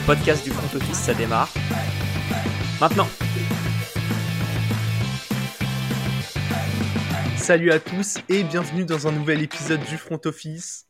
le 0.00 0.06
podcast 0.06 0.44
du 0.44 0.50
front 0.50 0.76
office, 0.76 0.98
ça 0.98 1.14
démarre. 1.14 1.52
Maintenant. 2.80 3.08
Salut 7.36 7.70
à 7.70 7.80
tous 7.80 8.18
et 8.28 8.44
bienvenue 8.44 8.84
dans 8.84 9.08
un 9.08 9.12
nouvel 9.12 9.42
épisode 9.42 9.80
du 9.84 9.96
front 9.96 10.20
office. 10.24 10.86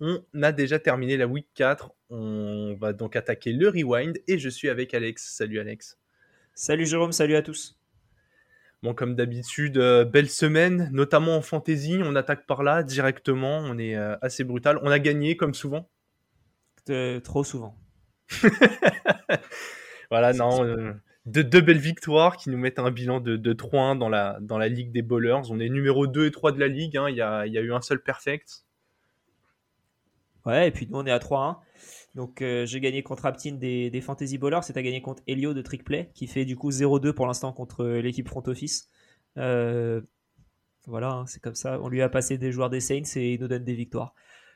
On 0.00 0.22
a 0.42 0.52
déjà 0.52 0.78
terminé 0.78 1.16
la 1.16 1.26
week 1.26 1.48
4, 1.54 1.90
on 2.10 2.76
va 2.78 2.92
donc 2.92 3.16
attaquer 3.16 3.52
le 3.52 3.68
rewind 3.68 4.18
et 4.28 4.38
je 4.38 4.48
suis 4.48 4.68
avec 4.68 4.94
Alex. 4.94 5.34
Salut 5.36 5.58
Alex. 5.58 5.98
Salut 6.54 6.86
Jérôme, 6.86 7.12
salut 7.12 7.36
à 7.36 7.42
tous. 7.42 7.78
Bon, 8.82 8.92
comme 8.94 9.14
d'habitude, 9.14 9.78
euh, 9.78 10.04
belle 10.04 10.28
semaine, 10.28 10.90
notamment 10.92 11.36
en 11.36 11.42
fantasy. 11.42 11.98
On 12.04 12.14
attaque 12.16 12.46
par 12.46 12.62
là 12.62 12.82
directement. 12.82 13.58
On 13.58 13.78
est 13.78 13.96
euh, 13.96 14.16
assez 14.20 14.44
brutal. 14.44 14.78
On 14.82 14.90
a 14.90 14.98
gagné 14.98 15.36
comme 15.38 15.54
souvent. 15.54 15.88
Euh, 16.90 17.18
trop 17.20 17.44
souvent. 17.44 17.74
voilà, 20.10 20.32
non. 20.32 20.64
de 21.26 21.42
deux 21.42 21.60
belles 21.60 21.78
victoires 21.78 22.36
qui 22.36 22.50
nous 22.50 22.58
mettent 22.58 22.78
un 22.78 22.90
bilan 22.90 23.20
de, 23.20 23.36
de 23.36 23.52
3-1 23.54 23.98
dans 23.98 24.08
la, 24.08 24.38
dans 24.40 24.58
la 24.58 24.68
Ligue 24.68 24.92
des 24.92 25.02
Bowlers. 25.02 25.50
On 25.50 25.58
est 25.58 25.68
numéro 25.68 26.06
2 26.06 26.26
et 26.26 26.30
3 26.30 26.52
de 26.52 26.60
la 26.60 26.68
Ligue. 26.68 26.96
hein. 26.96 27.08
Il 27.08 27.16
y, 27.16 27.22
a, 27.22 27.46
il 27.46 27.52
y 27.52 27.58
a 27.58 27.60
eu 27.60 27.72
un 27.72 27.80
seul 27.80 28.02
perfect. 28.02 28.64
Ouais, 30.44 30.68
et 30.68 30.70
puis 30.70 30.86
nous 30.90 30.98
on 30.98 31.06
est 31.06 31.10
à 31.10 31.18
3-1. 31.18 31.56
Donc 32.14 32.42
euh, 32.42 32.66
j'ai 32.66 32.80
gagné 32.80 33.02
contre 33.02 33.24
Aptine 33.26 33.58
des, 33.58 33.90
des 33.90 34.00
Fantasy 34.02 34.36
Ballers, 34.36 34.60
c'est 34.62 34.76
à 34.76 34.82
gagner 34.82 35.00
contre 35.00 35.22
Elio 35.26 35.54
de 35.54 35.62
Trickplay, 35.62 36.10
qui 36.14 36.26
fait 36.26 36.44
du 36.44 36.54
coup 36.56 36.70
0-2 36.70 37.12
pour 37.12 37.26
l'instant 37.26 37.52
contre 37.52 37.86
l'équipe 37.86 38.28
Front 38.28 38.42
Office. 38.46 38.90
Euh, 39.38 40.02
voilà, 40.86 41.10
hein, 41.12 41.26
c'est 41.26 41.40
comme 41.40 41.54
ça. 41.54 41.80
On 41.80 41.88
lui 41.88 42.02
a 42.02 42.10
passé 42.10 42.36
des 42.36 42.52
joueurs 42.52 42.68
des 42.68 42.80
Saints 42.80 43.16
et 43.16 43.32
il 43.34 43.40
nous 43.40 43.48
donne 43.48 43.64
des 43.64 43.74
victoires. 43.74 44.14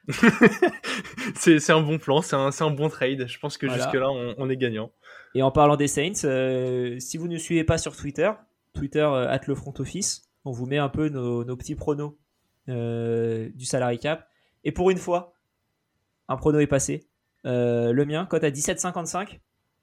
c'est 1.35 1.71
un 1.71 1.81
bon 1.81 1.99
plan, 1.99 2.23
c'est 2.23 2.35
un, 2.37 2.71
bon 2.71 2.89
trade. 2.89 3.27
Je 3.27 3.39
pense 3.39 3.59
que 3.59 3.67
Voilà. 3.67 3.83
jusque-là, 3.83 4.11
on, 4.11 4.35
on 4.39 4.51
est 4.51 4.57
gagnant. 4.57 4.91
Et 5.35 5.43
en 5.43 5.51
parlant 5.51 5.77
des 5.77 5.89
Saints, 5.89 6.25
euh, 6.25 6.99
si 6.99 7.19
vous 7.19 7.29
ne 7.29 7.37
suivez 7.37 7.65
pas 7.65 7.79
sur 7.79 7.97
Twitter, 7.97 8.31
Twitter 8.75 9.01
euh, 9.01 9.29
at 9.29 9.41
le 9.47 9.55
front 9.55 9.75
office, 9.79 10.29
on 10.45 10.51
vous 10.53 10.67
met 10.67 10.79
un 10.79 10.89
peu 10.89 11.09
nos, 11.09 11.45
nos 11.45 11.57
petits 11.57 11.75
pronos 11.75 12.17
euh, 12.69 13.49
du 13.55 13.65
salary 13.65 13.99
cap. 13.99 14.29
Et 14.65 14.73
pour 14.73 14.91
une 14.91 14.99
fois, 14.99 15.35
un 16.29 16.37
prono 16.37 16.59
est 16.61 16.67
passé. 16.67 17.07
Le 17.45 18.05
mien, 18.05 18.27
cote 18.27 18.45
à 18.45 18.51
17,55. 18.51 19.39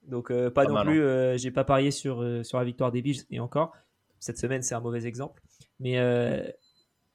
Donc 0.08 0.32
pas 0.32 0.52
Pas 0.52 0.66
non 0.66 0.74
mal, 0.74 0.86
plus, 0.86 1.02
euh, 1.02 1.36
j'ai 1.38 1.50
pas 1.50 1.64
parié 1.64 1.90
sur, 1.90 2.24
sur 2.44 2.60
la 2.60 2.64
victoire 2.64 2.92
des 2.92 3.02
Bills 3.02 3.24
et 3.32 3.40
encore. 3.40 3.74
Cette 4.20 4.38
semaine, 4.38 4.62
c'est 4.62 4.76
un 4.76 4.80
mauvais 4.80 5.06
exemple. 5.06 5.42
Mais, 5.80 5.96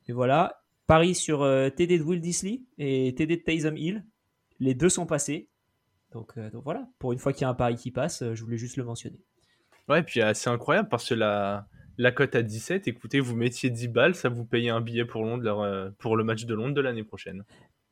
mais 0.08 0.14
voilà. 0.14 0.59
Paris 0.90 1.14
sur 1.14 1.42
euh, 1.42 1.70
TD 1.70 1.98
de 1.98 2.02
Will 2.02 2.20
Disley 2.20 2.62
et 2.76 3.14
TD 3.14 3.36
de 3.36 3.42
Taysom 3.42 3.76
Hill. 3.76 4.04
Les 4.58 4.74
deux 4.74 4.88
sont 4.88 5.06
passés. 5.06 5.48
Donc, 6.10 6.32
euh, 6.36 6.50
donc 6.50 6.64
voilà, 6.64 6.88
pour 6.98 7.12
une 7.12 7.20
fois 7.20 7.32
qu'il 7.32 7.42
y 7.42 7.44
a 7.44 7.48
un 7.48 7.54
pari 7.54 7.76
qui 7.76 7.92
passe, 7.92 8.22
euh, 8.22 8.34
je 8.34 8.42
voulais 8.42 8.56
juste 8.56 8.76
le 8.76 8.82
mentionner. 8.82 9.20
Ouais, 9.88 10.02
puis 10.02 10.20
euh, 10.20 10.34
c'est 10.34 10.50
incroyable 10.50 10.88
parce 10.88 11.08
que 11.08 11.14
la, 11.14 11.68
la 11.96 12.10
cote 12.10 12.34
à 12.34 12.42
17, 12.42 12.88
écoutez, 12.88 13.20
vous 13.20 13.36
mettiez 13.36 13.70
10 13.70 13.86
balles, 13.86 14.16
ça 14.16 14.30
vous 14.30 14.44
payait 14.44 14.70
un 14.70 14.80
billet 14.80 15.04
pour, 15.04 15.22
Londres, 15.22 15.94
pour 16.00 16.16
le 16.16 16.24
match 16.24 16.44
de 16.44 16.54
Londres 16.54 16.74
de 16.74 16.80
l'année 16.80 17.04
prochaine. 17.04 17.44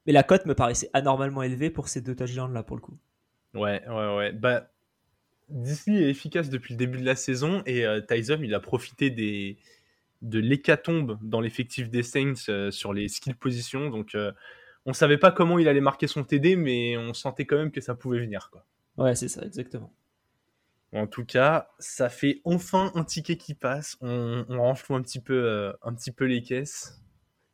Mais 0.06 0.12
la 0.12 0.24
cote 0.24 0.44
me 0.46 0.56
paraissait 0.56 0.90
anormalement 0.92 1.44
élevée 1.44 1.70
pour 1.70 1.86
ces 1.86 2.00
deux 2.00 2.16
touchdowns 2.16 2.52
là 2.52 2.64
pour 2.64 2.74
le 2.74 2.82
coup. 2.82 2.98
Ouais, 3.54 3.80
ouais, 3.88 4.16
ouais. 4.16 4.32
Bah, 4.32 4.72
Disney 5.48 6.02
est 6.02 6.10
efficace 6.10 6.50
depuis 6.50 6.74
le 6.74 6.78
début 6.78 6.98
de 6.98 7.04
la 7.04 7.16
saison 7.16 7.62
et 7.64 7.86
euh, 7.86 8.00
Tyson, 8.00 8.38
il 8.42 8.54
a 8.54 8.60
profité 8.60 9.10
des, 9.10 9.56
de 10.22 10.38
l'hécatombe 10.38 11.18
dans 11.22 11.40
l'effectif 11.40 11.90
des 11.90 12.02
Saints 12.02 12.34
euh, 12.48 12.70
sur 12.70 12.92
les 12.92 13.08
skill 13.08 13.36
positions. 13.36 13.90
Donc, 13.90 14.14
euh, 14.14 14.32
on 14.86 14.92
savait 14.92 15.18
pas 15.18 15.30
comment 15.30 15.58
il 15.58 15.68
allait 15.68 15.80
marquer 15.80 16.06
son 16.06 16.24
TD, 16.24 16.56
mais 16.56 16.96
on 16.96 17.14
sentait 17.14 17.46
quand 17.46 17.56
même 17.56 17.70
que 17.70 17.80
ça 17.80 17.94
pouvait 17.94 18.20
venir. 18.20 18.48
Quoi. 18.50 18.64
Ouais, 18.96 19.14
c'est 19.14 19.28
ça, 19.28 19.42
exactement. 19.44 19.92
En 20.92 21.06
tout 21.06 21.24
cas, 21.24 21.68
ça 21.78 22.08
fait 22.08 22.40
enfin 22.44 22.90
un 22.94 23.04
ticket 23.04 23.36
qui 23.36 23.54
passe. 23.54 23.96
On, 24.00 24.46
on 24.48 24.58
renfloue 24.62 24.94
un 24.96 25.02
petit 25.02 25.20
peu, 25.20 25.34
euh, 25.34 25.72
un 25.82 25.92
petit 25.94 26.12
peu 26.12 26.24
les 26.24 26.42
caisses. 26.42 27.02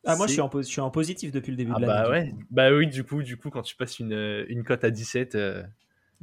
Ah, 0.06 0.16
moi 0.16 0.26
je 0.26 0.32
suis, 0.32 0.40
en, 0.40 0.48
pos- 0.48 0.62
je 0.62 0.68
suis 0.68 0.80
en 0.80 0.90
positif 0.90 1.32
depuis 1.32 1.50
le 1.50 1.56
début 1.56 1.72
Ah 1.72 1.76
de 1.76 1.80
l'année. 1.80 1.94
bah 1.94 2.10
ouais, 2.10 2.32
bah 2.50 2.72
oui, 2.72 2.86
du 2.86 3.02
coup, 3.04 3.22
du 3.22 3.36
coup, 3.36 3.50
quand 3.50 3.62
tu 3.62 3.74
passes 3.74 3.98
une, 3.98 4.44
une 4.48 4.62
cote 4.62 4.84
à 4.84 4.90
17, 4.90 5.34
euh, 5.34 5.62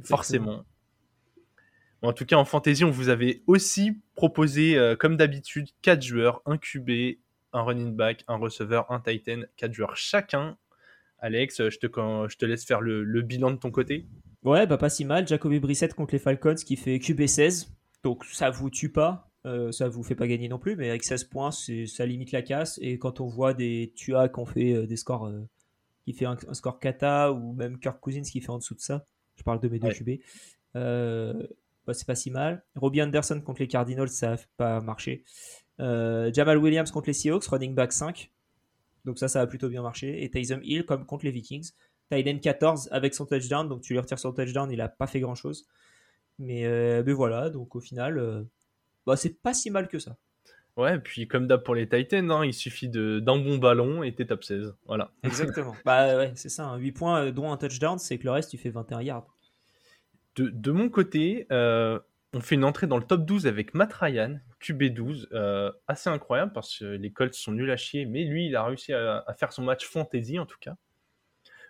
forcément. 0.04 0.64
En 2.02 2.12
tout 2.12 2.26
cas, 2.26 2.36
en 2.36 2.44
fantasy, 2.44 2.84
on 2.84 2.90
vous 2.90 3.08
avait 3.08 3.42
aussi 3.46 4.00
proposé, 4.14 4.76
euh, 4.76 4.96
comme 4.96 5.16
d'habitude, 5.16 5.68
4 5.82 6.02
joueurs, 6.02 6.42
un 6.46 6.58
QB, 6.58 6.90
un 7.52 7.62
running 7.62 7.94
back, 7.94 8.24
un 8.28 8.36
receveur, 8.36 8.90
un 8.90 9.00
titan, 9.00 9.42
4 9.56 9.72
joueurs 9.72 9.96
chacun. 9.96 10.56
Alex, 11.20 11.60
euh, 11.60 11.70
je 11.70 11.78
te, 11.78 11.86
quand- 11.86 12.28
je 12.28 12.36
te 12.36 12.44
laisse 12.44 12.64
faire 12.64 12.80
le, 12.80 13.04
le 13.04 13.22
bilan 13.22 13.52
de 13.52 13.56
ton 13.56 13.70
côté. 13.70 14.06
Ouais, 14.42 14.66
bah 14.66 14.76
pas 14.78 14.90
si 14.90 15.04
mal. 15.04 15.28
Jacoby 15.28 15.60
Brissett 15.60 15.94
contre 15.94 16.14
les 16.14 16.18
Falcons 16.18 16.56
qui 16.56 16.74
fait 16.76 16.98
QB16. 16.98 17.68
Donc 18.02 18.24
ça 18.24 18.50
vous 18.50 18.70
tue 18.70 18.90
pas. 18.90 19.28
euh, 19.46 19.70
ça 19.70 19.88
vous 19.88 20.02
fait 20.02 20.14
pas 20.16 20.26
gagner 20.26 20.48
non 20.48 20.58
plus, 20.58 20.74
mais 20.76 20.88
avec 20.88 21.04
16 21.04 21.24
points, 21.24 21.50
ça 21.52 22.06
limite 22.06 22.32
la 22.32 22.42
casse. 22.42 22.78
Et 22.82 22.98
quand 22.98 23.20
on 23.20 23.26
voit 23.26 23.54
des 23.54 23.92
Tua 23.94 24.28
qui 24.28 24.40
ont 24.40 24.46
fait 24.46 24.72
euh, 24.72 24.86
des 24.86 24.96
scores, 24.96 25.26
euh, 25.28 25.46
qui 26.04 26.12
fait 26.12 26.24
un, 26.26 26.36
un 26.48 26.54
score 26.54 26.80
kata, 26.80 27.30
ou 27.32 27.52
même 27.52 27.78
Kirk 27.78 28.00
Cousins 28.00 28.22
qui 28.22 28.40
fait 28.40 28.50
en 28.50 28.58
dessous 28.58 28.74
de 28.74 28.80
ça, 28.80 29.04
je 29.36 29.42
parle 29.44 29.60
de 29.60 29.68
mes 29.68 29.78
deux 29.78 29.88
Ouais. 29.88 29.94
QB, 29.94 30.10
euh, 30.76 31.46
bah, 31.86 31.94
c'est 31.94 32.06
pas 32.06 32.14
si 32.14 32.30
mal. 32.30 32.64
Robbie 32.76 33.02
Anderson 33.02 33.40
contre 33.40 33.60
les 33.60 33.68
Cardinals, 33.68 34.08
ça 34.08 34.32
a 34.32 34.36
pas 34.56 34.80
marché. 34.80 35.24
Euh, 35.80 36.30
Jamal 36.32 36.58
Williams 36.58 36.90
contre 36.90 37.08
les 37.08 37.12
Seahawks, 37.12 37.46
running 37.46 37.74
back 37.74 37.92
5. 37.92 38.30
Donc 39.04 39.18
ça, 39.18 39.28
ça 39.28 39.40
a 39.40 39.46
plutôt 39.46 39.68
bien 39.68 39.82
marché. 39.82 40.22
Et 40.22 40.30
Taysom 40.30 40.60
Hill 40.62 40.84
comme 40.84 41.06
contre 41.06 41.24
les 41.24 41.32
Vikings. 41.32 41.70
Tyden 42.10 42.40
14 42.40 42.88
avec 42.92 43.14
son 43.14 43.24
touchdown, 43.26 43.68
donc 43.68 43.80
tu 43.80 43.94
lui 43.94 44.00
retires 44.00 44.18
son 44.18 44.32
touchdown, 44.32 44.70
il 44.70 44.80
a 44.80 44.88
pas 44.88 45.06
fait 45.06 45.20
grand 45.20 45.34
chose. 45.34 45.66
Mais, 46.38 46.66
euh, 46.66 47.02
mais 47.06 47.12
voilà, 47.12 47.48
donc 47.50 47.74
au 47.74 47.80
final, 47.80 48.18
euh, 48.18 48.42
bah, 49.06 49.16
c'est 49.16 49.40
pas 49.40 49.54
si 49.54 49.70
mal 49.70 49.88
que 49.88 49.98
ça. 49.98 50.16
Ouais, 50.76 50.98
puis 50.98 51.28
comme 51.28 51.46
d'hab 51.46 51.62
pour 51.62 51.74
les 51.74 51.88
Titans, 51.88 52.30
hein, 52.30 52.44
il 52.44 52.54
suffit 52.54 52.88
de- 52.88 53.20
d'un 53.20 53.38
bon 53.38 53.58
ballon 53.58 54.02
et 54.02 54.14
t'es 54.14 54.26
top 54.26 54.42
16. 54.44 54.74
Voilà. 54.86 55.10
Exactement. 55.22 55.74
bah 55.84 56.16
ouais, 56.16 56.32
c'est 56.34 56.48
ça, 56.48 56.64
hein. 56.66 56.76
8 56.78 56.92
points, 56.92 57.26
euh, 57.26 57.32
dont 57.32 57.50
un 57.52 57.56
touchdown, 57.56 57.98
c'est 57.98 58.18
que 58.18 58.24
le 58.24 58.30
reste, 58.30 58.50
tu 58.50 58.58
fais 58.58 58.70
21 58.70 59.02
yards. 59.02 59.31
De, 60.36 60.70
mon 60.70 60.88
côté, 60.88 61.46
euh, 61.52 61.98
on 62.32 62.40
fait 62.40 62.54
une 62.54 62.64
entrée 62.64 62.86
dans 62.86 62.96
le 62.96 63.04
top 63.04 63.26
12 63.26 63.46
avec 63.46 63.74
Matt 63.74 63.92
Ryan, 63.92 64.38
QB12, 64.62 65.26
euh, 65.32 65.70
assez 65.88 66.08
incroyable 66.08 66.52
parce 66.52 66.78
que 66.78 66.84
les 66.84 67.12
Colts 67.12 67.34
sont 67.34 67.52
nuls 67.52 67.70
à 67.70 67.76
chier, 67.76 68.06
mais 68.06 68.24
lui, 68.24 68.46
il 68.46 68.56
a 68.56 68.64
réussi 68.64 68.94
à, 68.94 69.24
faire 69.36 69.52
son 69.52 69.62
match 69.62 69.86
fantasy 69.86 70.38
en 70.38 70.46
tout 70.46 70.56
cas. 70.58 70.74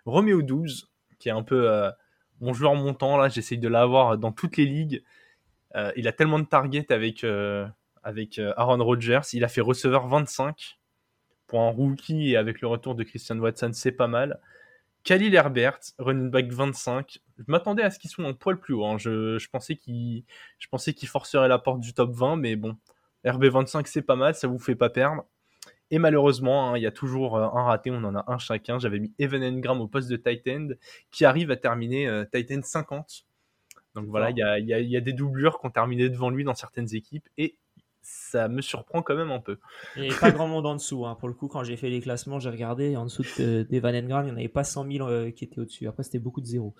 Romeo 0.05 0.41
12, 0.41 0.89
qui 1.19 1.27
est 1.27 1.33
un 1.33 1.43
peu 1.43 1.69
euh, 1.69 1.91
mon 2.39 2.53
joueur 2.53 2.75
montant, 2.75 3.17
là, 3.17 3.27
j'essaye 3.27 3.57
de 3.57 3.67
l'avoir 3.67 4.17
dans 4.17 4.31
toutes 4.31 4.57
les 4.57 4.65
ligues. 4.65 5.03
Il 5.95 6.07
a 6.07 6.11
tellement 6.11 6.37
de 6.37 6.45
targets 6.45 6.93
avec, 6.93 7.25
avec 8.03 8.39
Aaron 8.57 8.83
Rodgers, 8.83 9.21
il 9.33 9.43
a 9.43 9.47
fait 9.47 9.61
receveur 9.61 10.07
25 10.07 10.77
pour 11.47 11.61
un 11.61 11.69
rookie 11.69 12.31
et 12.31 12.37
avec 12.37 12.61
le 12.61 12.67
retour 12.67 12.93
de 12.93 13.03
Christian 13.03 13.39
Watson, 13.39 13.71
c'est 13.73 13.91
pas 13.91 14.07
mal. 14.07 14.39
Khalil 15.03 15.35
Herbert, 15.35 15.79
running 15.99 16.29
back 16.29 16.51
25. 16.51 17.19
Je 17.37 17.43
m'attendais 17.47 17.83
à 17.83 17.91
ce 17.91 17.99
qu'ils 17.99 18.09
soient 18.09 18.25
un 18.25 18.33
poil 18.33 18.59
plus 18.59 18.73
haut. 18.73 18.85
hein. 18.85 18.97
Je, 18.97 19.37
je 19.37 19.49
pensais 19.49 19.75
qu'il 19.75 20.23
je 20.59 20.67
pensais 20.67 20.93
qu'il 20.93 21.07
forcerait 21.09 21.47
la 21.47 21.59
porte 21.59 21.79
du 21.79 21.93
top 21.93 22.11
20, 22.11 22.35
mais 22.37 22.55
bon, 22.55 22.77
RB25 23.25 23.85
c'est 23.87 24.01
pas 24.01 24.15
mal, 24.15 24.35
ça 24.35 24.47
vous 24.47 24.59
fait 24.59 24.75
pas 24.75 24.89
perdre. 24.89 25.25
Et 25.91 25.99
malheureusement, 25.99 26.71
hein, 26.71 26.77
il 26.77 26.83
y 26.83 26.87
a 26.87 26.91
toujours 26.91 27.37
euh, 27.37 27.43
un 27.43 27.63
raté, 27.63 27.91
on 27.91 28.03
en 28.03 28.15
a 28.15 28.23
un 28.27 28.37
chacun. 28.39 28.79
J'avais 28.79 28.99
mis 28.99 29.13
Evan 29.19 29.43
Engram 29.43 29.79
au 29.81 29.87
poste 29.87 30.09
de 30.09 30.15
tight 30.17 30.47
end, 30.47 30.69
qui 31.11 31.25
arrive 31.25 31.51
à 31.51 31.57
terminer 31.57 32.07
euh, 32.07 32.25
tight 32.25 32.51
end 32.51 32.61
50. 32.63 33.25
Donc 33.95 34.07
voilà, 34.07 34.31
il 34.31 34.37
y 34.37 34.41
a, 34.43 34.59
y 34.59 34.97
a 34.97 35.01
des 35.01 35.13
doublures 35.13 35.59
qui 35.59 35.67
ont 35.67 35.71
terminé 35.71 36.09
devant 36.09 36.31
lui 36.31 36.43
dans 36.43 36.55
certaines 36.55 36.95
équipes, 36.95 37.29
et 37.37 37.57
ça 38.03 38.47
me 38.49 38.61
surprend 38.61 39.01
quand 39.01 39.15
même 39.15 39.31
un 39.31 39.39
peu. 39.39 39.57
Et 39.95 40.09
pas 40.19 40.31
grand 40.31 40.47
monde 40.47 40.65
en 40.67 40.75
dessous. 40.75 41.05
hein. 41.05 41.15
Pour 41.15 41.27
le 41.29 41.33
coup, 41.33 41.47
quand 41.47 41.63
j'ai 41.63 41.77
fait 41.77 41.89
les 41.89 42.01
classements, 42.01 42.39
j'ai 42.39 42.49
regardé, 42.49 42.95
en 42.97 43.05
dessous 43.05 43.23
de, 43.39 43.63
des 43.63 43.79
Van 43.79 43.93
Engram, 43.95 44.23
il 44.23 44.27
n'y 44.27 44.31
en 44.33 44.37
avait 44.37 44.47
pas 44.49 44.63
100 44.63 44.91
000 44.91 45.07
euh, 45.09 45.31
qui 45.31 45.45
étaient 45.45 45.59
au-dessus. 45.59 45.87
Après, 45.87 46.03
c'était 46.03 46.19
beaucoup 46.19 46.41
de 46.41 46.45
zéros. 46.45 46.75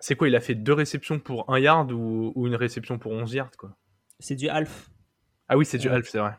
C'est 0.00 0.16
quoi, 0.16 0.28
il 0.28 0.34
a 0.34 0.40
fait 0.40 0.54
deux 0.54 0.72
réceptions 0.72 1.18
pour 1.20 1.48
un 1.52 1.58
yard 1.58 1.92
ou, 1.92 2.32
ou 2.34 2.46
une 2.46 2.56
réception 2.56 2.98
pour 2.98 3.12
11 3.12 3.32
yards 3.34 3.50
quoi? 3.56 3.76
C'est 4.18 4.36
du 4.36 4.48
half. 4.48 4.90
Ah 5.48 5.56
oui, 5.56 5.64
c'est 5.66 5.78
du 5.78 5.88
Ouais. 5.88 5.94
half, 5.94 6.08
c'est 6.08 6.18
vrai. 6.18 6.32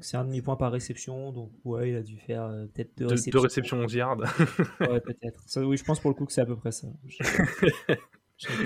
C'est 0.00 0.16
un 0.16 0.24
demi-point 0.24 0.56
par 0.56 0.72
réception. 0.72 1.30
Donc 1.30 1.52
ouais, 1.64 1.90
il 1.90 1.96
a 1.96 2.02
dû 2.02 2.18
faire 2.18 2.42
euh, 2.44 2.64
peut-être 2.66 2.96
deux, 2.98 3.06
réceptions. 3.06 3.30
deux 3.38 3.42
réceptions 3.44 3.76
11 3.78 3.94
yards. 3.94 4.18
Ouais, 4.80 5.00
peut-être. 5.00 5.40
Oui, 5.58 5.76
je 5.76 5.84
pense 5.84 6.00
pour 6.00 6.10
le 6.10 6.14
coup 6.16 6.26
que 6.26 6.32
c'est 6.32 6.40
à 6.40 6.46
peu 6.46 6.56
près 6.56 6.72
ça. 6.72 6.88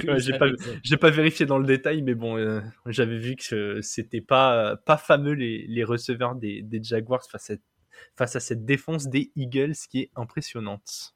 Ouais, 0.06 0.19
j'ai 0.19 0.37
pas- 0.38 0.49
exact. 0.49 0.81
J'ai 0.82 0.97
pas 0.97 1.11
vérifié 1.11 1.47
dans 1.47 1.59
le 1.59 1.67
détail, 1.67 2.03
mais 2.03 2.15
bon, 2.15 2.37
euh, 2.38 2.61
j'avais 2.87 3.19
vu 3.19 3.37
que 3.37 3.81
c'était 3.82 4.20
pas, 4.23 4.76
pas 4.87 4.97
fameux 4.97 5.32
les, 5.35 5.67
les 5.69 5.85
receveurs 5.85 6.35
des, 6.35 6.62
des 6.62 6.82
Jaguars 6.82 7.23
face 7.31 7.50
à, 7.50 7.55
face 8.17 8.35
à 8.35 8.41
cette 8.41 8.65
défense 8.65 9.09
des 9.09 9.31
Eagles 9.37 9.75
qui 9.91 10.00
est 10.00 10.11
impressionnante. 10.17 11.15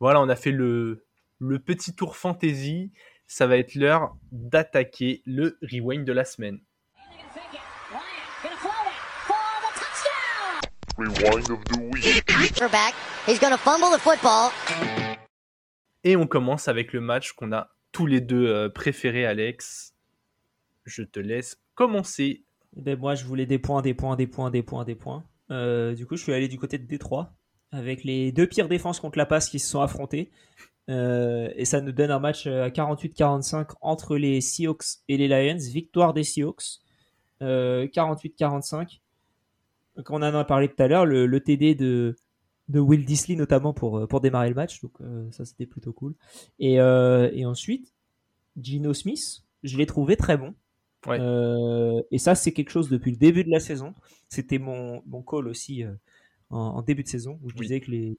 Voilà, 0.00 0.20
on 0.20 0.28
a 0.28 0.36
fait 0.36 0.50
le, 0.50 1.04
le 1.38 1.58
petit 1.58 1.94
tour 1.94 2.16
fantasy. 2.16 2.90
Ça 3.26 3.46
va 3.46 3.56
être 3.58 3.74
l'heure 3.74 4.16
d'attaquer 4.32 5.22
le 5.26 5.58
rewind 5.62 6.04
de 6.04 6.12
la 6.12 6.24
semaine. 6.24 6.60
Rewind 10.98 11.50
of 11.50 11.62
the 11.64 11.78
week. 11.92 12.24
He's 13.26 13.38
to 13.38 13.58
fumble 13.58 13.90
the 13.90 13.98
football. 13.98 14.50
Et 16.06 16.14
on 16.14 16.28
commence 16.28 16.68
avec 16.68 16.92
le 16.92 17.00
match 17.00 17.32
qu'on 17.32 17.50
a 17.50 17.74
tous 17.90 18.06
les 18.06 18.20
deux 18.20 18.46
euh, 18.46 18.68
préférés, 18.68 19.26
Alex. 19.26 19.92
Je 20.84 21.02
te 21.02 21.18
laisse 21.18 21.60
commencer. 21.74 22.44
Ben, 22.76 22.96
moi, 22.96 23.16
je 23.16 23.24
voulais 23.24 23.44
des 23.44 23.58
points, 23.58 23.82
des 23.82 23.92
points, 23.92 24.14
des 24.14 24.28
points, 24.28 24.52
des 24.52 24.62
points, 24.62 24.84
des 24.84 24.94
points. 24.94 25.24
Euh, 25.50 25.94
du 25.94 26.06
coup, 26.06 26.14
je 26.14 26.22
suis 26.22 26.32
allé 26.32 26.46
du 26.46 26.60
côté 26.60 26.78
de 26.78 26.86
Détroit 26.86 27.34
avec 27.72 28.04
les 28.04 28.30
deux 28.30 28.46
pires 28.46 28.68
défenses 28.68 29.00
contre 29.00 29.18
la 29.18 29.26
passe 29.26 29.48
qui 29.48 29.58
se 29.58 29.68
sont 29.68 29.80
affrontées. 29.80 30.30
Euh, 30.88 31.50
et 31.56 31.64
ça 31.64 31.80
nous 31.80 31.90
donne 31.90 32.12
un 32.12 32.20
match 32.20 32.46
à 32.46 32.68
48-45 32.68 33.70
entre 33.80 34.16
les 34.16 34.40
Seahawks 34.40 35.00
et 35.08 35.16
les 35.16 35.26
Lions. 35.26 35.58
Victoire 35.58 36.14
des 36.14 36.22
Seahawks. 36.22 36.82
48-45. 37.40 39.00
Donc, 39.96 40.10
on 40.10 40.22
en 40.22 40.22
a 40.22 40.44
parlé 40.44 40.68
tout 40.68 40.80
à 40.80 40.86
l'heure. 40.86 41.04
Le 41.04 41.40
TD 41.40 41.74
de, 41.74 42.14
de 42.68 42.80
Will 42.80 43.04
Disley 43.04 43.36
notamment 43.36 43.72
pour, 43.72 44.06
pour 44.08 44.20
démarrer 44.20 44.48
le 44.48 44.54
match. 44.54 44.80
Donc 44.82 44.92
euh, 45.00 45.30
ça 45.30 45.44
c'était 45.44 45.66
plutôt 45.66 45.92
cool. 45.92 46.14
Et, 46.58 46.80
euh, 46.80 47.30
et 47.32 47.46
ensuite, 47.46 47.94
Gino 48.60 48.92
Smith, 48.94 49.42
je 49.62 49.76
l'ai 49.78 49.86
trouvé 49.86 50.16
très 50.16 50.36
bon. 50.36 50.54
Ouais. 51.06 51.18
Euh, 51.20 52.00
et 52.10 52.18
ça 52.18 52.34
c'est 52.34 52.52
quelque 52.52 52.70
chose 52.70 52.88
depuis 52.88 53.12
le 53.12 53.16
début 53.18 53.44
de 53.44 53.50
la 53.50 53.60
saison. 53.60 53.94
C'était 54.28 54.58
mon, 54.58 55.02
mon 55.06 55.22
call 55.22 55.46
aussi 55.48 55.84
euh, 55.84 55.92
en, 56.50 56.58
en 56.58 56.82
début 56.82 57.02
de 57.04 57.08
saison 57.08 57.38
où 57.42 57.50
je 57.50 57.54
Oui. 57.54 57.62
disais 57.62 57.80
que 57.80 57.90
les 57.90 58.18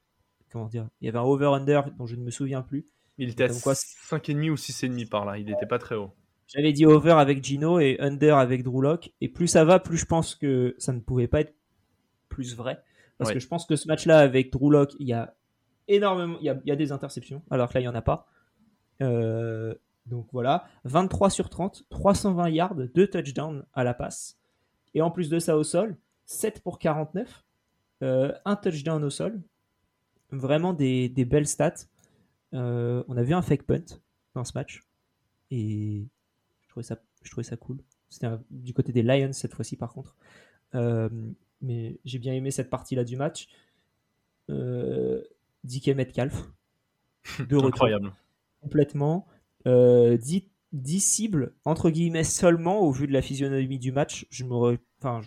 comment 0.51 0.67
dire, 0.67 0.87
il 1.01 1.05
y 1.05 1.09
avait 1.09 1.17
un 1.19 1.23
over-under 1.23 1.81
dont 1.97 2.05
je 2.05 2.15
ne 2.15 2.23
me 2.23 2.31
souviens 2.31 2.61
plus. 2.61 2.85
Il 3.17 3.29
était 3.29 3.43
à 3.43 3.47
Comme 3.49 3.59
quoi, 3.61 3.73
5,5 3.73 4.51
ou 4.51 4.55
6,5 4.55 5.09
par 5.09 5.25
là. 5.25 5.37
Il 5.37 5.45
n'était 5.45 5.65
pas 5.65 5.79
très 5.79 5.95
haut. 5.95 6.11
J'avais 6.47 6.71
dit 6.71 6.85
over 6.85 7.11
avec 7.11 7.43
Gino 7.43 7.79
et 7.79 7.97
under 7.99 8.37
avec 8.37 8.63
Drew 8.63 8.81
Lock. 8.81 9.11
Et 9.19 9.27
plus 9.27 9.47
ça 9.47 9.65
va, 9.65 9.79
plus 9.79 9.97
je 9.97 10.05
pense 10.05 10.35
que 10.35 10.75
ça 10.77 10.93
ne 10.93 10.99
pouvait 11.01 11.27
pas 11.27 11.41
être 11.41 11.53
plus 12.29 12.55
vrai. 12.55 12.81
Parce 13.17 13.29
Ouais. 13.29 13.33
que 13.35 13.39
je 13.39 13.47
pense 13.47 13.65
que 13.65 13.75
ce 13.75 13.87
match-là 13.87 14.19
avec 14.19 14.51
Drew 14.51 14.69
Lock, 14.71 14.95
il 14.99 15.07
y 15.07 15.13
a 15.13 15.35
énormément, 15.87 16.37
il 16.39 16.45
y 16.45 16.49
a, 16.49 16.59
il 16.63 16.69
y 16.69 16.71
a 16.71 16.75
des 16.75 16.91
interceptions, 16.91 17.41
alors 17.49 17.69
que 17.69 17.73
là, 17.75 17.79
il 17.79 17.83
n'y 17.83 17.87
en 17.89 17.95
a 17.95 18.01
pas. 18.01 18.27
Euh, 19.01 19.73
donc 20.05 20.27
voilà, 20.31 20.65
23 20.85 21.29
sur 21.29 21.49
30, 21.49 21.85
320 21.89 22.49
yards, 22.49 22.75
2 22.75 23.07
touchdowns 23.07 23.65
à 23.73 23.83
la 23.83 23.93
passe. 23.93 24.37
Et 24.93 25.01
en 25.01 25.11
plus 25.11 25.29
de 25.29 25.39
ça 25.39 25.57
au 25.57 25.63
sol, 25.63 25.97
7 26.25 26.61
pour 26.61 26.79
49, 26.79 27.45
euh, 28.03 28.31
un 28.45 28.55
touchdown 28.55 29.03
au 29.03 29.09
sol. 29.09 29.41
Vraiment 30.31 30.73
des, 30.73 31.09
des 31.09 31.25
belles 31.25 31.47
stats. 31.47 31.73
Euh, 32.53 33.03
on 33.07 33.17
a 33.17 33.23
vu 33.23 33.33
un 33.33 33.41
fake 33.41 33.63
punt 33.63 33.99
dans 34.33 34.43
ce 34.43 34.51
match. 34.55 34.81
Et 35.51 36.05
je 36.63 36.69
trouvais 36.69 36.83
ça, 36.83 36.97
je 37.23 37.31
trouvais 37.31 37.43
ça 37.43 37.55
cool. 37.57 37.77
C'était 38.09 38.27
du 38.49 38.73
côté 38.73 38.91
des 38.91 39.03
Lions 39.03 39.33
cette 39.33 39.53
fois-ci 39.53 39.75
par 39.77 39.93
contre. 39.93 40.15
Euh, 40.75 41.09
mais 41.61 41.99
j'ai 42.05 42.19
bien 42.19 42.33
aimé 42.33 42.51
cette 42.51 42.69
partie-là 42.69 43.03
du 43.03 43.15
match. 43.17 43.47
Euh, 44.49 45.21
DK 45.63 45.89
Metcalf. 45.89 46.49
De 47.49 47.57
Incroyable. 47.57 48.13
complètement. 48.61 49.27
Euh, 49.65 50.17
10, 50.17 50.49
10 50.71 50.99
cibles, 51.01 51.53
entre 51.65 51.89
guillemets, 51.89 52.23
seulement 52.23 52.79
au 52.79 52.91
vu 52.91 53.07
de 53.07 53.13
la 53.13 53.21
physionomie 53.21 53.79
du 53.79 53.91
match. 53.91 54.25
Je 54.29 54.45
m'aurais, 54.45 54.79
enfin, 54.99 55.21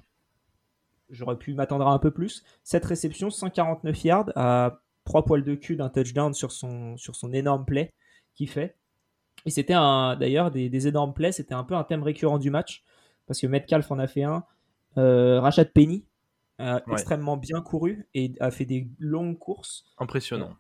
j'aurais 1.10 1.36
pu 1.36 1.54
m'attendre 1.54 1.86
à 1.86 1.92
un 1.92 1.98
peu 1.98 2.10
plus. 2.10 2.42
Cette 2.64 2.84
réception, 2.84 3.30
149 3.30 4.04
yards 4.04 4.30
à 4.36 4.80
3 5.04 5.24
poils 5.24 5.44
de 5.44 5.54
cul 5.54 5.76
d'un 5.76 5.90
touchdown 5.90 6.32
sur 6.32 6.52
son, 6.52 6.96
sur 6.96 7.16
son 7.16 7.32
énorme 7.32 7.64
play 7.64 7.92
qu'il 8.34 8.48
fait. 8.48 8.76
Et 9.46 9.50
c'était 9.50 9.74
un, 9.74 10.16
d'ailleurs, 10.16 10.50
des, 10.50 10.68
des 10.68 10.88
énormes 10.88 11.14
plays, 11.14 11.32
c'était 11.32 11.54
un 11.54 11.64
peu 11.64 11.74
un 11.74 11.84
thème 11.84 12.02
récurrent 12.02 12.38
du 12.38 12.50
match. 12.50 12.84
Parce 13.26 13.40
que 13.40 13.46
Metcalf 13.46 13.90
en 13.90 13.98
a 13.98 14.06
fait 14.06 14.24
un. 14.24 14.44
Euh, 14.98 15.40
Rashad 15.40 15.72
Penny 15.72 16.04
a 16.60 16.74
Ouais. 16.86 16.92
extrêmement 16.94 17.36
bien 17.36 17.60
couru 17.62 18.06
et 18.14 18.32
a 18.40 18.50
fait 18.50 18.64
des 18.66 18.88
longues 18.98 19.38
courses. 19.38 19.84
Impressionnant. 19.98 20.56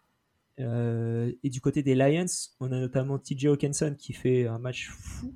Euh, 0.58 1.32
et 1.42 1.48
du 1.50 1.60
côté 1.60 1.82
des 1.82 1.94
Lions, 1.94 2.26
on 2.60 2.70
a 2.72 2.78
notamment 2.78 3.18
TJ 3.18 3.46
Hawkinson 3.46 3.94
qui 3.98 4.12
fait 4.12 4.46
un 4.46 4.58
match 4.58 4.88
fou, 4.90 5.34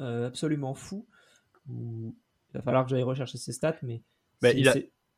euh, 0.00 0.26
absolument 0.26 0.74
fou. 0.74 1.06
Où 1.68 2.14
il 2.52 2.56
va 2.56 2.62
falloir 2.62 2.84
que 2.84 2.90
j'aille 2.90 3.02
rechercher 3.02 3.38
ses 3.38 3.52
stats, 3.52 3.76
mais 3.82 4.02
Bah, 4.42 4.52
il 4.52 4.68
a- 4.68 4.76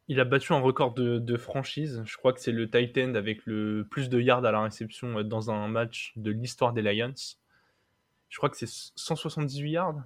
Il 0.09 0.19
a 0.19 0.25
battu 0.25 0.53
un 0.53 0.59
record 0.59 0.93
de, 0.95 1.21
de 1.21 1.37
franchise. 1.37 2.03
Je 2.05 2.17
crois 2.17 2.33
que 2.33 2.41
c'est 2.41 2.51
le 2.51 2.69
tight 2.69 2.99
end 2.99 3.15
avec 3.15 3.47
le 3.47 3.87
plus 3.89 4.09
de 4.09 4.21
yards 4.21 4.45
à 4.45 4.51
la 4.51 4.61
réception 4.63 5.19
euh, 5.19 5.23
dans 5.23 5.53
un 5.53 5.69
match 5.69 6.13
de 6.17 6.33
l'histoire 6.33 6.73
des 6.73 6.83
Lions. 6.83 7.15
Je 8.29 8.37
crois 8.37 8.51
que 8.51 8.57
c'est 8.57 8.69
178 8.97 9.71
yards, 9.71 10.03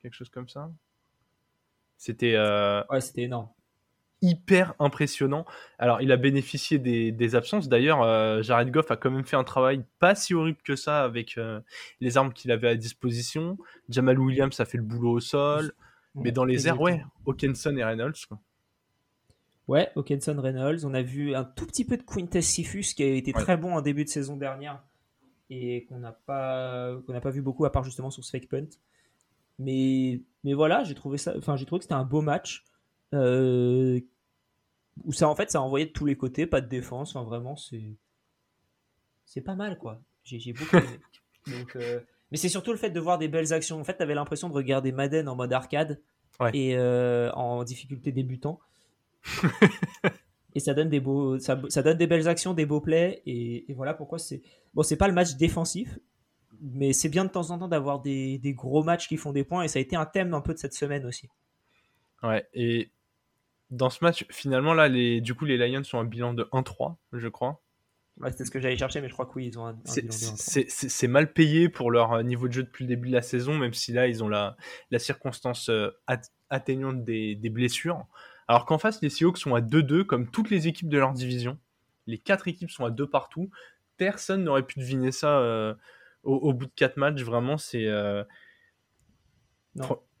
quelque 0.00 0.14
chose 0.14 0.28
comme 0.28 0.48
ça. 0.48 0.70
C'était 1.96 2.34
euh, 2.36 2.84
ouais, 2.90 3.00
c'était 3.00 3.22
énorme. 3.22 3.48
Hyper 4.22 4.74
impressionnant. 4.78 5.46
Alors, 5.78 6.00
il 6.02 6.10
a 6.12 6.16
bénéficié 6.16 6.78
des, 6.78 7.12
des 7.12 7.34
absences. 7.36 7.68
D'ailleurs, 7.68 8.02
euh, 8.02 8.42
Jared 8.42 8.70
Goff 8.70 8.90
a 8.90 8.96
quand 8.96 9.10
même 9.10 9.24
fait 9.24 9.36
un 9.36 9.44
travail 9.44 9.84
pas 9.98 10.14
si 10.14 10.34
horrible 10.34 10.58
que 10.64 10.76
ça 10.76 11.04
avec 11.04 11.38
euh, 11.38 11.60
les 12.00 12.16
armes 12.16 12.32
qu'il 12.32 12.50
avait 12.50 12.68
à 12.68 12.74
disposition. 12.74 13.58
Jamal 13.88 14.18
Williams 14.18 14.58
a 14.60 14.64
fait 14.64 14.78
le 14.78 14.84
boulot 14.84 15.12
au 15.12 15.20
sol. 15.20 15.72
Mais 16.14 16.32
dans 16.32 16.44
les 16.44 16.66
airs, 16.66 16.80
ouais. 16.80 17.04
Hawkinson 17.26 17.76
et 17.76 17.84
Reynolds. 17.84 18.14
quoi. 18.28 18.40
Ouais, 19.68 19.90
Hawkinson 19.94 20.40
Reynolds. 20.40 20.84
On 20.84 20.94
a 20.94 21.02
vu 21.02 21.34
un 21.34 21.44
tout 21.44 21.66
petit 21.66 21.84
peu 21.84 21.96
de 21.96 22.02
Quintez 22.02 22.42
Sifus 22.42 22.94
qui 22.96 23.02
a 23.02 23.06
été 23.06 23.32
Ouais. 23.34 23.40
très 23.40 23.56
bon 23.56 23.74
en 23.74 23.82
début 23.82 24.04
de 24.04 24.08
saison 24.08 24.36
dernière 24.36 24.82
et 25.50 25.84
qu'on 25.86 25.98
n'a 25.98 26.12
pas 26.12 26.96
qu'on 27.06 27.12
n'a 27.12 27.20
pas 27.20 27.30
vu 27.30 27.40
beaucoup 27.42 27.64
à 27.66 27.72
part 27.72 27.84
justement 27.84 28.10
sur 28.10 28.24
ce 28.24 28.30
fake 28.30 28.48
punt. 28.48 28.66
Mais 29.58 30.22
mais 30.44 30.54
voilà, 30.54 30.84
j'ai 30.84 30.94
trouvé 30.94 31.18
ça. 31.18 31.34
Enfin, 31.36 31.56
j'ai 31.56 31.66
trouvé 31.66 31.78
que 31.80 31.84
c'était 31.84 31.94
un 31.94 32.04
beau 32.04 32.20
match 32.22 32.64
euh, 33.14 34.00
où 35.04 35.12
ça 35.12 35.28
en 35.28 35.34
fait 35.34 35.50
ça 35.50 35.58
a 35.58 35.62
envoyé 35.62 35.86
de 35.86 35.92
tous 35.92 36.06
les 36.06 36.16
côtés, 36.16 36.46
pas 36.46 36.60
de 36.60 36.68
défense. 36.68 37.14
Enfin, 37.14 37.24
vraiment, 37.26 37.56
c'est 37.56 37.96
c'est 39.24 39.40
pas 39.42 39.54
mal 39.54 39.78
quoi. 39.78 40.00
J'ai 40.24 40.52
beaucoup 40.52 40.76
aimé. 40.76 41.00
Donc, 41.46 41.76
euh, 41.76 42.00
mais 42.30 42.36
c'est 42.36 42.48
surtout 42.50 42.72
le 42.72 42.76
fait 42.78 42.90
de 42.90 43.00
voir 43.00 43.18
des 43.18 43.28
belles 43.28 43.52
actions. 43.52 43.80
En 43.80 43.84
fait, 43.84 43.94
t'avais 43.94 44.14
l'impression 44.14 44.48
de 44.48 44.54
regarder 44.54 44.92
Madden 44.92 45.28
en 45.28 45.36
mode 45.36 45.52
arcade 45.52 46.00
Ouais. 46.40 46.50
et 46.54 46.76
euh, 46.76 47.32
en 47.32 47.64
difficulté 47.64 48.12
débutant. 48.12 48.60
et 50.54 50.60
ça 50.60 50.72
donne 50.72 50.88
des 50.88 51.00
beaux, 51.00 51.38
ça, 51.40 51.60
ça 51.68 51.82
donne 51.82 51.98
des 51.98 52.06
belles 52.06 52.28
actions, 52.28 52.54
des 52.54 52.64
beaux 52.66 52.80
plays. 52.80 53.22
Et, 53.26 53.68
et 53.70 53.74
voilà 53.74 53.92
pourquoi 53.92 54.18
c'est 54.18 54.42
bon. 54.74 54.82
C'est 54.82 54.96
pas 54.96 55.08
le 55.08 55.14
match 55.14 55.34
défensif, 55.34 55.98
mais 56.60 56.92
c'est 56.92 57.08
bien 57.08 57.24
de 57.24 57.30
temps 57.30 57.50
en 57.50 57.58
temps 57.58 57.66
d'avoir 57.68 58.00
des, 58.00 58.38
des 58.38 58.54
gros 58.54 58.84
matchs 58.84 59.08
qui 59.08 59.16
font 59.16 59.32
des 59.32 59.42
points. 59.42 59.62
Et 59.64 59.68
ça 59.68 59.78
a 59.78 59.82
été 59.82 59.96
un 59.96 60.06
thème 60.06 60.32
un 60.32 60.40
peu 60.40 60.54
de 60.54 60.58
cette 60.58 60.74
semaine 60.74 61.04
aussi. 61.06 61.28
Ouais, 62.22 62.46
et 62.54 62.90
dans 63.70 63.90
ce 63.90 64.02
match, 64.02 64.24
finalement, 64.30 64.74
là, 64.74 64.88
les, 64.88 65.20
du 65.20 65.34
coup, 65.34 65.44
les 65.44 65.56
Lions 65.58 65.82
ont 65.92 66.00
un 66.00 66.04
bilan 66.04 66.34
de 66.34 66.48
1-3, 66.52 66.96
je 67.12 67.28
crois. 67.28 67.60
Ouais, 68.20 68.30
C'était 68.32 68.44
ce 68.46 68.50
que 68.50 68.60
j'allais 68.60 68.76
chercher, 68.76 69.00
mais 69.00 69.08
je 69.08 69.12
crois 69.12 69.26
que 69.26 69.32
oui, 69.36 69.46
ils 69.46 69.58
ont 69.58 69.66
un, 69.66 69.70
un 69.74 69.78
C'est- 69.84 70.02
bilan 70.02 70.14
de 70.14 70.24
1-3. 70.24 70.34
C'est 70.38 70.70
c'est- 70.70 70.88
c'est 70.88 71.06
mal 71.08 71.32
payé 71.32 71.68
pour 71.68 71.90
leur 71.90 72.12
euh, 72.14 72.22
niveau 72.22 72.48
de 72.48 72.52
jeu 72.52 72.62
depuis 72.64 72.84
le 72.84 72.88
début 72.88 73.08
de 73.08 73.12
la 73.14 73.22
saison, 73.22 73.54
même 73.56 73.74
si 73.74 73.92
là, 73.92 74.08
ils 74.08 74.24
ont 74.24 74.28
la, 74.28 74.56
la 74.90 74.98
circonstance 74.98 75.68
euh, 75.68 75.90
at- 76.06 76.20
atteignante 76.50 77.04
des, 77.04 77.34
des 77.36 77.50
blessures. 77.50 78.06
Alors 78.48 78.64
qu'en 78.64 78.78
face, 78.78 79.00
les 79.02 79.10
Seahawks 79.10 79.38
sont 79.38 79.54
à 79.54 79.60
2-2, 79.60 80.04
comme 80.04 80.30
toutes 80.30 80.50
les 80.50 80.66
équipes 80.66 80.88
de 80.88 80.98
leur 80.98 81.12
division. 81.12 81.58
Les 82.06 82.18
quatre 82.18 82.48
équipes 82.48 82.70
sont 82.70 82.84
à 82.86 82.90
2 82.90 83.06
partout. 83.06 83.50
Personne 83.98 84.44
n'aurait 84.44 84.62
pu 84.66 84.78
deviner 84.78 85.12
ça 85.12 85.38
euh, 85.40 85.74
au, 86.22 86.34
au 86.36 86.52
bout 86.54 86.66
de 86.66 86.72
4 86.74 86.96
matchs. 86.96 87.22
Vraiment, 87.22 87.58
c'est. 87.58 87.86
euh, 87.86 88.24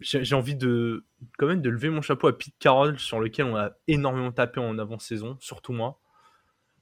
J'ai 0.00 0.34
envie 0.34 0.54
de 0.54 1.04
quand 1.38 1.46
même 1.46 1.62
de 1.62 1.70
lever 1.70 1.90
mon 1.90 2.02
chapeau 2.02 2.28
à 2.28 2.36
Pete 2.36 2.54
Carroll 2.58 2.98
sur 2.98 3.20
lequel 3.20 3.46
on 3.46 3.56
a 3.56 3.72
énormément 3.88 4.30
tapé 4.30 4.60
en 4.60 4.78
avant-saison, 4.78 5.36
surtout 5.40 5.72
moi, 5.72 6.00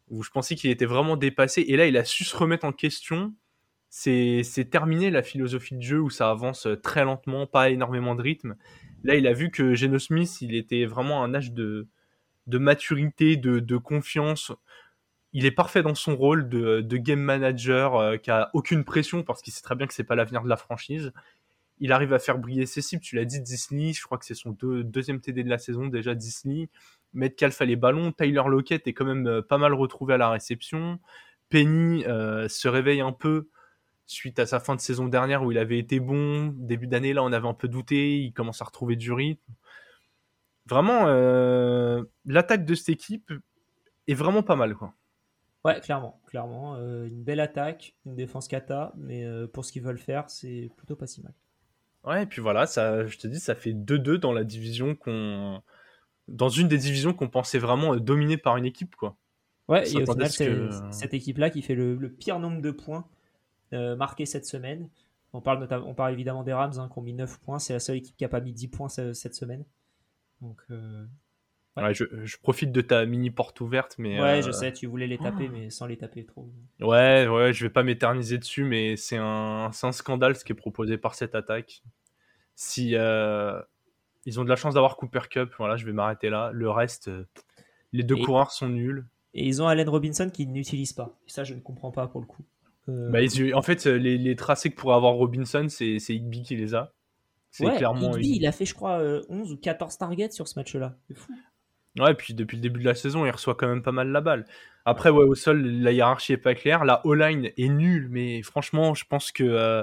où 0.09 0.23
je 0.23 0.31
pensais 0.31 0.55
qu'il 0.55 0.71
était 0.71 0.87
vraiment 0.87 1.17
dépassé 1.17 1.63
et 1.63 1.77
là 1.77 1.87
il 1.87 1.97
a 1.97 2.05
su 2.05 2.25
se 2.25 2.37
remettre 2.37 2.65
en 2.67 2.73
question. 2.73 3.35
C'est 3.89 4.43
c'est 4.43 4.67
terminé 4.67 5.11
la 5.11 5.23
philosophie 5.23 5.77
de 5.77 5.81
jeu 5.83 6.01
où 6.01 6.11
ça 6.11 6.31
avance 6.31 6.67
euh, 6.67 6.77
très 6.77 7.05
lentement, 7.05 7.47
pas 7.47 7.71
énormément 7.71 8.15
de 8.15 8.23
rythme. 8.23 8.57
Là 9.05 9.15
il 9.15 9.27
a 9.27 9.33
vu 9.33 9.51
que 9.51 9.75
Geno 9.75 9.99
Smith 9.99 10.43
il 10.43 10.55
était 10.55 10.85
vraiment 10.85 11.23
à 11.23 11.27
un 11.27 11.35
âge 11.35 11.53
de, 11.53 11.89
de 12.47 12.59
maturité, 12.59 13.37
de, 13.37 13.61
de 13.61 13.77
confiance. 13.77 14.53
Il 15.33 15.47
est 15.47 15.51
parfait 15.51 15.83
dans 15.83 15.95
son 15.95 16.17
rôle 16.17 16.49
de, 16.49 16.81
de 16.81 16.97
game 16.97 17.21
manager 17.21 17.97
euh, 17.97 18.17
qui 18.17 18.31
a 18.31 18.51
aucune 18.55 18.85
pression 18.85 19.23
parce 19.23 19.41
qu'il 19.41 19.53
sait 19.53 19.63
très 19.63 19.75
bien 19.77 19.87
que 19.87 19.95
c'est 19.95 20.05
pas 20.05 20.15
l'avenir 20.17 20.43
de 20.43 20.49
la 20.49 20.57
franchise 20.57 21.13
il 21.79 21.93
arrive 21.93 22.13
à 22.13 22.19
faire 22.19 22.39
briller 22.39 22.67
ses 22.67 22.81
cibles. 22.81 23.03
Tu 23.03 23.17
l'as 23.17 23.25
dit, 23.25 23.41
Disney, 23.41 23.93
je 23.93 24.03
crois 24.03 24.19
que 24.19 24.25
c'est 24.25 24.35
son 24.35 24.51
deux- 24.51 24.83
deuxième 24.85 25.21
TD 25.21 25.45
de 25.45 25.51
la 25.51 25.59
saison 25.59 25.87
déjà, 25.87 26.15
Disney. 26.15 26.69
Metcalf 27.13 27.61
a 27.61 27.65
les 27.65 27.77
ballons. 27.77 28.13
Tyler 28.13 28.43
Lockett 28.47 28.87
est 28.87 28.93
quand 28.93 29.05
même 29.05 29.27
euh, 29.27 29.43
pas 29.43 29.59
mal 29.59 29.75
retrouvé 29.75 30.15
à 30.15 30.17
la 30.17 30.31
réception. 30.31 30.99
Penny 31.49 32.05
euh, 32.07 32.49
se 32.49 32.69
réveille 32.69 33.01
un 33.01 33.13
peu 33.13 33.49
suite 34.07 34.39
à 34.39 34.47
sa 34.47 34.61
fin 34.61 34.75
de 34.75 34.81
saison 34.81 35.07
dernière 35.07 35.43
où 35.43 35.53
il 35.53 35.59
avait 35.59 35.79
été 35.79 36.01
bon. 36.01 36.47
Début 36.57 36.87
d'année, 36.87 37.13
là, 37.13 37.23
on 37.23 37.33
avait 37.33 37.49
un 37.49 37.55
peu 37.55 37.69
douté. 37.69 38.19
Il 38.21 38.33
commence 38.33 38.63
à 38.63 38.65
retrouver 38.65 38.97
du 38.97 39.13
rythme. 39.13 39.53
Vraiment, 40.67 41.05
euh, 41.07 42.03
l'attaque 42.25 42.65
de 42.65 42.75
cette 42.75 42.89
équipe 42.89 43.33
est 44.09 44.15
vraiment 44.15 44.43
pas 44.43 44.57
mal. 44.57 44.77
Ouais, 45.65 45.81
clairement, 45.81 46.21
clairement, 46.27 46.77
une 46.77 47.23
belle 47.23 47.41
attaque, 47.41 47.95
une 48.05 48.17
défense 48.17 48.49
kata, 48.49 48.93
mais 48.97 49.25
pour 49.53 49.65
ce 49.65 49.73
qu'ils 49.73 49.83
veulent 49.83 49.99
faire, 49.99 50.29
c'est 50.29 50.71
plutôt 50.77 50.97
pas 50.97 51.07
si 51.07 51.23
mal. 51.23 51.33
Ouais, 52.07 52.23
et 52.23 52.27
puis 52.27 52.41
voilà, 52.41 52.67
ça, 52.67 53.07
je 53.07 53.19
te 53.19 53.27
dis, 53.27 53.41
ça 53.41 53.55
fait 53.55 53.73
2-2 53.73 54.19
dans 54.19 54.33
la 54.33 54.45
division 54.45 54.95
qu'on. 54.95 55.63
Dans 56.29 56.49
une 56.49 56.67
des 56.69 56.79
divisions 56.79 57.15
qu'on 57.15 57.29
pensait 57.29 57.59
vraiment 57.59 57.95
euh, 57.95 58.01
dominée 58.01 58.37
par 58.37 58.57
une 58.57 58.65
équipe, 58.65 58.97
quoi. 58.97 59.17
Ouais, 59.69 59.85
et 59.89 60.03
au 60.03 60.07
final, 60.15 60.31
c'est 60.31 60.47
que- 60.47 60.71
cette 60.93 61.15
équipe-là 61.15 61.51
qui 61.51 61.63
fait 61.63 61.75
le, 61.75 61.95
le 61.97 62.09
pire 62.11 62.39
nombre 62.39 62.61
de 62.63 62.71
points 62.71 63.07
euh, 63.73 63.97
marqués 63.97 64.27
cette 64.27 64.47
semaine. 64.47 64.89
On 65.33 65.41
parle, 65.41 65.59
notamment, 65.61 65.87
on 65.89 65.95
parle 65.95 66.13
évidemment 66.13 66.43
des 66.45 66.53
Rams 66.53 66.73
hein, 66.79 66.89
qui 66.93 66.99
ont 66.99 67.03
mis 67.03 67.13
9 67.13 67.39
points. 67.41 67.59
C'est 67.59 67.73
la 67.75 67.81
seule 67.81 67.97
équipe 67.97 68.17
qui 68.17 68.25
a 68.25 68.29
pas 68.29 68.41
mis 68.41 68.53
10 68.53 68.69
points 68.69 68.89
ce- 68.89 69.13
cette 69.13 69.35
semaine. 69.35 69.65
Donc, 70.41 70.61
euh, 70.71 71.05
Ouais. 71.77 71.83
Ouais, 71.85 71.95
je, 71.95 72.05
je 72.25 72.37
profite 72.39 72.73
de 72.73 72.81
ta 72.81 73.05
mini 73.05 73.31
porte 73.31 73.61
ouverte, 73.61 73.97
mais 73.99 74.19
ouais, 74.21 74.39
euh, 74.39 74.43
je 74.43 74.51
sais, 74.51 74.73
tu 74.73 74.87
voulais 74.87 75.07
les 75.07 75.19
taper, 75.19 75.49
mais 75.49 75.69
sans 75.71 75.87
les 75.87 75.99
taper 75.99 76.25
trop. 76.25 76.49
Ouais, 76.81 77.27
ouais, 77.29 77.53
je 77.53 77.65
vais 77.65 77.71
pas 77.71 77.83
m'éterniser 77.83 78.39
dessus, 78.39 78.65
mais 78.65 78.97
c'est 78.97 79.19
un, 79.19 79.71
un 79.83 79.93
scandale 79.93 80.37
ce 80.37 80.45
qui 80.45 80.53
est 80.53 80.57
proposé 80.57 80.97
par 80.97 81.15
cette 81.15 81.35
attaque. 81.35 81.83
Si 82.55 82.95
euh, 82.95 83.61
ils 84.25 84.41
ont 84.41 84.45
de 84.45 84.49
la 84.49 84.57
chance 84.57 84.75
d'avoir 84.75 84.97
Cooper 84.97 85.21
Cup, 85.31 85.53
voilà, 85.59 85.77
je 85.77 85.85
vais 85.85 85.93
m'arrêter 85.93 86.31
là. 86.31 86.51
Le 86.55 86.71
reste, 86.71 87.09
euh, 87.09 87.27
les 87.93 88.03
deux 88.03 88.17
Et- 88.17 88.23
coureurs 88.23 88.53
sont 88.53 88.69
nuls. 88.69 89.07
Et 89.35 89.47
ils 89.47 89.61
ont 89.63 89.67
Allen 89.69 89.89
Robinson 89.89 90.31
qu'ils 90.33 90.51
n'utilisent 90.51 90.95
pas. 90.95 91.15
Et 91.27 91.31
ça, 91.31 91.45
je 91.45 91.53
ne 91.53 91.61
comprends 91.61 91.91
pas 91.91 92.07
pour 92.07 92.23
le 92.23 92.27
coup. 92.27 92.43
Euh, 92.89 93.11
Bah, 93.11 93.21
ils- 93.21 93.55
en 93.55 93.61
fait, 93.61 93.87
euh, 93.87 93.97
les, 93.99 94.17
les 94.17 94.35
tracés 94.35 94.71
que 94.71 94.77
pourrait 94.77 94.97
avoir 94.97 95.13
Robinson, 95.13 95.67
c'est 95.69 95.99
c'est 95.99 96.15
Higby 96.15 96.43
qui 96.43 96.57
les 96.57 96.75
a. 96.75 96.95
C'est 97.51 97.67
ouais, 97.67 97.77
clairement. 97.77 98.17
Higby, 98.17 98.37
il 98.37 98.47
a 98.47 98.53
fait, 98.53 98.65
je 98.65 98.75
crois, 98.75 98.99
euh, 99.01 99.23
11 99.29 99.53
ou 99.53 99.57
14 99.59 99.99
targets 99.99 100.31
sur 100.31 100.49
ce 100.49 100.59
match-là. 100.59 100.97
C'est 101.09 101.15
fou. 101.15 101.35
Ouais, 101.99 102.15
puis 102.15 102.35
depuis 102.35 102.57
le 102.57 102.63
début 102.63 102.81
de 102.81 102.85
la 102.85 102.95
saison, 102.95 103.25
il 103.27 103.31
reçoit 103.31 103.55
quand 103.55 103.69
même 103.69 103.83
pas 103.83 103.93
mal 103.93 104.09
la 104.09 104.21
balle. 104.21 104.47
Après, 104.85 105.11
ouais, 105.11 105.25
au 105.25 105.35
sol, 105.35 105.63
la 105.67 105.93
hiérarchie 105.93 106.33
est 106.35 106.37
pas 106.37 106.55
claire. 106.55 106.85
La 106.85 107.05
O-line 107.07 107.51
est 107.57 107.69
nulle, 107.69 108.09
mais 108.11 108.43
franchement, 108.43 108.95
je 108.95 109.05
pense 109.09 109.33
que 109.33 109.43
euh, 109.45 109.83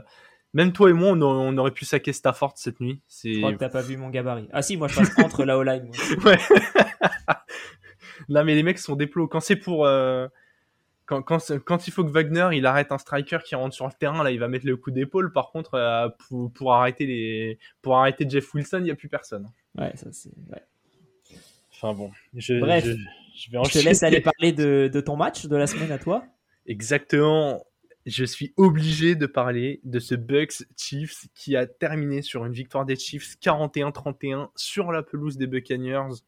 même 0.54 0.72
toi 0.72 0.90
et 0.90 0.94
moi, 0.94 1.10
on, 1.10 1.22
a- 1.22 1.26
on 1.26 1.58
aurait 1.58 1.72
pu 1.72 1.86
saquer 1.86 2.14
Stafford 2.14 2.54
cette 2.56 2.80
nuit. 2.80 3.02
Je 3.34 3.40
crois 3.40 3.52
que 3.54 3.58
t'as 3.58 3.70
pas 3.70 3.82
vu 3.82 3.98
mon 3.98 4.10
gabarit. 4.10 4.48
Ah 4.54 4.62
si, 4.62 4.78
moi 4.78 4.88
je 4.88 4.96
passe 4.98 5.18
entre 5.20 5.44
la 5.44 5.58
O-line. 5.58 5.90
Ouais. 6.24 6.38
Là, 8.30 8.44
mais 8.44 8.56
les 8.56 8.64
mecs 8.64 8.80
sont 8.80 8.96
déplos. 8.96 9.28
Quand 9.28 9.40
c'est 9.40 9.56
pour. 9.56 9.86
euh, 9.86 10.28
Quand, 11.06 11.22
quand, 11.22 11.40
quand 11.66 11.88
il 11.88 11.92
faut 11.92 12.06
que 12.06 12.12
Wagner 12.12 12.48
il 12.54 12.66
arrête 12.66 12.92
un 12.94 12.98
striker 12.98 13.40
qui 13.44 13.56
rentre 13.56 13.76
sur 13.76 13.86
le 13.86 13.92
terrain, 14.00 14.24
là 14.24 14.32
il 14.32 14.40
va 14.40 14.48
mettre 14.48 14.66
le 14.66 14.78
coup 14.78 14.92
d'épaule. 14.92 15.34
Par 15.34 15.52
contre, 15.52 15.74
euh, 15.74 16.08
pour, 16.30 16.52
pour 16.54 16.74
arrêter 16.74 17.06
les, 17.06 17.60
pour 17.82 17.98
arrêter 17.98 18.26
Jeff 18.30 18.54
Wilson, 18.54 18.78
il 18.80 18.84
n'y 18.84 18.92
a 18.92 18.96
plus 18.96 19.10
personne. 19.10 19.52
Ouais, 19.78 19.92
ça 19.96 20.12
c'est. 20.14 20.30
ouais. 20.52 20.62
Enfin 21.84 21.98
bon, 21.98 22.12
je, 22.34 22.60
Bref. 22.60 22.86
je, 22.86 22.92
je 23.36 23.52
vais 23.52 23.62
Je 23.66 23.80
te 23.80 23.86
laisse 23.86 24.04
aller 24.04 24.22
parler 24.22 24.54
de, 24.54 24.90
de 24.94 25.02
ton 25.02 25.18
match 25.18 25.48
de 25.48 25.56
la 25.58 25.68
semaine 25.68 25.92
à 25.92 25.98
toi. 25.98 26.24
Exactement. 26.66 27.66
Je 28.06 28.24
suis 28.24 28.54
obligé 28.56 29.16
de 29.16 29.26
parler 29.26 29.82
de 29.84 30.00
ce 30.00 30.16
Bucks 30.16 30.64
Chiefs 30.78 31.28
qui 31.36 31.58
a 31.58 31.66
terminé 31.68 32.22
sur 32.22 32.46
une 32.46 32.54
victoire 32.54 32.86
des 32.86 32.96
Chiefs 32.96 33.36
41-31 33.42 34.50
sur 34.56 34.94
la 34.94 35.04
pelouse 35.04 35.38
des 35.38 35.48
Buccaneers. 35.48 36.22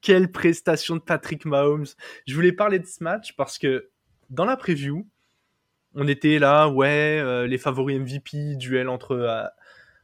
Quelle 0.00 0.30
prestation 0.30 0.96
de 0.96 1.00
Patrick 1.00 1.44
Mahomes. 1.44 1.86
Je 2.26 2.34
voulais 2.34 2.52
parler 2.52 2.78
de 2.78 2.86
ce 2.86 3.02
match 3.04 3.34
parce 3.36 3.58
que 3.58 3.90
dans 4.30 4.44
la 4.44 4.56
preview, 4.56 5.06
on 5.94 6.08
était 6.08 6.38
là, 6.38 6.68
ouais, 6.68 7.20
euh, 7.20 7.46
les 7.46 7.58
favoris 7.58 7.98
MVP, 7.98 8.56
duel 8.56 8.88
entre, 8.88 9.12
euh, 9.12 9.44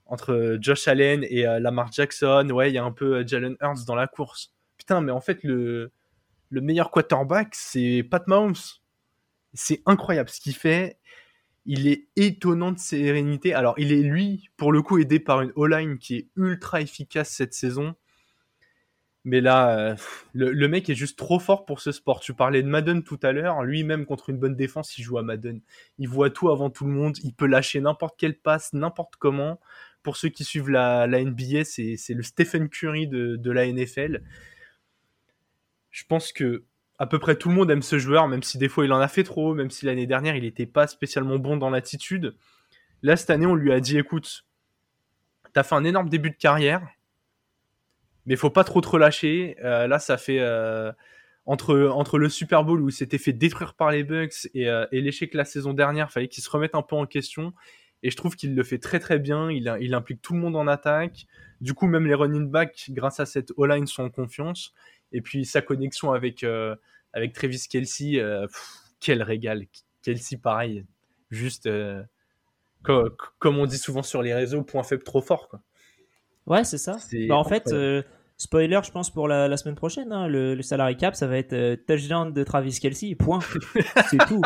entre 0.07 0.59
Josh 0.61 0.89
Allen 0.89 1.25
et 1.29 1.47
euh, 1.47 1.61
Lamar 1.61 1.93
Jackson. 1.93 2.49
Ouais, 2.51 2.71
il 2.71 2.75
y 2.75 2.79
a 2.79 2.85
un 2.85 2.93
peu 2.93 3.17
euh, 3.17 3.27
Jalen 3.27 3.57
Hurts 3.61 3.85
dans 3.87 3.95
la 3.95 4.07
course. 4.07 4.54
Putain, 4.79 5.01
mais 5.01 5.13
en 5.13 5.21
fait, 5.21 5.43
le, 5.45 5.93
le 6.55 6.61
meilleur 6.61 6.91
quarterback, 6.91 7.55
c'est 7.55 8.03
Pat 8.09 8.27
Mahomes. 8.29 8.55
C'est 9.53 9.83
incroyable 9.87 10.31
ce 10.31 10.41
qu'il 10.41 10.55
fait. 10.55 10.99
Il 11.67 11.87
est 11.89 12.09
étonnant 12.17 12.73
de 12.73 12.79
sérénité. 12.79 13.55
Alors, 13.55 13.75
il 13.79 13.93
est, 13.93 14.03
lui, 14.03 14.51
pour 14.57 14.73
le 14.73 14.83
coup, 14.83 14.99
aidé 14.99 15.19
par 15.19 15.41
une 15.43 15.53
O-line 15.57 15.99
qui 15.99 16.17
est 16.17 16.29
ultra 16.37 16.81
efficace 16.81 17.31
cette 17.31 17.55
saison. 17.55 17.95
Mais 19.25 19.41
là, 19.41 19.79
euh, 19.79 19.97
le, 20.35 20.69
mec 20.69 20.91
est 20.91 20.95
juste 20.95 21.19
trop 21.19 21.39
fort 21.39 21.65
pour 21.65 21.81
ce 21.81 21.93
sport. 21.93 22.21
Tu 22.21 22.35
parlais 22.35 22.63
de 22.63 22.69
Madden 22.69 23.03
tout 23.03 23.19
à 23.23 23.33
l'heure. 23.33 23.63
Lui-même, 23.63 24.05
contre 24.05 24.29
une 24.29 24.39
bonne 24.39 24.55
défense, 24.55 24.99
il 24.99 25.03
joue 25.03 25.17
à 25.17 25.23
Madden. 25.23 25.61
Il 25.99 26.09
voit 26.09 26.29
tout 26.29 26.51
avant 26.51 26.69
tout 26.69 26.85
le 26.85 26.93
monde. 26.93 27.17
Il 27.25 27.33
peut 27.33 27.47
lâcher 27.47 27.81
n'importe 27.81 28.17
quelle 28.19 28.39
passe, 28.39 28.75
n'importe 28.75 29.17
comment. 29.17 29.59
Pour 30.03 30.19
ceux 30.19 30.29
qui 30.29 30.45
suivent 30.45 30.69
la, 30.69 31.07
NBA, 31.07 31.65
c'est 31.65 31.97
le 32.11 32.23
Stephen 32.23 32.69
Curry 32.69 33.09
de 33.09 33.51
la 33.51 33.67
NFL. 33.67 34.21
Je 35.95 36.03
pense 36.03 36.33
que 36.33 36.65
à 36.99 37.07
peu 37.07 37.21
près 37.21 37.37
tout 37.37 37.49
le 37.49 37.55
monde 37.55 37.71
aime 37.71 37.81
ce 37.81 38.01
joueur, 38.01 38.27
même 38.27 38.43
si 38.43 38.59
des 38.59 38.69
fois 38.69 38.85
il 38.85 38.93
en 38.93 38.99
a 38.99 39.07
fait 39.07 39.23
trop, 39.23 39.55
même 39.55 39.71
si 39.71 39.87
l'année 39.87 40.09
dernière 40.09 40.35
il 40.35 40.43
n'était 40.43 40.67
pas 40.67 40.89
spécialement 40.89 41.39
bon 41.39 41.57
dans 41.57 41.71
l'attitude. 41.71 42.35
Là, 43.03 43.17
cette 43.17 43.31
année, 43.31 43.47
on 43.47 43.55
lui 43.55 43.73
a 43.73 43.79
dit 43.79 43.97
écoute, 43.97 44.45
t'as 45.53 45.63
fait 45.63 45.77
un 45.77 45.85
énorme 45.85 46.09
début 46.09 46.31
de 46.31 46.37
carrière, 46.37 46.85
mais 48.27 48.35
faut 48.35 48.51
pas 48.51 48.65
trop 48.65 48.81
te 48.81 48.89
relâcher. 48.89 49.57
Euh, 49.63 49.87
là, 49.87 50.01
ça 50.01 50.17
fait 50.17 50.41
euh, 50.41 50.91
entre, 51.47 52.19
le 52.19 52.29
Super 52.29 52.65
Bowl 52.65 52.81
où 52.81 52.89
il 52.89 52.93
s'était 52.93 53.19
fait 53.19 53.33
détruire 53.33 53.75
par 53.75 53.93
les 53.93 54.03
Bucks 54.03 54.49
et, 54.53 54.69
euh, 54.69 54.87
l'échec 54.91 55.33
la 55.35 55.45
saison 55.45 55.75
dernière, 55.75 56.11
fallait 56.11 56.27
qu'il 56.27 56.43
se 56.43 56.51
remette 56.51 56.75
un 56.75 56.83
peu 56.83 56.97
en 56.97 57.07
question. 57.07 57.53
Et 58.03 58.11
je 58.11 58.17
trouve 58.17 58.35
qu'il 58.35 58.57
le 58.57 58.65
fait 58.65 58.79
très 58.79 58.99
très 58.99 59.21
bien. 59.21 59.49
Il, 59.49 59.73
il 59.81 59.95
implique 59.95 60.23
tout 60.23 60.35
le 60.35 60.41
monde 60.41 60.57
en 60.57 60.67
attaque. 60.67 61.27
Du 61.61 61.73
coup, 61.73 61.87
même 61.87 62.07
les 62.07 62.15
running 62.15 62.51
backs, 62.51 62.87
grâce 62.91 63.21
à 63.21 63.27
cette 63.27 63.53
O-line, 63.57 63.87
sont 63.87 64.03
en 64.03 64.11
confiance. 64.11 64.75
Et 65.15 65.23
puis 65.23 65.47
sa 65.47 65.63
connexion 65.63 66.13
avec, 66.13 66.45
euh, 66.45 66.75
avec 67.15 67.33
Travis 67.33 67.63
Kelsey, 67.71 68.19
euh, 68.21 68.47
pff, 68.47 68.69
quel 69.01 69.23
régal. 69.23 69.65
Kelsey, 70.03 70.37
pareil, 70.37 70.85
juste 71.31 71.67
euh, 71.67 72.03
co- 72.83 73.09
comme 73.39 73.59
on 73.59 73.65
dit 73.67 73.79
souvent 73.79 74.03
sur 74.03 74.21
les 74.23 74.35
réseaux, 74.35 74.63
point 74.63 74.83
faible 74.83 75.03
trop 75.05 75.23
fort. 75.23 75.49
Quoi. 75.49 75.61
Ouais, 76.47 76.65
c'est 76.65 76.77
ça. 76.79 76.99
Bah, 77.29 77.37
en 77.37 77.45
fait, 77.45 77.69
euh, 77.73 78.03
spoiler, 78.37 78.81
je 78.85 78.91
pense 78.91 79.11
pour 79.11 79.29
la, 79.29 79.49
la 79.49 79.57
semaine 79.57 79.77
prochaine, 79.77 80.13
hein, 80.13 80.27
le, 80.29 80.55
le 80.55 80.63
salary 80.63 80.97
cap, 80.97 81.15
ça 81.15 81.27
va 81.27 81.39
être 81.39 81.53
euh, 81.55 81.77
touchdown 81.89 82.33
de 82.35 82.45
Travis 82.45 82.79
Kelsey, 82.81 83.15
point. 83.15 83.39
c'est 84.11 84.19
tout. 84.27 84.43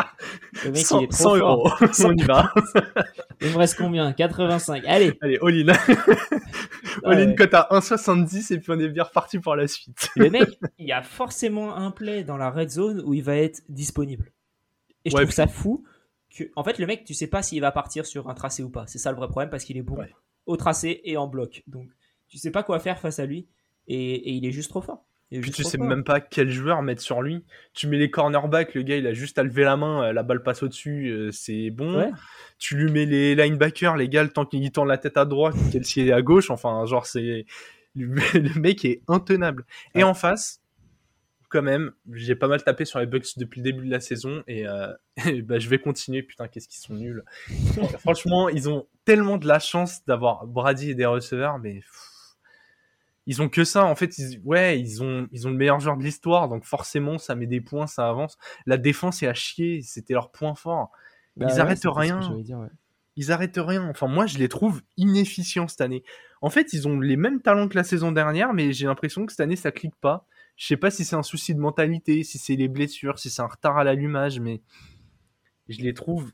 Le 0.64 0.70
mec, 0.70 0.84
100, 0.87 1.00
il 1.00 1.04
est 1.04 1.08
trop 1.08 1.16
100 1.22 1.38
fort. 1.38 1.40
euros, 1.40 1.70
on 2.04 2.12
y 2.12 2.22
va. 2.22 2.52
Il 3.40 3.50
me 3.52 3.56
reste 3.56 3.76
combien? 3.78 4.12
85. 4.12 4.84
Allez. 4.87 5.16
Allez, 5.20 5.38
all-in. 5.40 5.72
Ah 7.05 7.11
all-in 7.11 7.28
ouais. 7.28 7.35
cote 7.35 7.55
à 7.55 7.69
1,70 7.71 8.52
et 8.55 8.59
puis 8.61 8.71
on 8.71 8.78
est 8.78 8.88
bien 8.88 9.05
reparti 9.05 9.38
pour 9.38 9.57
la 9.57 9.67
suite. 9.69 10.11
Le 10.17 10.31
mec, 10.31 10.59
il 10.78 10.87
y 10.87 10.93
a 10.93 11.02
forcément 11.02 11.75
un 11.76 11.90
play 11.90 12.25
dans 12.25 12.37
la 12.37 12.50
red 12.50 12.71
zone 12.71 13.02
où 13.05 13.14
il 13.14 13.23
va 13.23 13.37
être 13.37 13.62
disponible. 13.69 14.33
Et 15.05 15.11
je 15.11 15.17
Ouais, 15.17 15.23
trouve 15.23 15.35
ça 15.35 15.47
fou 15.47 15.85
que, 16.31 16.45
en 16.57 16.64
fait, 16.64 16.78
le 16.78 16.87
mec, 16.87 17.05
tu 17.05 17.14
sais 17.14 17.26
pas 17.26 17.43
s'il 17.43 17.61
va 17.61 17.73
partir 17.73 18.05
sur 18.07 18.28
un 18.28 18.35
tracé 18.35 18.62
ou 18.62 18.71
pas. 18.71 18.87
C'est 18.87 18.99
ça 18.99 19.11
le 19.11 19.17
vrai 19.17 19.28
problème 19.28 19.50
parce 19.50 19.64
qu'il 19.64 19.76
est 19.76 19.83
bon 19.83 19.97
Ouais. 19.97 20.12
au 20.47 20.57
tracé 20.57 21.00
et 21.05 21.17
en 21.17 21.26
bloc. 21.26 21.62
Donc, 21.67 21.90
tu 22.28 22.38
sais 22.38 22.50
pas 22.50 22.62
quoi 22.62 22.78
faire 22.81 22.99
face 23.00 23.19
à 23.19 23.26
lui 23.26 23.49
et, 23.87 24.14
et 24.14 24.33
il 24.33 24.45
est 24.45 24.52
juste 24.52 24.69
trop 24.71 24.83
fort. 24.83 25.07
Est 25.30 25.40
Puis 25.40 25.50
tu 25.50 25.62
sais 25.62 25.76
même 25.76 26.04
pas 26.04 26.20
quel 26.20 26.50
joueur 26.50 26.82
mettre 26.82 27.02
sur 27.02 27.20
lui. 27.20 27.44
Tu 27.75 27.87
mets 27.87 27.99
les 27.99 28.11
cornerbacks, 28.11 28.75
le 28.75 28.82
gars 28.82 28.97
il 28.97 29.06
a 29.06 29.12
juste 29.12 29.38
à 29.38 29.42
lever 29.42 29.64
la 29.64 29.76
main, 29.76 30.04
euh, 30.04 30.12
la 30.12 30.23
balle 30.23 30.42
passe 30.42 30.62
au-dessus, 30.62 31.08
euh, 31.08 31.30
c'est 31.32 31.70
bon. 31.70 31.99
Ouais. 31.99 32.11
Tu 32.58 32.76
lui 32.76 32.90
mets 32.90 33.04
les 33.04 33.35
linebackers, 33.35 33.97
les 33.97 34.08
gars, 34.08 34.23
le 34.23 34.30
temps 34.30 34.47
qu'il 34.47 34.70
tend 34.73 34.85
la 34.85 34.97
tête 34.97 35.16
à 35.16 35.26
droite, 35.26 35.54
Kelsey 35.70 36.06
est 36.06 36.12
à 36.12 36.23
gauche, 36.23 36.50
enfin, 36.50 36.85
genre, 36.87 37.06
c'est. 37.06 37.44
Le 37.94 38.61
mec 38.61 38.85
est 38.85 39.02
intenable. 39.08 39.64
Et 39.97 40.04
en 40.04 40.14
face, 40.14 40.61
quand 41.49 41.62
même, 41.62 41.92
j'ai 42.12 42.35
pas 42.35 42.49
mal 42.49 42.62
tapé 42.62 42.85
sur 42.85 42.99
les 42.99 43.06
Bucks 43.06 43.37
depuis 43.37 43.61
le 43.61 43.64
début 43.64 43.87
de 43.87 43.90
la 43.90 44.00
saison 44.00 44.42
et, 44.47 44.66
euh, 44.66 44.92
et 45.26 45.42
bah, 45.42 45.58
je 45.58 45.68
vais 45.68 45.78
continuer. 45.78 46.23
Putain, 46.23 46.49
qu'est-ce 46.49 46.68
qu'ils 46.68 46.80
sont 46.80 46.94
nuls. 46.94 47.25
Franchement, 48.00 48.49
ils 48.49 48.68
ont 48.68 48.87
tellement 49.04 49.38
de 49.38 49.47
la 49.47 49.58
chance 49.58 50.04
d'avoir 50.06 50.47
Brady 50.47 50.90
et 50.90 50.94
des 50.94 51.06
receveurs, 51.06 51.58
mais 51.58 51.75
pff, 51.75 52.17
ils 53.28 53.42
ont 53.42 53.50
que 53.50 53.62
ça. 53.62 53.85
En 53.85 53.94
fait, 53.94 54.16
ils, 54.16 54.40
ouais, 54.40 54.80
ils 54.80 55.02
ont, 55.02 55.28
ils 55.32 55.47
ont 55.47 55.50
le 55.50 55.56
meilleur 55.56 55.78
joueur 55.80 55.99
de 55.99 56.02
l'histoire, 56.02 56.49
donc 56.49 56.64
forcément, 56.64 57.18
ça 57.18 57.35
met 57.35 57.47
des 57.47 57.61
points, 57.61 57.87
ça 57.87 58.08
avance. 58.08 58.38
La 58.64 58.78
défense 58.78 59.23
est 59.23 59.26
à 59.26 59.35
chier, 59.35 59.82
c'était 59.82 60.14
leur 60.14 60.32
point 60.32 60.54
fort. 60.54 60.90
Bah 61.37 61.47
ils 61.49 61.52
ouais, 61.52 61.61
arrêtent 61.61 61.82
rien. 61.85 62.23
j'allais 62.23 62.42
dire, 62.42 62.58
ouais. 62.58 62.70
Ils 63.16 63.30
arrêtent 63.30 63.58
rien. 63.58 63.87
Enfin, 63.90 64.06
moi, 64.06 64.25
je 64.26 64.38
les 64.38 64.49
trouve 64.49 64.80
inefficients 64.97 65.68
cette 65.68 65.82
année. 65.82 66.04
En 66.40 66.49
fait, 66.49 66.73
ils 66.73 66.88
ont 66.88 66.99
les 66.99 67.16
mêmes 67.16 67.42
talents 67.42 67.68
que 67.68 67.76
la 67.76 67.85
saison 67.85 68.12
dernière, 68.12 68.54
mais 68.54 68.73
j'ai 68.73 68.87
l'impression 68.87 69.26
que 69.26 69.32
cette 69.32 69.40
année, 69.40 69.56
ça 69.56 69.73
clique 69.73 69.97
pas. 70.00 70.26
Je 70.56 70.66
sais 70.66 70.78
pas 70.78 70.90
si 70.90 71.04
c'est 71.04 71.16
un 71.16 71.23
souci 71.23 71.54
de 71.54 71.61
mentalité, 71.61 72.25
si 72.25 72.38
c'est 72.38 72.56
les 72.56 72.68
blessures, 72.68 73.18
si 73.18 73.28
c'est 73.28 73.42
un 73.42 73.47
retard 73.47 73.76
à 73.76 73.85
l'allumage, 73.85 74.40
mais 74.40 74.62
je 75.68 75.82
les 75.82 75.92
trouve 75.92 76.32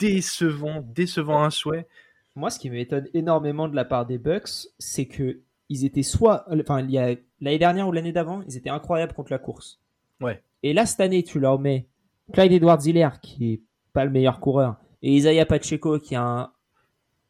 décevants, 0.00 0.82
décevants 0.92 1.44
à 1.44 1.46
un 1.46 1.50
souhait. 1.50 1.86
Moi, 2.34 2.50
ce 2.50 2.58
qui 2.58 2.68
m'étonne 2.68 3.06
énormément 3.14 3.68
de 3.68 3.76
la 3.76 3.84
part 3.84 4.06
des 4.06 4.18
Bucks, 4.18 4.66
c'est 4.80 5.06
que 5.06 5.40
ils 5.68 5.84
étaient 5.84 6.02
soit, 6.02 6.44
enfin, 6.48 6.80
il 6.80 6.90
y 6.90 6.98
a 6.98 7.16
l'année 7.40 7.58
dernière 7.58 7.88
ou 7.88 7.92
l'année 7.92 8.12
d'avant, 8.12 8.42
ils 8.42 8.56
étaient 8.56 8.70
incroyables 8.70 9.14
contre 9.14 9.32
la 9.32 9.38
course. 9.38 9.80
Ouais. 10.20 10.42
Et 10.62 10.72
là, 10.72 10.86
cette 10.86 11.00
année, 11.00 11.22
tu 11.22 11.40
leur 11.40 11.58
mets 11.58 11.88
Clyde 12.32 12.52
Edwards-Helaire, 12.52 13.20
qui 13.20 13.52
est 13.52 13.62
pas 13.92 14.04
le 14.04 14.10
meilleur 14.10 14.40
coureur, 14.40 14.76
et 15.02 15.14
Isaiah 15.14 15.46
Pacheco, 15.46 15.98
qui 15.98 16.14
est 16.14 16.18
un 16.18 16.52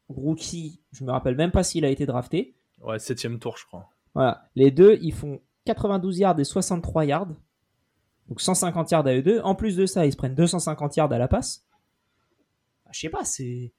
rookie. 0.09 0.81
Je 0.93 1.05
me 1.05 1.11
rappelle 1.11 1.37
même 1.37 1.51
pas 1.51 1.63
s'il 1.63 1.85
a 1.85 1.89
été 1.89 2.07
drafté. 2.07 2.55
Ouais, 2.83 2.99
septième 2.99 3.39
tour, 3.39 3.57
je 3.57 3.65
crois. 3.67 3.89
Voilà. 4.15 4.45
Les 4.55 4.71
deux, 4.71 4.99
ils 5.01 5.15
font 5.15 5.41
92 5.65 6.19
yards 6.19 6.39
et 6.39 6.45
63 6.45 7.05
yards. 7.05 7.29
Donc 8.29 8.41
150 8.41 8.91
yards 8.91 9.07
à 9.07 9.15
eux 9.15 9.23
deux. 9.23 9.41
En 9.41 9.55
plus 9.55 9.77
de 9.77 9.87
ça, 9.87 10.07
ils 10.07 10.13
se 10.13 10.17
prennent 10.17 10.35
250 10.35 10.97
yards 10.97 11.13
à 11.13 11.19
la 11.19 11.29
passe. 11.29 11.67
Bah, 12.85 12.91
je 12.93 13.01
sais 13.01 13.09
pas, 13.09 13.25
c'est. 13.25 13.73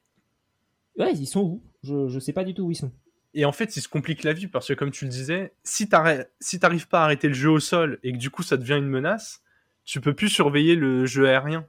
Ouais, 0.98 1.14
ils 1.14 1.28
sont 1.28 1.42
où? 1.42 1.64
Je, 1.84 2.08
je 2.08 2.20
sais 2.20 2.34
pas 2.34 2.44
du 2.44 2.54
tout 2.54 2.64
où 2.64 2.72
ils 2.72 2.76
sont. 2.76 2.92
Et 3.34 3.46
en 3.46 3.52
fait, 3.52 3.76
ils 3.76 3.82
se 3.82 3.88
compliquent 3.88 4.24
la 4.24 4.34
vie 4.34 4.48
parce 4.48 4.68
que, 4.68 4.74
comme 4.74 4.92
tu 4.92 5.06
le 5.06 5.10
disais, 5.10 5.54
si 5.64 5.90
t'arrives 5.90 6.88
pas 6.88 7.02
à 7.02 7.04
arrêter 7.06 7.28
le 7.28 7.34
jeu 7.34 7.50
au 7.50 7.60
sol 7.60 8.00
et 8.04 8.12
que 8.12 8.18
du 8.18 8.30
coup 8.30 8.44
ça 8.44 8.58
devient 8.58 8.78
une 8.78 8.88
menace, 8.88 9.42
tu 9.86 10.02
peux 10.02 10.14
plus 10.14 10.30
surveiller 10.30 10.76
le 10.76 11.06
jeu 11.06 11.28
aérien. 11.28 11.66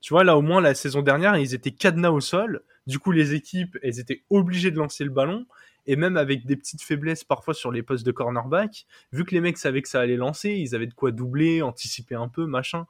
Tu 0.00 0.12
vois, 0.12 0.24
là 0.24 0.36
au 0.36 0.42
moins 0.42 0.60
la 0.60 0.74
saison 0.74 1.02
dernière, 1.02 1.36
ils 1.36 1.54
étaient 1.54 1.72
cadenas 1.72 2.10
au 2.10 2.20
sol. 2.20 2.62
Du 2.86 2.98
coup, 3.00 3.10
les 3.10 3.34
équipes, 3.34 3.76
elles 3.82 3.98
étaient 3.98 4.22
obligées 4.30 4.70
de 4.70 4.76
lancer 4.76 5.02
le 5.02 5.10
ballon. 5.10 5.46
Et 5.88 5.96
même 5.96 6.16
avec 6.16 6.46
des 6.46 6.56
petites 6.56 6.82
faiblesses 6.82 7.24
parfois 7.24 7.54
sur 7.54 7.70
les 7.70 7.82
postes 7.82 8.04
de 8.04 8.10
cornerback, 8.10 8.86
vu 9.12 9.24
que 9.24 9.34
les 9.34 9.40
mecs 9.40 9.56
savaient 9.56 9.82
que 9.82 9.88
ça 9.88 10.00
allait 10.00 10.16
lancer, 10.16 10.50
ils 10.50 10.74
avaient 10.74 10.86
de 10.86 10.94
quoi 10.94 11.12
doubler, 11.12 11.62
anticiper 11.62 12.16
un 12.16 12.28
peu, 12.28 12.46
machin. 12.46 12.86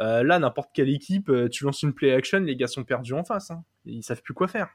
Euh, 0.00 0.22
là, 0.22 0.38
n'importe 0.38 0.70
quelle 0.72 0.88
équipe, 0.88 1.28
euh, 1.28 1.48
tu 1.48 1.64
lances 1.64 1.82
une 1.82 1.92
play 1.92 2.12
action, 2.12 2.40
les 2.40 2.56
gars 2.56 2.66
sont 2.66 2.84
perdus 2.84 3.12
en 3.12 3.24
face. 3.24 3.50
Hein. 3.50 3.62
Ils 3.84 4.02
savent 4.02 4.22
plus 4.22 4.34
quoi 4.34 4.48
faire. 4.48 4.70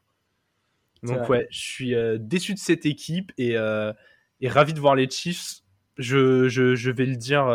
Donc 1.04 1.30
ouais, 1.30 1.48
je 1.52 1.60
suis 1.60 1.96
euh, 1.96 2.18
déçu 2.20 2.54
de 2.54 2.60
cette 2.60 2.86
équipe 2.86 3.32
et, 3.38 3.52
et, 3.52 4.50
ravi 4.50 4.74
de 4.74 4.80
voir 4.80 4.96
les 4.96 5.10
Chiefs. 5.10 5.62
Je, 5.98 6.48
je, 6.48 6.76
je 6.76 6.92
vais 6.92 7.06
le 7.06 7.16
dire 7.16 7.46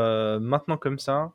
maintenant 0.41 0.77
comme 0.77 0.99
ça. 0.99 1.33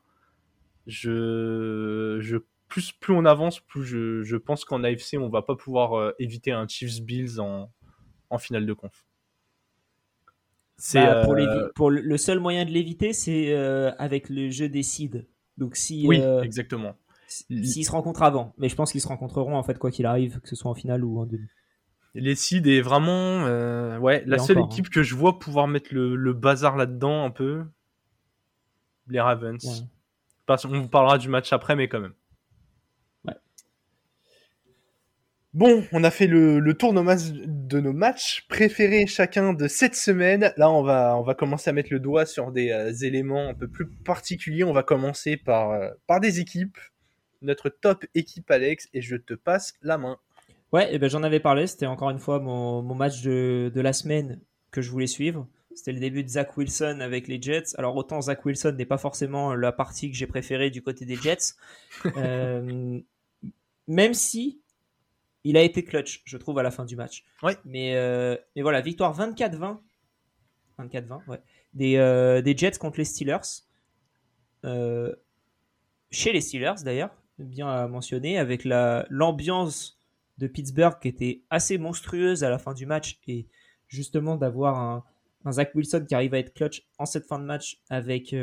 Je, 0.86 2.18
je, 2.20 2.38
plus, 2.68 2.92
plus 2.92 3.14
on 3.14 3.24
avance, 3.24 3.60
plus 3.60 3.84
je, 3.84 4.22
je 4.22 4.36
pense 4.36 4.64
qu'en 4.64 4.84
AFC, 4.84 5.16
on 5.18 5.28
va 5.28 5.42
pas 5.42 5.56
pouvoir 5.56 6.12
éviter 6.18 6.52
un 6.52 6.66
Chiefs 6.66 7.02
Bills 7.02 7.40
en, 7.40 7.70
en 8.30 8.38
finale 8.38 8.66
de 8.66 8.72
conf. 8.72 9.04
C'est 10.76 11.04
bah, 11.04 11.24
pour, 11.24 11.34
pour, 11.74 11.90
le 11.90 12.16
seul 12.16 12.40
moyen 12.40 12.64
de 12.64 12.70
l'éviter, 12.70 13.12
c'est 13.12 13.54
avec 13.98 14.28
le 14.28 14.50
jeu 14.50 14.68
des 14.68 14.82
seeds. 14.82 15.26
Donc 15.58 15.76
si 15.76 16.06
oui, 16.06 16.20
euh, 16.20 16.42
exactement. 16.42 16.94
S'ils 17.26 17.84
se 17.84 17.90
rencontrent 17.90 18.22
avant, 18.22 18.54
mais 18.56 18.70
je 18.70 18.76
pense 18.76 18.92
qu'ils 18.92 19.02
se 19.02 19.08
rencontreront 19.08 19.56
en 19.56 19.62
fait 19.62 19.78
quoi 19.78 19.90
qu'il 19.90 20.06
arrive, 20.06 20.40
que 20.40 20.48
ce 20.48 20.56
soit 20.56 20.70
en 20.70 20.74
finale 20.74 21.04
ou 21.04 21.20
en 21.20 21.26
demi. 21.26 21.46
Les 22.14 22.34
Seeds 22.34 22.68
est 22.68 22.80
vraiment 22.80 23.46
euh, 23.46 23.98
ouais 23.98 24.22
la 24.26 24.38
seule 24.38 24.60
équipe 24.60 24.86
hein. 24.86 24.90
que 24.92 25.02
je 25.02 25.14
vois 25.14 25.38
pouvoir 25.38 25.68
mettre 25.68 25.90
le, 25.92 26.32
bazar 26.32 26.76
là-dedans 26.76 27.24
un 27.24 27.30
peu. 27.30 27.64
Les 29.08 29.20
Ravens. 29.20 29.86
On 30.48 30.80
vous 30.80 30.88
parlera 30.88 31.18
du 31.18 31.28
match 31.28 31.52
après, 31.52 31.76
mais 31.76 31.88
quand 31.88 32.00
même. 32.00 32.14
Bon, 35.54 35.82
on 35.92 36.04
a 36.04 36.10
fait 36.10 36.26
le, 36.26 36.60
tour 36.74 36.92
de 36.92 37.80
nos 37.80 37.92
matchs 37.92 38.46
préférés 38.48 39.06
chacun 39.06 39.54
de 39.54 39.66
cette 39.66 39.94
semaine. 39.94 40.52
Là, 40.58 40.70
on 40.70 40.82
va, 40.82 41.16
on 41.16 41.22
va 41.22 41.34
commencer 41.34 41.70
à 41.70 41.72
mettre 41.72 41.88
le 41.90 42.00
doigt 42.00 42.26
sur 42.26 42.52
des 42.52 42.70
euh, 42.70 42.92
éléments 42.92 43.48
un 43.48 43.54
peu 43.54 43.66
plus 43.66 43.88
particuliers. 43.88 44.62
On 44.64 44.74
va 44.74 44.82
commencer 44.82 45.38
par, 45.38 45.70
euh, 45.70 45.88
par 46.06 46.20
des 46.20 46.40
équipes. 46.40 46.78
Notre 47.40 47.70
top 47.70 48.04
équipe, 48.14 48.50
Alex, 48.50 48.88
et 48.92 49.00
je 49.00 49.16
te 49.16 49.32
passe 49.32 49.72
la 49.80 49.96
main. 49.96 50.18
Ouais, 50.72 50.90
et 50.90 50.96
eh 50.96 50.98
ben, 50.98 51.08
j'en 51.08 51.22
avais 51.22 51.40
parlé. 51.40 51.66
C'était 51.66 51.86
encore 51.86 52.10
une 52.10 52.18
fois 52.18 52.40
mon, 52.40 52.82
match 52.94 53.22
de, 53.22 53.72
la 53.74 53.92
semaine 53.92 54.40
que 54.70 54.82
je 54.82 54.90
voulais 54.90 55.06
suivre. 55.06 55.48
C'était 55.74 55.92
le 55.92 56.00
début 56.00 56.24
de 56.24 56.28
Zach 56.28 56.56
Wilson 56.56 56.98
avec 57.00 57.28
les 57.28 57.40
Jets. 57.40 57.76
Alors, 57.76 57.96
autant 57.96 58.20
Zach 58.20 58.44
Wilson 58.44 58.74
n'est 58.76 58.84
pas 58.84 58.98
forcément 58.98 59.54
la 59.54 59.70
partie 59.70 60.10
que 60.10 60.16
j'ai 60.16 60.26
préférée 60.26 60.70
du 60.70 60.82
côté 60.82 61.04
des 61.04 61.16
Jets. 61.16 61.54
Euh, 62.16 63.00
même 63.88 64.14
si 64.14 64.60
il 65.42 65.56
a 65.56 65.62
été 65.62 65.82
clutch, 65.82 66.22
je 66.24 66.36
trouve, 66.36 66.58
à 66.58 66.62
la 66.62 66.70
fin 66.70 66.84
du 66.84 66.94
match. 66.94 67.24
Mais, 67.64 67.96
euh, 67.96 68.36
mais 68.54 68.62
voilà, 68.62 68.80
victoire 68.80 69.18
24-20. 69.18 69.78
24-20, 70.78 71.26
ouais. 71.26 71.40
Des, 71.74 71.96
euh, 71.96 72.42
des, 72.42 72.56
Jets 72.56 72.78
contre 72.78 72.98
les 72.98 73.04
Steelers. 73.04 73.64
Chez 76.10 76.32
les 76.32 76.40
Steelers, 76.40 76.82
d'ailleurs, 76.84 77.10
bien 77.38 77.68
à 77.68 77.88
mentionner, 77.88 78.38
avec 78.38 78.64
l'ambiance 78.64 79.97
de 80.38 80.46
Pittsburgh 80.46 80.98
qui 81.00 81.08
était 81.08 81.42
assez 81.50 81.78
monstrueuse 81.78 82.44
à 82.44 82.50
la 82.50 82.58
fin 82.58 82.74
du 82.74 82.86
match. 82.86 83.18
Et 83.26 83.46
justement, 83.88 84.36
d'avoir 84.36 84.78
un, 84.78 85.04
Zach 85.52 85.74
Wilson 85.74 86.04
qui 86.06 86.14
arrive 86.14 86.34
à 86.34 86.38
être 86.38 86.52
clutch 86.52 86.86
en 86.98 87.06
cette 87.06 87.26
fin 87.26 87.38
de 87.38 87.44
match 87.44 87.80
avec 87.88 88.34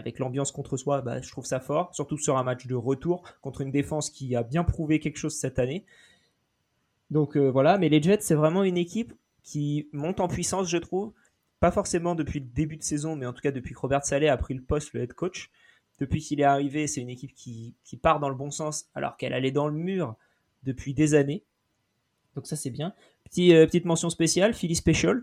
avec 0.00 0.18
l'ambiance 0.18 0.50
contre 0.50 0.76
soi, 0.76 1.02
bah, 1.02 1.20
je 1.20 1.30
trouve 1.30 1.46
ça 1.46 1.60
fort, 1.60 1.94
surtout 1.94 2.18
sur 2.18 2.36
un 2.36 2.42
match 2.42 2.66
de 2.66 2.74
retour 2.74 3.22
contre 3.40 3.60
une 3.60 3.70
défense 3.70 4.10
qui 4.10 4.34
a 4.34 4.42
bien 4.42 4.64
prouvé 4.64 4.98
quelque 4.98 5.18
chose 5.18 5.36
cette 5.36 5.58
année. 5.58 5.84
Donc 7.10 7.36
euh, 7.36 7.50
voilà, 7.50 7.78
mais 7.78 7.88
les 7.88 8.02
Jets, 8.02 8.20
c'est 8.20 8.34
vraiment 8.34 8.64
une 8.64 8.76
équipe 8.76 9.12
qui 9.42 9.88
monte 9.92 10.20
en 10.20 10.28
puissance, 10.28 10.68
je 10.68 10.78
trouve. 10.78 11.12
Pas 11.60 11.70
forcément 11.70 12.14
depuis 12.14 12.40
le 12.40 12.46
début 12.46 12.76
de 12.76 12.82
saison, 12.82 13.16
mais 13.16 13.26
en 13.26 13.32
tout 13.32 13.42
cas 13.42 13.52
depuis 13.52 13.74
que 13.74 13.80
Robert 13.80 14.04
Saleh 14.04 14.28
a 14.28 14.36
pris 14.36 14.54
le 14.54 14.62
poste, 14.62 14.92
le 14.94 15.02
head 15.02 15.12
coach. 15.12 15.50
Depuis 15.98 16.20
qu'il 16.20 16.40
est 16.40 16.44
arrivé, 16.44 16.86
c'est 16.86 17.02
une 17.02 17.10
équipe 17.10 17.34
qui, 17.34 17.74
part 18.00 18.20
dans 18.20 18.30
le 18.30 18.34
bon 18.34 18.50
sens 18.50 18.88
alors 18.94 19.18
qu'elle 19.18 19.34
allait 19.34 19.50
dans 19.50 19.68
le 19.68 19.74
mur 19.74 20.16
depuis 20.62 20.94
des 20.94 21.14
années. 21.14 21.44
Donc 22.34 22.46
ça 22.46 22.56
c'est 22.56 22.70
bien. 22.70 22.94
Petit, 23.24 23.54
euh, 23.54 23.66
petite 23.66 23.84
mention 23.84 24.10
spéciale, 24.10 24.54
Philly 24.54 24.74
Special. 24.74 25.22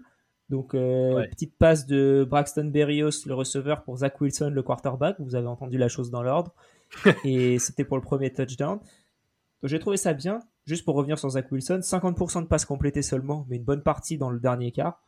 Donc, 0.49 0.73
euh, 0.75 1.27
petite 1.29 1.57
passe 1.57 1.85
de 1.85 2.25
Braxton 2.29 2.65
Berrios, 2.65 3.25
le 3.25 3.33
receveur, 3.33 3.83
pour 3.83 3.97
Zach 3.97 4.19
Wilson, 4.21 4.49
le 4.49 4.63
quarterback. 4.63 5.17
Vous 5.19 5.35
avez 5.35 5.47
entendu 5.47 5.77
la 5.77 5.89
chose 5.89 6.09
dans 6.09 6.23
l'ordre. 6.23 6.53
et 7.25 7.59
c'était 7.59 7.83
pour 7.83 7.97
le 7.97 8.03
premier 8.03 8.31
touchdown. 8.31 8.77
Donc, 8.77 9.69
j'ai 9.69 9.79
trouvé 9.79 9.97
ça 9.97 10.13
bien. 10.13 10.39
Juste 10.65 10.85
pour 10.85 10.95
revenir 10.95 11.19
sur 11.19 11.29
Zach 11.29 11.51
Wilson, 11.51 11.79
50% 11.81 12.43
de 12.43 12.47
passes 12.47 12.65
complétées 12.65 13.01
seulement, 13.01 13.45
mais 13.49 13.57
une 13.57 13.63
bonne 13.63 13.83
partie 13.83 14.17
dans 14.17 14.29
le 14.29 14.39
dernier 14.39 14.71
quart. 14.71 15.01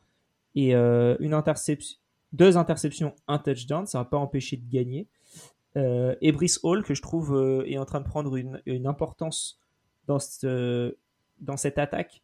Et 0.55 0.75
euh, 0.75 1.15
une 1.19 1.33
interception, 1.33 1.97
deux 2.33 2.57
interceptions, 2.57 3.13
un 3.27 3.39
touchdown. 3.39 3.85
Ça 3.85 3.99
n'a 3.99 4.05
pas 4.05 4.17
empêché 4.17 4.57
de 4.57 4.69
gagner. 4.69 5.07
Et 5.75 6.33
Brice 6.33 6.59
Hall, 6.63 6.83
que 6.83 6.93
je 6.93 7.01
trouve 7.01 7.63
est 7.65 7.77
en 7.77 7.85
train 7.85 8.01
de 8.01 8.05
prendre 8.05 8.35
une, 8.35 8.61
une 8.65 8.85
importance 8.85 9.61
dans, 10.09 10.17
ce, 10.17 10.97
dans 11.39 11.55
cette 11.55 11.77
attaque 11.77 12.23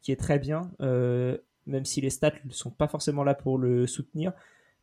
qui 0.00 0.10
est 0.10 0.16
très 0.16 0.38
bien. 0.38 0.70
Euh, 0.80 1.36
même 1.66 1.84
si 1.84 2.00
les 2.00 2.10
stats 2.10 2.32
ne 2.44 2.52
sont 2.52 2.70
pas 2.70 2.88
forcément 2.88 3.24
là 3.24 3.34
pour 3.34 3.58
le 3.58 3.86
soutenir, 3.86 4.32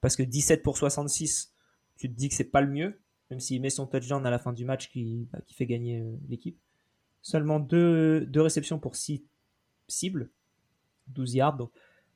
parce 0.02 0.16
que 0.16 0.24
17 0.24 0.62
pour 0.62 0.78
66, 0.78 1.54
tu 1.98 2.10
te 2.10 2.13
dis 2.13 2.30
que 2.30 2.36
c'est 2.36 2.44
pas 2.44 2.62
le 2.62 2.70
mieux, 2.70 3.00
même 3.32 3.39
s'il 3.39 3.62
met 3.62 3.70
son 3.70 3.88
touchdown 3.88 4.26
à 4.26 4.30
la 4.30 4.38
fin 4.38 4.54
du 4.54 4.66
match 4.66 4.89
qui, 4.92 5.28
bah, 5.32 5.39
qui 5.48 5.56
fait 5.56 5.66
gagner 5.66 6.02
euh, 6.02 6.12
l'équipe. 6.30 6.58
Seulement 7.22 7.60
deux, 7.60 8.30
réceptions 8.36 8.80
pour 8.80 8.98
6 8.98 9.24
cibles, 9.88 10.30
12 11.08 11.36
yards, 11.36 11.58
donc 11.58 11.72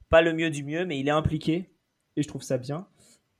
pas 0.09 0.21
le 0.21 0.33
mieux 0.33 0.51
du 0.51 0.63
mieux, 0.63 0.85
mais 0.85 0.99
il 0.99 1.07
est 1.07 1.11
impliqué, 1.11 1.71
et 2.15 2.21
je 2.21 2.27
trouve 2.27 2.43
ça 2.43 2.57
bien. 2.57 2.87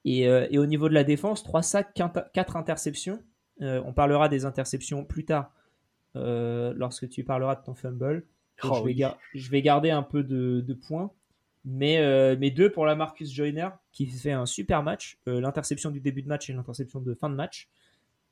Et, 0.05 0.27
euh, 0.27 0.47
au 0.53 0.65
niveau 0.65 0.89
de 0.89 0.93
la 0.93 1.03
défense, 1.03 1.43
3 1.43 1.61
sacs, 1.61 1.93
4 1.93 2.55
interceptions. 2.55 3.21
On 3.59 3.91
parlera 3.91 4.29
des 4.29 4.45
interceptions 4.45 5.03
plus 5.03 5.25
tard, 5.25 5.51
lorsque 6.15 7.09
tu 7.09 7.23
parleras 7.23 7.55
de 7.55 7.63
ton 7.63 7.73
fumble. 7.73 8.25
Oh 8.63 8.87
je, 9.33 9.49
vais 9.51 9.61
garder 9.61 9.91
un 9.91 10.03
peu 10.03 10.23
de, 10.23 10.73
points. 10.87 11.11
Mais, 11.65 11.97
euh, 11.97 12.35
mais 12.39 12.49
deux 12.49 12.71
pour 12.71 12.85
la 12.85 12.95
Marcus 12.95 13.31
Joyner, 13.31 13.69
qui 13.91 14.07
fait 14.07 14.31
un 14.31 14.45
super 14.45 14.83
match. 14.83 15.19
Euh, 15.27 15.41
l'interception 15.41 15.91
du 15.91 15.99
début 15.99 16.21
de 16.21 16.27
match 16.27 16.49
et 16.49 16.53
l'interception 16.53 17.01
de 17.01 17.13
fin 17.13 17.29
de 17.29 17.35
match. 17.35 17.69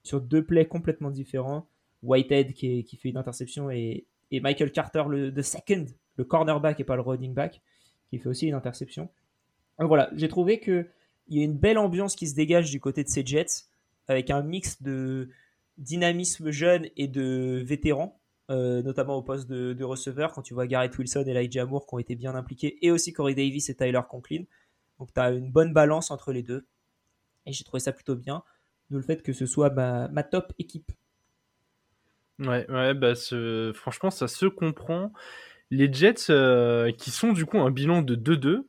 Sur 0.03 0.21
deux 0.21 0.43
plays 0.43 0.65
complètement 0.65 1.11
différents. 1.11 1.67
Whitehead 2.01 2.53
qui, 2.53 2.83
qui 2.83 2.97
fait 2.97 3.09
une 3.09 3.17
interception 3.17 3.69
et, 3.69 4.05
Michael 4.31 4.71
Carter, 4.71 5.03
le 5.07 5.33
the 5.33 5.41
second, 5.41 5.85
le 6.17 6.23
cornerback 6.25 6.79
et 6.79 6.83
pas 6.83 6.95
le 6.95 7.01
running 7.01 7.33
back, 7.33 7.61
qui 8.09 8.19
fait 8.19 8.27
aussi 8.27 8.47
une 8.47 8.53
interception. 8.53 9.09
Donc 9.79 9.87
voilà, 9.87 10.09
j'ai 10.13 10.27
trouvé 10.27 10.59
qu'il 10.59 10.87
y 11.29 11.39
a 11.39 11.43
une 11.43 11.57
belle 11.57 11.77
ambiance 11.77 12.15
qui 12.15 12.27
se 12.27 12.35
dégage 12.35 12.69
du 12.69 12.81
côté 12.81 13.03
de 13.03 13.07
ces 13.07 13.25
Jets, 13.25 13.67
avec 14.07 14.29
un 14.29 14.41
mix 14.41 14.81
de 14.81 15.29
dynamisme 15.77 16.51
jeune 16.51 16.87
et 16.97 17.07
de 17.07 17.63
vétérans. 17.65 18.19
Euh, 18.51 18.83
notamment 18.83 19.15
au 19.15 19.23
poste 19.23 19.49
de, 19.49 19.83
receveur, 19.83 20.31
quand 20.31 20.43
tu 20.43 20.53
vois 20.53 20.67
Garrett 20.67 20.95
Wilson 20.95 21.23
et 21.25 21.31
Elijah 21.31 21.65
Moore 21.65 21.87
qui 21.87 21.95
ont 21.95 21.99
été 21.99 22.15
bien 22.15 22.35
impliqués, 22.35 22.77
et 22.85 22.91
aussi 22.91 23.11
Corey 23.11 23.33
Davis 23.33 23.69
et 23.69 23.75
Tyler 23.75 24.01
Conklin. 24.07 24.43
Donc 24.99 25.11
tu 25.13 25.19
as 25.19 25.31
une 25.31 25.51
bonne 25.51 25.73
balance 25.73 26.11
entre 26.11 26.31
les 26.31 26.43
deux. 26.43 26.67
Et 27.47 27.53
j'ai 27.53 27.63
trouvé 27.63 27.79
ça 27.79 27.91
plutôt 27.91 28.15
bien, 28.15 28.43
de 28.91 28.97
le 28.97 29.03
fait 29.03 29.23
que 29.23 29.33
ce 29.33 29.47
soit 29.47 29.71
ma, 29.71 30.23
top 30.23 30.53
équipe. 30.59 30.91
Ouais, 32.37 32.93
bah 32.93 33.13
franchement, 33.73 34.11
ça 34.11 34.27
se 34.27 34.45
comprend. 34.45 35.11
Les 35.71 35.91
Jets, 35.91 36.29
euh, 36.29 36.91
qui 36.91 37.09
sont 37.09 37.33
du 37.33 37.45
coup 37.45 37.57
un 37.57 37.71
bilan 37.71 38.03
de 38.03 38.15
2-2. 38.15 38.67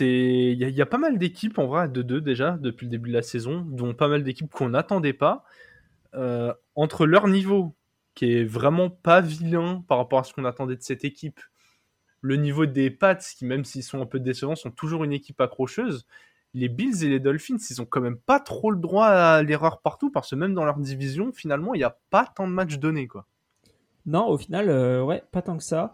Ouais. 0.00 0.06
Il 0.06 0.62
y, 0.62 0.70
y, 0.70 0.82
a 0.82 0.86
pas 0.86 0.98
mal 0.98 1.18
d'équipes 1.18 1.58
en 1.58 1.66
vrai 1.66 1.82
à 1.82 1.88
2-2 1.88 2.20
déjà 2.20 2.58
depuis 2.60 2.86
le 2.86 2.90
début 2.90 3.10
de 3.10 3.14
la 3.14 3.22
saison, 3.22 3.60
dont 3.60 3.94
pas 3.94 4.08
mal 4.08 4.22
d'équipes 4.24 4.50
qu'on 4.50 4.70
n'attendait 4.70 5.12
pas. 5.12 5.44
Euh, 6.14 6.52
entre 6.74 7.06
leur 7.06 7.28
niveau, 7.28 7.76
qui 8.14 8.32
est 8.32 8.44
vraiment 8.44 8.90
pas 8.90 9.20
vilain 9.20 9.84
par 9.86 9.98
rapport 9.98 10.20
à 10.20 10.24
ce 10.24 10.32
qu'on 10.32 10.44
attendait 10.44 10.76
de 10.76 10.82
cette 10.82 11.04
équipe, 11.04 11.40
le 12.20 12.36
niveau 12.36 12.66
des 12.66 12.90
Pats, 12.90 13.14
qui 13.16 13.44
même 13.44 13.64
s'ils 13.64 13.84
sont 13.84 14.00
un 14.02 14.06
peu 14.06 14.18
décevants, 14.18 14.56
sont 14.56 14.70
toujours 14.70 15.04
une 15.04 15.12
équipe 15.12 15.40
accrocheuse, 15.40 16.06
les 16.54 16.68
Bills 16.68 17.04
et 17.04 17.08
les 17.08 17.20
Dolphins, 17.20 17.58
ils 17.70 17.80
ont 17.80 17.84
quand 17.84 18.00
même 18.00 18.18
pas 18.18 18.40
trop 18.40 18.70
le 18.70 18.78
droit 18.78 19.06
à 19.06 19.42
l'erreur 19.42 19.80
partout, 19.80 20.10
parce 20.10 20.30
que 20.30 20.34
même 20.34 20.54
dans 20.54 20.64
leur 20.64 20.78
division, 20.78 21.30
finalement, 21.32 21.74
il 21.74 21.78
n'y 21.78 21.84
a 21.84 21.96
pas 22.10 22.26
tant 22.34 22.48
de 22.48 22.52
matchs 22.52 22.78
donnés, 22.78 23.06
quoi. 23.06 23.26
Non, 24.06 24.26
au 24.26 24.38
final, 24.38 24.70
euh, 24.70 25.04
ouais, 25.04 25.22
pas 25.30 25.42
tant 25.42 25.58
que 25.58 25.62
ça. 25.62 25.92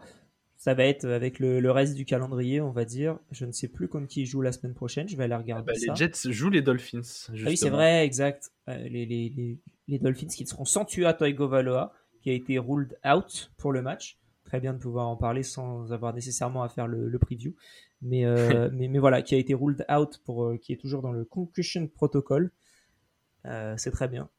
Ça 0.64 0.72
va 0.72 0.85
être 0.85 1.05
avec 1.05 1.40
le, 1.40 1.70
reste 1.70 1.94
du 1.94 2.07
calendrier, 2.07 2.62
on 2.62 2.70
va 2.70 2.87
dire. 2.87 3.18
Je 3.31 3.44
ne 3.44 3.53
sais 3.53 3.68
plus 3.68 3.87
contre 3.87 4.07
qui 4.07 4.22
ils 4.22 4.27
jouent 4.27 4.40
la 4.40 4.50
semaine 4.50 4.72
prochaine. 4.72 5.07
Je 5.07 5.14
vais 5.14 5.24
aller 5.24 5.35
regarder 5.35 5.62
ah 5.68 5.72
bah, 5.74 5.79
Les 5.79 5.94
Jets 5.94 6.33
jouent 6.33 6.48
les 6.48 6.62
Dolphins. 6.62 7.03
Ah 7.29 7.33
oui, 7.48 7.59
c'est 7.59 7.68
vrai, 7.68 8.03
exact. 8.07 8.50
Euh, 8.70 8.79
les, 8.88 9.05
les, 9.05 9.59
les, 9.88 9.98
Dolphins 9.98 10.29
qui 10.29 10.46
seront 10.46 10.64
sans 10.64 10.87
Tua 10.87 11.12
Tagovailoa, 11.12 11.92
qui 12.22 12.31
a 12.31 12.33
été 12.33 12.59
ruled 12.59 12.96
out 13.05 13.53
pour 13.59 13.72
le 13.72 13.83
match. 13.83 14.18
Très 14.44 14.59
bien 14.59 14.72
de 14.72 14.79
pouvoir 14.79 15.07
en 15.07 15.16
parler 15.16 15.42
sans 15.42 15.92
avoir 15.92 16.14
nécessairement 16.14 16.62
à 16.62 16.70
faire 16.70 16.87
le, 16.87 17.18
preview. 17.18 17.55
Mais, 18.00 18.24
euh, 18.24 18.70
mais, 18.72 18.88
mais, 18.88 18.98
voilà, 18.98 19.20
qui 19.20 19.35
a 19.35 19.38
été 19.38 19.53
ruled 19.53 19.85
out, 19.94 20.22
pour, 20.24 20.46
euh, 20.46 20.57
qui 20.57 20.72
est 20.72 20.79
toujours 20.79 21.03
dans 21.03 21.12
le 21.12 21.27
concussion 21.27 21.87
protocol. 21.88 22.50
c'est 23.77 23.90
très 23.90 24.09
bien. 24.09 24.31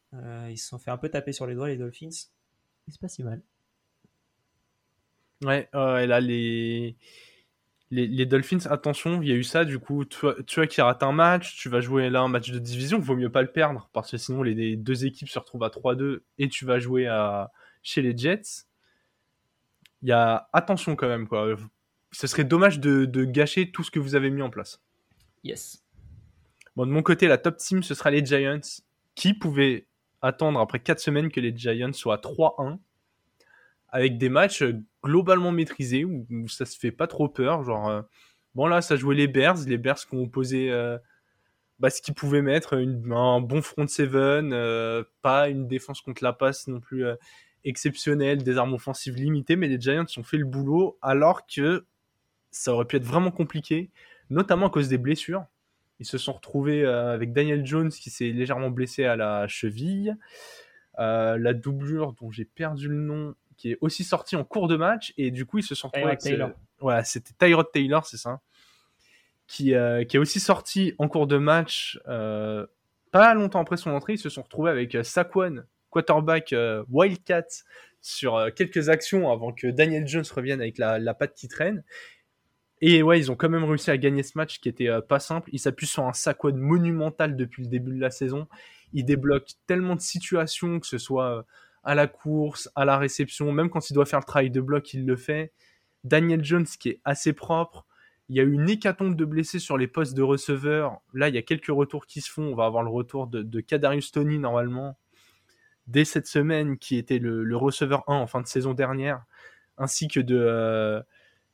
ils 0.50 0.58
se 0.58 0.70
sont 0.70 0.80
fait 0.80 0.90
un 0.90 0.98
peu 0.98 1.10
taper 1.10 1.34
sur 1.34 1.46
les 1.46 1.54
doigts, 1.54 1.68
les 1.68 1.78
Dolphins. 1.78 2.10
c'est 2.10 3.00
pas 3.00 3.10
si 3.10 3.22
mal. 3.22 3.44
Ouais, 5.46 5.70
euh, 5.76 6.00
et 6.00 6.08
là, 6.08 6.20
les... 6.20 6.96
les, 7.92 8.08
les 8.08 8.26
Dolphins, 8.26 8.66
attention, 8.70 9.22
il 9.22 9.28
y 9.30 9.32
a 9.32 9.36
eu 9.36 9.44
ça, 9.44 9.64
du 9.64 9.78
coup, 9.78 10.04
tu 10.06 10.18
vois, 10.20 10.36
tu 10.44 10.56
vois 10.56 10.68
qui 10.68 10.82
rate 10.82 11.04
un 11.04 11.12
match, 11.12 11.56
tu 11.56 11.70
vas 11.70 11.82
jouer 11.82 12.10
là 12.10 12.22
un 12.22 12.28
match 12.28 12.50
de 12.50 12.58
division, 12.58 13.00
vaut 13.00 13.16
mieux 13.16 13.32
pas 13.32 13.44
le 13.44 13.52
perdre, 13.52 13.90
parce 13.94 14.12
que 14.12 14.18
sinon 14.18 14.42
les, 14.42 14.76
deux 14.76 15.06
équipes 15.06 15.30
se 15.30 15.38
retrouvent 15.38 15.64
à 15.64 15.70
3-2 15.70 16.22
et 16.40 16.50
tu 16.50 16.66
vas 16.66 16.80
jouer 16.80 17.06
à, 17.08 17.52
chez 17.84 18.02
les 18.02 18.18
Jets. 18.18 18.66
Il 20.02 20.10
y 20.10 20.12
a 20.12 20.50
attention 20.52 20.96
quand 20.96 21.08
même, 21.08 21.28
quoi. 21.28 21.56
Ce 22.12 22.28
serait 22.28 22.44
dommage 22.44 22.80
de, 22.80 23.06
de 23.06 23.24
gâcher 23.24 23.72
tout 23.72 23.84
ce 23.84 23.92
que 23.92 24.00
vous 24.00 24.16
avez 24.16 24.30
mis 24.30 24.42
en 24.42 24.50
place. 24.50 24.82
Yes. 25.44 25.84
Bon, 26.76 26.86
de 26.86 26.92
mon 26.92 27.04
côté, 27.04 27.28
la 27.28 27.38
top 27.38 27.58
team, 27.58 27.84
ce 27.84 27.94
sera 27.94 28.10
les 28.10 28.26
Giants, 28.26 28.82
qui 29.14 29.34
pouvaient 29.34 29.88
attendre 30.22 30.60
après 30.60 30.80
4 30.80 31.00
semaines 31.00 31.32
que 31.32 31.40
les 31.40 31.56
Giants 31.56 31.94
soient 31.94 32.16
à 32.16 32.18
3-1, 32.18 32.80
avec 33.96 34.18
des 34.18 34.28
matchs 34.28 34.62
euh, 34.62 34.84
globalement 35.06 35.54
maîtrisés, 35.54 36.04
où, 36.04 36.28
où 36.30 36.50
ça 36.50 36.66
se 36.66 36.78
fait 36.78 36.92
pas 36.92 37.08
trop 37.08 37.30
peur. 37.30 37.64
Genre, 37.64 37.88
euh, 37.88 38.02
bon 38.54 38.68
là, 38.68 38.82
ça 38.82 38.98
jouait 38.98 39.16
les 39.16 39.30
Bears, 39.30 39.56
les 39.66 39.78
Bears 39.78 39.96
qui 39.96 40.16
ont 40.16 40.28
posé 40.28 40.70
euh, 40.70 40.98
bah, 41.80 41.90
ce 41.90 42.02
qu'ils 42.02 42.14
pouvaient 42.14 42.42
mettre, 42.42 42.76
un 42.76 43.40
bon 43.40 43.62
front 43.62 43.88
seven, 43.88 44.52
euh, 44.52 45.06
pas 45.22 45.48
une 45.48 45.70
défense 45.70 46.02
contre 46.02 46.26
la 46.26 46.34
passe 46.34 46.68
non 46.68 46.82
plus 46.82 47.06
exceptionnelle, 47.64 48.44
des 48.44 48.58
armes 48.58 48.74
offensives 48.74 49.16
limitées, 49.16 49.56
mais 49.56 49.70
les 49.70 49.80
Giants 49.80 50.06
ont 50.18 50.24
fait 50.24 50.38
le 50.38 50.46
boulot, 50.46 50.98
alors 51.02 51.48
que 51.48 51.86
ça 52.52 52.74
aurait 52.74 52.86
pu 52.86 52.98
être 52.98 53.06
vraiment 53.06 53.32
compliqué, 53.32 53.92
notamment 54.30 54.68
à 54.68 54.70
cause 54.72 54.90
des 54.90 54.98
blessures. 54.98 55.46
Ils 56.02 56.06
se 56.06 56.18
sont 56.18 56.34
retrouvés 56.34 56.86
avec 56.86 57.32
Daniel 57.32 57.66
Jones 57.66 57.92
qui 57.92 58.10
s'est 58.10 58.32
légèrement 58.32 58.72
blessé 58.72 59.06
à 59.06 59.16
la 59.16 59.48
cheville. 59.48 60.18
La 60.98 61.54
doublure 61.54 62.14
dont 62.14 62.30
j'ai 62.30 62.46
perdu 62.46 62.88
le 62.90 62.96
nom, 62.96 63.36
qui 63.58 63.72
est 63.72 63.78
aussi 63.82 64.04
sortie 64.04 64.36
en 64.36 64.44
cours 64.44 64.68
de 64.68 64.76
match. 64.76 65.14
Et 65.18 65.32
du 65.32 65.46
coup, 65.46 65.60
ils 65.60 65.64
se 65.64 65.76
sont 65.76 65.88
retrouvés 65.88 66.08
avec 66.08 66.20
Taylor. 66.20 66.52
Voilà, 66.80 67.04
c'était 67.04 67.34
Tyrod 67.38 67.72
Taylor, 67.72 68.06
c'est 68.06 68.18
ça. 68.18 68.42
Qui, 69.48 69.76
euh, 69.76 70.04
qui 70.04 70.18
est 70.18 70.20
aussi 70.20 70.40
sorti 70.40 70.94
en 70.98 71.08
cours 71.08 71.28
de 71.28 71.38
match 71.38 72.00
euh, 72.08 72.66
pas 73.12 73.34
longtemps 73.36 73.62
après 73.62 73.78
son 73.78 73.92
entrée. 73.92 74.14
Ils 74.14 74.20
se 74.20 74.30
sont 74.30 74.42
retrouvés 74.42 74.72
avec 74.72 74.96
euh, 74.96 75.04
Saquon, 75.04 75.64
quarterback 75.90 76.52
euh, 76.54 76.84
Wildcat, 76.90 77.46
sur 78.02 78.54
quelques 78.56 78.90
actions 78.90 79.32
avant 79.32 79.52
que 79.52 79.68
Daniel 79.68 80.08
Jones 80.08 80.26
revienne 80.36 80.62
avec 80.62 80.78
la, 80.78 81.00
la 81.00 81.14
patte 81.14 81.34
qui 81.34 81.48
traîne. 81.48 81.84
Et 82.82 83.02
ouais, 83.02 83.20
ils 83.20 83.32
ont 83.32 83.36
quand 83.36 83.50
même 83.50 83.64
réussi 83.64 83.90
à 83.90 83.98
gagner 83.98 84.22
ce 84.22 84.38
match 84.38 84.60
qui 84.60 84.70
était 84.70 84.90
pas 85.08 85.20
simple. 85.20 85.50
Ils 85.54 85.60
s'appuient 85.60 85.88
sur 85.88 86.06
un 86.06 86.14
Saquon 86.14 86.54
monumental 86.54 87.36
depuis 87.36 87.64
le 87.64 87.70
début 87.70 87.96
de 87.96 88.02
la 88.02 88.12
saison. 88.12 88.48
Ils 88.94 89.06
débloquent 89.06 89.54
tellement 89.66 89.96
de 89.96 90.02
situations, 90.02 90.80
que 90.80 90.86
ce 90.86 91.00
soit 91.00 91.46
à 91.86 91.94
la 91.96 92.08
course, 92.08 92.70
à 92.76 92.84
la 92.84 92.98
réception, 92.98 93.52
même 93.52 93.70
quand 93.70 93.90
il 93.90 93.94
doit 93.94 94.06
faire 94.06 94.20
le 94.20 94.26
travail 94.26 94.50
de 94.50 94.60
bloc, 94.60 94.94
il 94.94 95.06
le 95.06 95.16
fait. 95.16 95.54
Daniel 96.04 96.44
Jones 96.44 96.66
qui 96.66 96.90
est 96.90 97.02
assez 97.06 97.32
propre. 97.32 97.86
Il 98.28 98.36
y 98.36 98.40
a 98.40 98.44
eu 98.44 98.52
une 98.52 98.68
hécatombe 98.68 99.16
de 99.16 99.24
blessés 99.24 99.60
sur 99.60 99.78
les 99.78 99.88
postes 99.88 100.16
de 100.16 100.24
receveurs. 100.24 101.00
Là, 101.14 101.30
il 101.30 101.36
y 101.36 101.38
a 101.38 101.44
quelques 101.44 101.68
retours 101.68 102.08
qui 102.08 102.22
se 102.22 102.32
font. 102.32 102.44
On 102.44 102.56
va 102.56 102.66
avoir 102.66 102.84
le 102.84 102.90
retour 102.90 103.28
de, 103.28 103.62
Kadarius 103.62 104.12
Tony 104.12 104.40
normalement 104.40 104.98
dès 105.86 106.06
cette 106.06 106.26
semaine, 106.26 106.80
qui 106.80 106.98
était 106.98 107.20
le, 107.20 107.56
receveur 107.56 108.04
1 108.08 108.16
en 108.16 108.26
fin 108.26 108.42
de 108.42 108.48
saison 108.48 108.74
dernière, 108.74 109.24
ainsi 109.78 110.08
que 110.08 110.20
de 110.20 110.36
euh, 110.36 111.00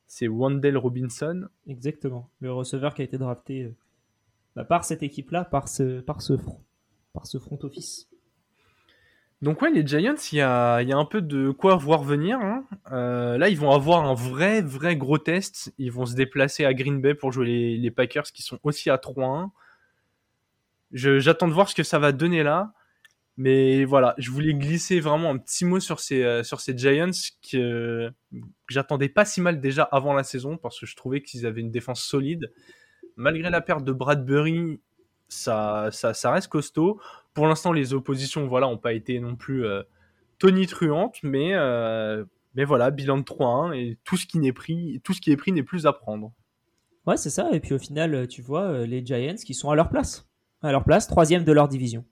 c'est 0.06 0.28
Wandell 0.28 0.78
Robinson. 0.78 1.48
Exactement. 1.66 2.30
Le 2.40 2.50
receveur 2.50 2.94
qui 2.94 3.02
a 3.02 3.04
été 3.04 3.18
drafté 3.18 3.64
euh, 3.64 3.76
bah, 4.56 4.64
par 4.64 4.84
cette 4.84 5.02
équipe-là, 5.02 5.44
par 5.44 5.68
ce, 5.68 6.00
par, 6.00 6.22
ce 6.22 6.38
front, 6.38 6.62
par 7.12 7.26
ce 7.26 7.38
front 7.38 7.58
office. 7.62 8.08
Donc 9.42 9.60
ouais, 9.60 9.72
les 9.72 9.84
Giants, 9.84 10.14
il 10.30 10.38
y 10.38 10.40
a, 10.40 10.76
un 10.76 11.04
peu 11.04 11.20
de 11.20 11.50
quoi 11.50 11.74
voir 11.74 12.04
venir. 12.04 12.38
hein. 12.38 12.64
Euh, 12.92 13.36
là, 13.38 13.48
ils 13.48 13.58
vont 13.58 13.72
avoir 13.72 14.04
un 14.04 14.14
vrai, 14.14 14.62
vrai 14.62 14.96
gros 14.96 15.18
test. 15.18 15.74
Ils 15.78 15.90
vont 15.90 16.06
se 16.06 16.14
déplacer 16.14 16.64
à 16.64 16.72
Green 16.74 17.00
Bay 17.00 17.14
pour 17.14 17.32
jouer 17.32 17.76
les, 17.76 17.90
Packers 17.90 18.22
qui 18.32 18.42
sont 18.42 18.60
aussi 18.62 18.88
à 18.88 18.98
3-1. 18.98 19.50
Je- 20.92 21.18
J'attends 21.18 21.48
de 21.48 21.52
voir 21.52 21.68
ce 21.68 21.74
que 21.74 21.82
ça 21.82 21.98
va 21.98 22.12
donner 22.12 22.44
là. 22.44 22.72
Mais 23.36 23.84
voilà, 23.84 24.14
je 24.18 24.30
voulais 24.30 24.54
glisser 24.54 25.00
vraiment 25.00 25.30
un 25.30 25.38
petit 25.38 25.64
mot 25.64 25.80
sur 25.80 26.00
ces, 26.00 26.22
euh, 26.22 26.42
sur 26.44 26.60
ces 26.60 26.76
Giants 26.76 27.10
que, 27.50 28.12
j'attendais 28.68 29.08
pas 29.08 29.24
si 29.24 29.40
mal 29.40 29.60
déjà 29.60 29.84
avant 29.84 30.12
la 30.12 30.22
saison 30.22 30.56
parce 30.58 30.78
que 30.78 30.86
je 30.86 30.94
trouvais 30.96 31.22
qu'ils 31.22 31.46
avaient 31.46 31.62
une 31.62 31.70
défense 31.70 32.02
solide. 32.04 32.52
Malgré 33.16 33.50
la 33.50 33.60
perte 33.60 33.84
de 33.84 33.92
Bradbury, 33.92 34.80
ça, 35.28 35.88
ça 35.92 36.30
reste 36.30 36.48
costaud. 36.48 37.00
Pour 37.34 37.46
l'instant, 37.46 37.72
les 37.72 37.94
oppositions 37.94 38.46
voilà, 38.46 38.68
ont 38.68 38.78
pas 38.78 38.92
été 38.92 39.18
non 39.20 39.36
plus 39.36 39.64
euh, 39.64 39.82
tonitruantes, 40.38 41.18
mais, 41.22 41.54
euh, 41.54 42.24
mais 42.54 42.64
voilà, 42.64 42.90
bilan 42.90 43.18
de 43.18 43.22
3-1 43.22 43.72
et 43.74 43.98
tout 44.04 44.16
ce 44.16 44.26
qui 44.26 44.38
n'est 44.38 44.52
pris, 44.52 45.00
tout 45.04 45.14
ce 45.14 45.20
qui 45.20 45.30
est 45.32 45.36
pris 45.36 45.52
n'est 45.52 45.62
plus 45.62 45.86
à 45.86 45.92
prendre. 45.92 46.32
Ouais, 47.06 47.16
c'est 47.16 47.30
ça. 47.30 47.48
Et 47.52 47.60
puis 47.60 47.74
au 47.74 47.78
final, 47.78 48.14
euh, 48.14 48.26
tu 48.26 48.42
vois, 48.42 48.86
les 48.86 49.04
Giants 49.04 49.34
qui 49.44 49.54
sont 49.54 49.70
à 49.70 49.74
leur 49.74 49.88
place. 49.88 50.28
À 50.62 50.70
leur 50.72 50.84
place, 50.84 51.06
troisième 51.08 51.44
de 51.44 51.52
leur 51.52 51.68
division. 51.68 52.04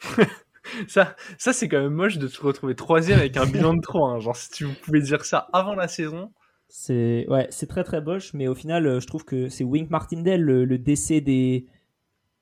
Ça, 0.88 1.14
ça 1.38 1.52
c'est 1.52 1.68
quand 1.68 1.80
même 1.80 1.92
moche 1.94 2.18
de 2.18 2.26
se 2.26 2.40
retrouver 2.42 2.74
troisième 2.74 3.20
avec 3.20 3.36
un 3.36 3.46
bilan 3.46 3.74
de 3.74 3.80
3. 3.82 4.10
hein. 4.10 4.18
Genre, 4.18 4.36
si 4.36 4.50
tu 4.50 4.66
pouvais 4.66 5.00
dire 5.00 5.24
ça 5.24 5.48
avant 5.52 5.74
la 5.76 5.86
saison. 5.88 6.32
C'est 6.68 7.24
ouais, 7.28 7.46
c'est 7.50 7.68
très 7.68 7.84
très 7.84 8.00
boche, 8.00 8.34
mais 8.34 8.48
au 8.48 8.54
final, 8.54 9.00
je 9.00 9.06
trouve 9.06 9.24
que 9.24 9.48
c'est 9.48 9.62
Wink 9.62 9.90
Martindale, 9.90 10.40
le, 10.40 10.64
le 10.64 10.78
décès 10.78 11.20
des 11.20 11.66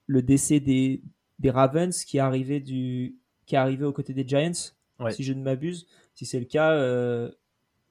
le 0.07 0.23
décès 0.23 0.61
des, 0.61 1.03
des 1.45 1.51
Ravens 1.51 2.05
qui 2.05 2.17
est 2.17 2.21
arrivé 2.21 2.59
du 2.61 3.17
qui 3.47 3.55
est 3.55 3.59
arrivé 3.59 3.85
aux 3.85 3.93
côtés 3.93 4.15
des 4.15 4.27
Giants, 4.27 4.73
Ouais. 4.99 5.13
si 5.13 5.23
je 5.23 5.35
ne 5.35 5.43
m'abuse. 5.43 5.87
Si 6.15 6.25
c'est 6.25 6.39
le 6.39 6.47
cas, 6.47 6.73
euh, 6.73 7.31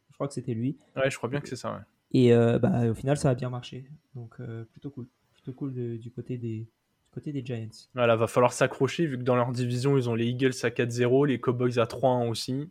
je 0.10 0.16
crois 0.16 0.28
que 0.28 0.34
c'était 0.34 0.56
lui. 0.56 0.78
Ouais, 0.96 1.12
je 1.12 1.18
crois 1.18 1.30
bien 1.30 1.40
que 1.40 1.48
c'est 1.48 1.56
ça. 1.56 1.72
ouais. 1.74 1.82
Et 2.20 2.34
euh, 2.34 2.58
bah, 2.58 2.90
au 2.90 2.94
final, 2.96 3.16
ça 3.18 3.30
a 3.30 3.36
bien 3.36 3.50
marché. 3.52 3.86
Donc 4.16 4.34
euh, 4.40 4.64
plutôt 4.66 4.90
cool, 4.90 5.08
plutôt 5.34 5.54
cool 5.54 5.74
de- 5.74 5.98
du 5.98 6.10
côté 6.12 6.38
des 6.40 6.60
du 6.62 7.12
côté 7.14 7.32
des 7.32 7.46
Giants. 7.46 7.68
Voilà, 7.94 8.16
va 8.16 8.26
falloir 8.26 8.54
s'accrocher 8.54 9.06
vu 9.06 9.20
que 9.20 9.24
dans 9.24 9.36
leur 9.36 9.52
division, 9.52 9.96
ils 9.98 10.10
ont 10.10 10.16
les 10.16 10.26
Eagles 10.26 10.54
à 10.64 10.70
4-0, 10.72 11.28
les 11.28 11.40
Cowboys 11.40 11.78
à 11.78 11.86
3-1 11.86 12.28
aussi. 12.30 12.68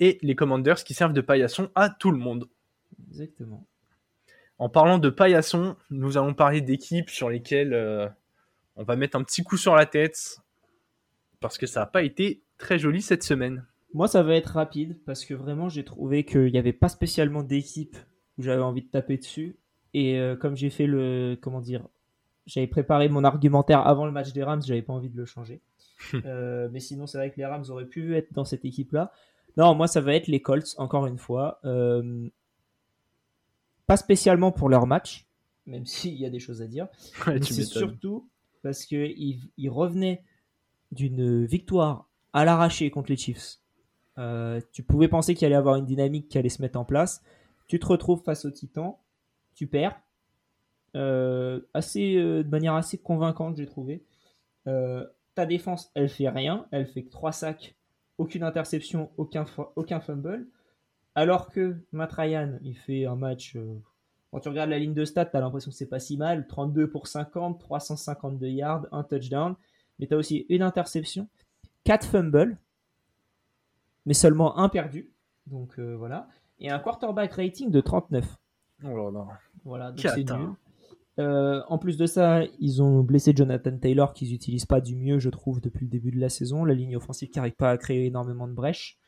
Et 0.00 0.18
les 0.22 0.34
Commanders 0.34 0.82
qui 0.82 0.92
servent 0.94 1.12
de 1.12 1.20
paillasson 1.20 1.70
à 1.76 1.88
tout 1.88 2.10
le 2.10 2.18
monde. 2.18 2.48
Exactement. 3.10 3.64
En 4.58 4.68
parlant 4.68 4.98
de 4.98 5.08
paillasson, 5.10 5.76
nous 5.90 6.16
allons 6.18 6.34
parler 6.34 6.60
d'équipes 6.62 7.10
sur 7.10 7.28
lesquelles 7.30 7.72
on 8.76 8.84
va 8.84 8.96
mettre 8.96 9.16
un 9.16 9.22
petit 9.22 9.42
coup 9.42 9.56
sur 9.56 9.74
la 9.74 9.86
tête 9.86 10.38
parce 11.40 11.58
que 11.58 11.66
ça 11.66 11.80
n'a 11.80 11.86
pas 11.86 12.02
été 12.02 12.42
très 12.58 12.78
joli 12.78 13.02
cette 13.02 13.22
semaine. 13.22 13.66
Moi, 13.92 14.08
ça 14.08 14.22
va 14.22 14.34
être 14.34 14.54
rapide 14.54 14.98
parce 15.04 15.24
que 15.24 15.34
vraiment, 15.34 15.68
j'ai 15.68 15.84
trouvé 15.84 16.24
qu'il 16.24 16.50
n'y 16.50 16.58
avait 16.58 16.72
pas 16.72 16.88
spécialement 16.88 17.42
d'équipe 17.42 17.96
où 18.38 18.42
j'avais 18.42 18.62
envie 18.62 18.82
de 18.82 18.88
taper 18.88 19.18
dessus. 19.18 19.56
Et 19.92 20.18
euh, 20.18 20.36
comme 20.36 20.56
j'ai 20.56 20.70
fait 20.70 20.86
le. 20.86 21.38
Comment 21.40 21.60
dire 21.60 21.86
J'avais 22.46 22.66
préparé 22.66 23.08
mon 23.08 23.22
argumentaire 23.22 23.86
avant 23.86 24.06
le 24.06 24.12
match 24.12 24.32
des 24.32 24.42
Rams, 24.42 24.62
j'avais 24.66 24.82
pas 24.82 24.92
envie 24.92 25.10
de 25.10 25.16
le 25.16 25.26
changer. 25.26 25.60
Euh, 26.26 26.68
mais 26.70 26.80
sinon, 26.80 27.06
c'est 27.06 27.16
vrai 27.16 27.30
que 27.30 27.36
les 27.36 27.46
Rams 27.46 27.64
auraient 27.70 27.86
pu 27.86 28.14
être 28.16 28.32
dans 28.34 28.44
cette 28.44 28.64
équipe-là. 28.64 29.10
Non, 29.56 29.74
moi, 29.74 29.86
ça 29.86 30.00
va 30.00 30.14
être 30.14 30.26
les 30.26 30.42
Colts, 30.42 30.74
encore 30.76 31.06
une 31.06 31.18
fois. 31.18 31.60
Euh, 31.64 32.28
pas 33.86 33.96
spécialement 33.96 34.52
pour 34.52 34.68
leur 34.68 34.86
match, 34.86 35.26
même 35.66 35.86
s'il 35.86 36.14
y 36.14 36.26
a 36.26 36.30
des 36.30 36.40
choses 36.40 36.60
à 36.60 36.66
dire. 36.66 36.88
Ouais, 37.26 37.34
Mais 37.34 37.40
tu 37.40 37.54
c'est 37.54 37.64
surtout 37.64 38.28
parce 38.64 38.86
qu'ils 38.86 39.50
ils 39.58 39.70
revenaient 39.70 40.24
d'une 40.90 41.44
victoire 41.44 42.08
à 42.32 42.44
l'arraché 42.44 42.90
contre 42.90 43.10
les 43.10 43.16
Chiefs. 43.16 43.60
Euh, 44.18 44.60
tu 44.72 44.82
pouvais 44.82 45.08
penser 45.08 45.34
qu'il 45.34 45.46
allait 45.46 45.54
avoir 45.54 45.76
une 45.76 45.84
dynamique 45.84 46.28
qui 46.28 46.38
allait 46.38 46.48
se 46.48 46.62
mettre 46.62 46.78
en 46.78 46.84
place. 46.84 47.22
Tu 47.68 47.78
te 47.78 47.86
retrouves 47.86 48.22
face 48.22 48.44
aux 48.44 48.50
Titans, 48.50 48.96
tu 49.54 49.66
perds. 49.66 50.00
Euh, 50.96 51.60
assez, 51.74 52.16
euh, 52.16 52.42
de 52.42 52.48
manière 52.48 52.74
assez 52.74 52.98
convaincante, 52.98 53.56
j'ai 53.56 53.66
trouvé. 53.66 54.02
Ta 54.64 55.46
défense, 55.46 55.90
elle 55.94 56.08
fait 56.08 56.28
rien. 56.28 56.66
Elle 56.70 56.86
fait 56.86 57.02
que 57.02 57.10
3 57.10 57.32
sacs, 57.32 57.74
aucune 58.18 58.44
interception, 58.44 59.10
aucun, 59.18 59.44
aucun 59.76 60.00
fumble. 60.00 60.46
Alors 61.14 61.50
que 61.50 61.76
Matt 61.92 62.12
Ryan, 62.12 62.58
il 62.62 62.76
fait 62.76 63.04
un 63.04 63.16
match. 63.16 63.56
Quand 64.34 64.40
tu 64.40 64.48
regardes 64.48 64.70
la 64.70 64.80
ligne 64.80 64.94
de 64.94 65.04
stats, 65.04 65.26
tu 65.26 65.36
as 65.36 65.40
l'impression 65.40 65.70
que 65.70 65.76
c'est 65.76 65.86
pas 65.86 66.00
si 66.00 66.16
mal. 66.16 66.48
32 66.48 66.90
pour 66.90 67.06
50, 67.06 67.60
352 67.60 68.48
yards, 68.48 68.84
un 68.90 69.04
touchdown. 69.04 69.54
Mais 70.00 70.08
tu 70.08 70.14
as 70.14 70.16
aussi 70.16 70.44
une 70.48 70.62
interception, 70.62 71.28
4 71.84 72.04
fumbles, 72.04 72.58
mais 74.06 74.12
seulement 74.12 74.58
un 74.58 74.68
perdu. 74.68 75.12
Donc 75.46 75.78
euh, 75.78 75.94
voilà. 75.96 76.26
Et 76.58 76.68
un 76.68 76.80
quarterback 76.80 77.34
rating 77.34 77.70
de 77.70 77.80
39. 77.80 78.24
Oh 78.82 78.88
là 78.88 79.10
là. 79.12 79.28
Voilà, 79.64 79.92
donc 79.92 80.00
c'est 80.00 80.28
nul. 80.28 80.48
Euh, 81.20 81.62
en 81.68 81.78
plus 81.78 81.96
de 81.96 82.06
ça, 82.06 82.42
ils 82.58 82.82
ont 82.82 83.04
blessé 83.04 83.34
Jonathan 83.36 83.78
Taylor 83.78 84.14
qu'ils 84.14 84.32
n'utilisent 84.32 84.66
pas 84.66 84.80
du 84.80 84.96
mieux, 84.96 85.20
je 85.20 85.30
trouve, 85.30 85.60
depuis 85.60 85.84
le 85.84 85.90
début 85.90 86.10
de 86.10 86.18
la 86.18 86.28
saison. 86.28 86.64
La 86.64 86.74
ligne 86.74 86.96
offensive 86.96 87.30
qui 87.30 87.38
n'arrive 87.38 87.54
pas 87.54 87.70
à 87.70 87.78
créer 87.78 88.06
énormément 88.06 88.48
de 88.48 88.52
brèches. 88.52 88.98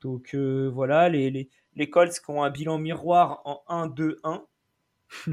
Donc 0.00 0.34
euh, 0.34 0.68
voilà, 0.74 1.08
les, 1.08 1.30
les, 1.30 1.48
les 1.76 1.90
Colts 1.90 2.12
qui 2.12 2.30
ont 2.30 2.42
un 2.42 2.50
bilan 2.50 2.78
miroir 2.78 3.42
en 3.44 3.62
1-2-1. 3.88 4.42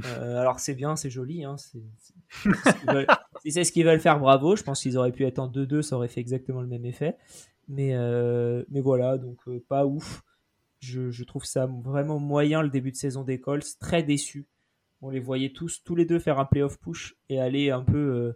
Euh, 0.05 0.39
alors 0.39 0.59
c'est 0.59 0.75
bien, 0.75 0.95
c'est 0.95 1.09
joli, 1.09 1.43
hein, 1.43 1.55
c'est 1.57 1.81
c'est- 1.97 2.13
c'est 2.53 2.71
ce 2.71 2.77
qu'ils 2.79 2.91
veulent- 2.91 3.07
si 3.41 3.51
c'est 3.51 3.63
ce 3.63 3.71
qu'ils 3.71 3.85
veulent 3.85 3.99
faire, 3.99 4.19
bravo. 4.19 4.55
Je 4.55 4.61
pense 4.63 4.81
qu'ils 4.81 4.97
auraient 4.97 5.11
pu 5.13 5.25
être 5.25 5.39
en 5.39 5.47
2-2, 5.47 5.81
ça 5.81 5.95
aurait 5.95 6.07
fait 6.09 6.19
exactement 6.21 6.61
le 6.61 6.67
même 6.67 6.85
effet. 6.85 7.17
Mais, 7.67 7.95
euh, 7.95 8.63
mais 8.69 8.81
voilà, 8.81 9.17
donc 9.17 9.39
euh, 9.47 9.63
pas 9.67 9.85
ouf. 9.87 10.21
Je, 10.81 11.09
je 11.09 11.23
trouve 11.23 11.45
ça 11.45 11.67
vraiment 11.67 12.19
moyen 12.19 12.61
le 12.61 12.69
début 12.69 12.91
de 12.91 12.95
saison 12.97 13.23
des 13.23 13.39
Colts. 13.39 13.65
Très 13.79 14.03
déçu. 14.03 14.45
On 15.01 15.09
les 15.09 15.19
voyait 15.19 15.51
tous, 15.51 15.81
tous 15.83 15.95
les 15.95 16.05
deux 16.05 16.19
faire 16.19 16.37
un 16.37 16.45
playoff 16.45 16.77
push 16.79 17.15
et 17.29 17.39
aller 17.39 17.71
un 17.71 17.81
peu 17.81 18.35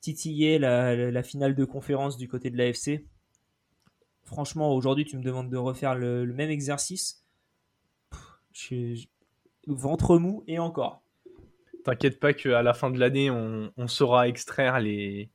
titiller 0.00 0.58
la, 0.58 0.96
la- 0.96 1.10
la 1.10 1.22
finale 1.22 1.54
de 1.54 1.64
conférence 1.64 2.16
du 2.16 2.28
côté 2.28 2.50
de 2.50 2.56
l'AFC. 2.56 3.04
Franchement, 4.26 4.74
aujourd'hui, 4.74 5.04
tu 5.06 5.16
me 5.16 5.22
demandes 5.22 5.48
de 5.50 5.56
refaire 5.56 5.94
le, 5.94 6.24
le 6.24 6.34
même 6.34 6.50
exercice. 6.50 7.24
Pff, 8.10 8.20
je- 8.52 8.94
je- 8.96 9.06
ventre 9.66 10.18
mou 10.18 10.44
et 10.46 10.58
encore. 10.58 11.02
T'inquiète 11.84 12.20
pas 12.20 12.32
qu'à 12.32 12.62
la 12.62 12.74
fin 12.74 12.90
de 12.90 12.98
l'année, 12.98 13.30
on, 13.30 13.72
on 13.76 13.86
saura 13.88 14.28
extraire 14.28 14.80
les, 14.80 15.30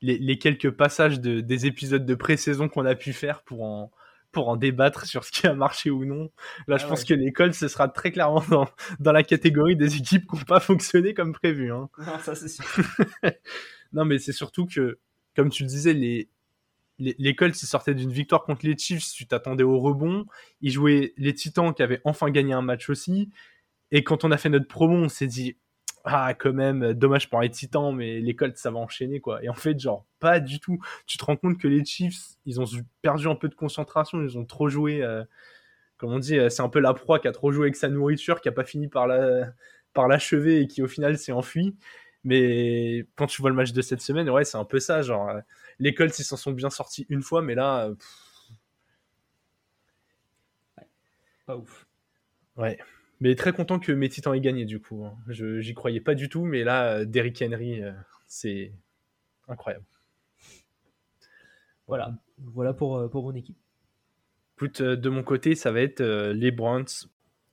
les, 0.00 0.18
les 0.18 0.38
quelques 0.38 0.70
passages 0.70 1.20
de, 1.20 1.40
des 1.40 1.66
épisodes 1.66 2.06
de 2.06 2.14
pré-saison 2.14 2.68
qu'on 2.68 2.84
a 2.86 2.94
pu 2.94 3.12
faire 3.12 3.42
pour 3.42 3.64
en, 3.64 3.90
pour 4.30 4.48
en 4.48 4.56
débattre 4.56 5.06
sur 5.06 5.24
ce 5.24 5.32
qui 5.32 5.46
a 5.48 5.54
marché 5.54 5.90
ou 5.90 6.04
non. 6.04 6.30
Là, 6.68 6.76
je 6.76 6.84
Ah 6.84 6.88
pense 6.88 7.00
ouais. 7.00 7.06
que 7.06 7.14
l'école, 7.14 7.54
ce 7.54 7.66
sera 7.68 7.88
très 7.88 8.12
clairement 8.12 8.44
dans, 8.50 8.68
dans 9.00 9.12
la 9.12 9.22
catégorie 9.24 9.74
des 9.76 9.96
équipes 9.96 10.28
qui 10.30 10.36
n'ont 10.36 10.42
pas 10.44 10.60
fonctionné 10.60 11.14
comme 11.14 11.32
prévu. 11.32 11.72
Hein. 11.72 11.88
Non, 11.98 12.18
ça 12.22 12.34
sûr. 12.36 12.64
Non, 13.92 14.04
mais 14.04 14.18
c'est 14.18 14.32
surtout 14.32 14.66
que, 14.66 14.98
comme 15.34 15.48
tu 15.50 15.62
le 15.62 15.68
disais, 15.68 15.92
les, 15.92 16.28
Colts, 17.36 17.62
ils 17.62 17.66
sortaient 17.66 17.94
d'une 17.94 18.12
victoire 18.12 18.44
contre 18.44 18.66
les 18.66 18.76
Chiefs, 18.76 19.12
tu 19.12 19.26
t'attendais 19.26 19.64
au 19.64 19.78
rebond. 19.78 20.26
Ils 20.60 20.70
jouaient 20.70 21.12
les 21.16 21.34
Titans 21.34 21.74
qui 21.74 21.82
avaient 21.82 22.00
enfin 22.04 22.30
gagné 22.30 22.52
un 22.54 22.62
match 22.62 22.88
aussi. 22.90 23.30
Et 23.92 24.02
quand 24.04 24.24
on 24.24 24.30
a 24.30 24.36
fait 24.36 24.48
notre 24.48 24.68
promo, 24.68 24.96
on 24.96 25.08
s'est 25.08 25.26
dit, 25.26 25.56
ah, 26.04 26.34
quand 26.34 26.52
même, 26.52 26.94
dommage 26.94 27.28
pour 27.28 27.40
les 27.40 27.50
Titans, 27.50 27.94
mais 27.94 28.20
les 28.20 28.36
Colts, 28.36 28.56
ça 28.56 28.70
va 28.70 28.78
enchaîner, 28.78 29.20
quoi. 29.20 29.42
Et 29.44 29.48
en 29.48 29.54
fait, 29.54 29.78
genre, 29.78 30.06
pas 30.20 30.40
du 30.40 30.60
tout. 30.60 30.78
Tu 31.06 31.18
te 31.18 31.24
rends 31.24 31.36
compte 31.36 31.58
que 31.58 31.68
les 31.68 31.84
Chiefs, 31.84 32.36
ils 32.46 32.60
ont 32.60 32.64
perdu 33.02 33.28
un 33.28 33.34
peu 33.34 33.48
de 33.48 33.54
concentration, 33.54 34.22
ils 34.22 34.38
ont 34.38 34.44
trop 34.44 34.68
joué. 34.68 35.02
euh, 35.02 35.24
comme 35.96 36.12
on 36.12 36.18
dit, 36.18 36.38
euh, 36.38 36.48
c'est 36.50 36.62
un 36.62 36.68
peu 36.68 36.80
la 36.80 36.94
proie 36.94 37.18
qui 37.18 37.28
a 37.28 37.32
trop 37.32 37.52
joué 37.52 37.64
avec 37.66 37.76
sa 37.76 37.88
nourriture, 37.88 38.40
qui 38.40 38.48
a 38.48 38.52
pas 38.52 38.64
fini 38.64 38.88
par 38.88 39.06
la 39.06 39.52
par 39.94 40.08
l'achever 40.08 40.60
et 40.60 40.66
qui 40.68 40.82
au 40.82 40.88
final 40.88 41.18
s'est 41.18 41.32
enfui. 41.32 41.76
Mais 42.24 43.06
quand 43.16 43.26
tu 43.26 43.40
vois 43.40 43.50
le 43.50 43.56
match 43.56 43.72
de 43.72 43.82
cette 43.82 44.00
semaine, 44.02 44.28
ouais, 44.30 44.44
c'est 44.44 44.58
un 44.58 44.64
peu 44.64 44.80
ça. 44.80 45.02
Genre, 45.02 45.28
euh, 45.30 45.40
les 45.78 45.94
Colts, 45.94 46.18
ils 46.18 46.24
s'en 46.24 46.36
sont 46.36 46.52
bien 46.52 46.70
sortis 46.70 47.06
une 47.08 47.22
fois, 47.22 47.42
mais 47.42 47.54
là, 47.54 47.86
euh, 47.88 47.94
pff, 47.94 48.48
Pas 51.46 51.56
ouf. 51.56 51.86
ouais. 52.56 52.78
Mais 53.20 53.34
très 53.34 53.52
content 53.52 53.78
que 53.78 53.92
mes 53.92 54.08
Titans 54.10 54.34
aient 54.34 54.40
gagné, 54.40 54.64
du 54.66 54.80
coup. 54.80 55.04
hein. 55.04 55.16
Je 55.28 55.60
j'y 55.60 55.72
croyais 55.74 56.00
pas 56.00 56.14
du 56.14 56.28
tout, 56.28 56.44
mais 56.44 56.64
là, 56.64 56.98
euh, 56.98 57.04
Derrick 57.04 57.40
Henry, 57.42 57.82
euh, 57.82 57.92
c'est 58.26 58.72
incroyable. 59.48 59.84
Voilà, 61.86 62.12
voilà 62.38 62.74
pour, 62.74 62.96
euh, 62.98 63.08
pour 63.08 63.22
mon 63.22 63.34
équipe. 63.34 63.56
Écoute, 64.56 64.80
euh, 64.80 64.96
de 64.96 65.08
mon 65.08 65.22
côté, 65.22 65.54
ça 65.54 65.70
va 65.70 65.80
être 65.80 66.00
euh, 66.00 66.32
les 66.32 66.50
Browns. 66.50 66.86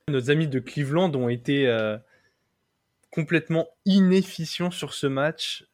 Nos 0.08 0.30
amis 0.30 0.48
de 0.48 0.58
Cleveland 0.58 1.14
ont 1.14 1.28
été 1.28 1.68
euh, 1.68 1.96
complètement 3.10 3.68
inefficients 3.86 4.70
sur 4.72 4.92
ce 4.92 5.06
match. 5.06 5.66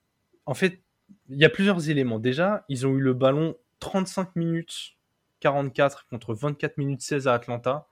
En 0.47 0.55
fait, 0.55 0.83
il 1.31 1.39
y 1.39 1.45
a 1.45 1.51
plusieurs 1.51 1.89
éléments. 1.89 2.19
Déjà, 2.19 2.65
ils 2.69 2.87
ont 2.87 2.95
eu 2.95 3.01
le 3.01 3.15
ballon 3.15 3.57
35 3.81 4.37
minutes 4.37 4.97
44 5.41 6.07
contre 6.09 6.35
24 6.35 6.77
minutes 6.79 7.03
16 7.03 7.29
à 7.29 7.35
Atlanta. 7.35 7.89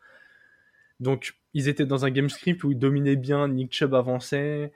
Donc, 1.00 1.38
ils 1.54 1.68
étaient 1.68 1.86
dans 1.86 2.04
un 2.04 2.10
game 2.10 2.28
script 2.28 2.62
où 2.64 2.72
ils 2.72 2.78
dominaient 2.78 3.16
bien, 3.16 3.48
Nick 3.48 3.72
Chubb 3.72 3.94
avançait. 3.94 4.72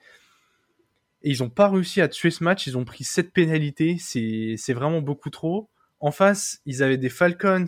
Et 1.23 1.31
ils 1.31 1.43
n'ont 1.43 1.51
pas 1.51 1.69
réussi 1.69 2.01
à 2.01 2.09
tuer 2.09 2.31
ce 2.31 2.43
match. 2.43 2.67
Ils 2.67 2.79
ont 2.79 2.85
pris 2.85 3.05
7 3.05 3.33
pénalités. 3.33 3.97
C'est 3.99 4.73
vraiment 4.73 5.03
beaucoup 5.03 5.31
trop. 5.31 5.69
En 6.01 6.11
face, 6.11 6.61
ils 6.67 6.83
avaient 6.83 6.97
des 6.99 7.11
Falcons 7.11 7.67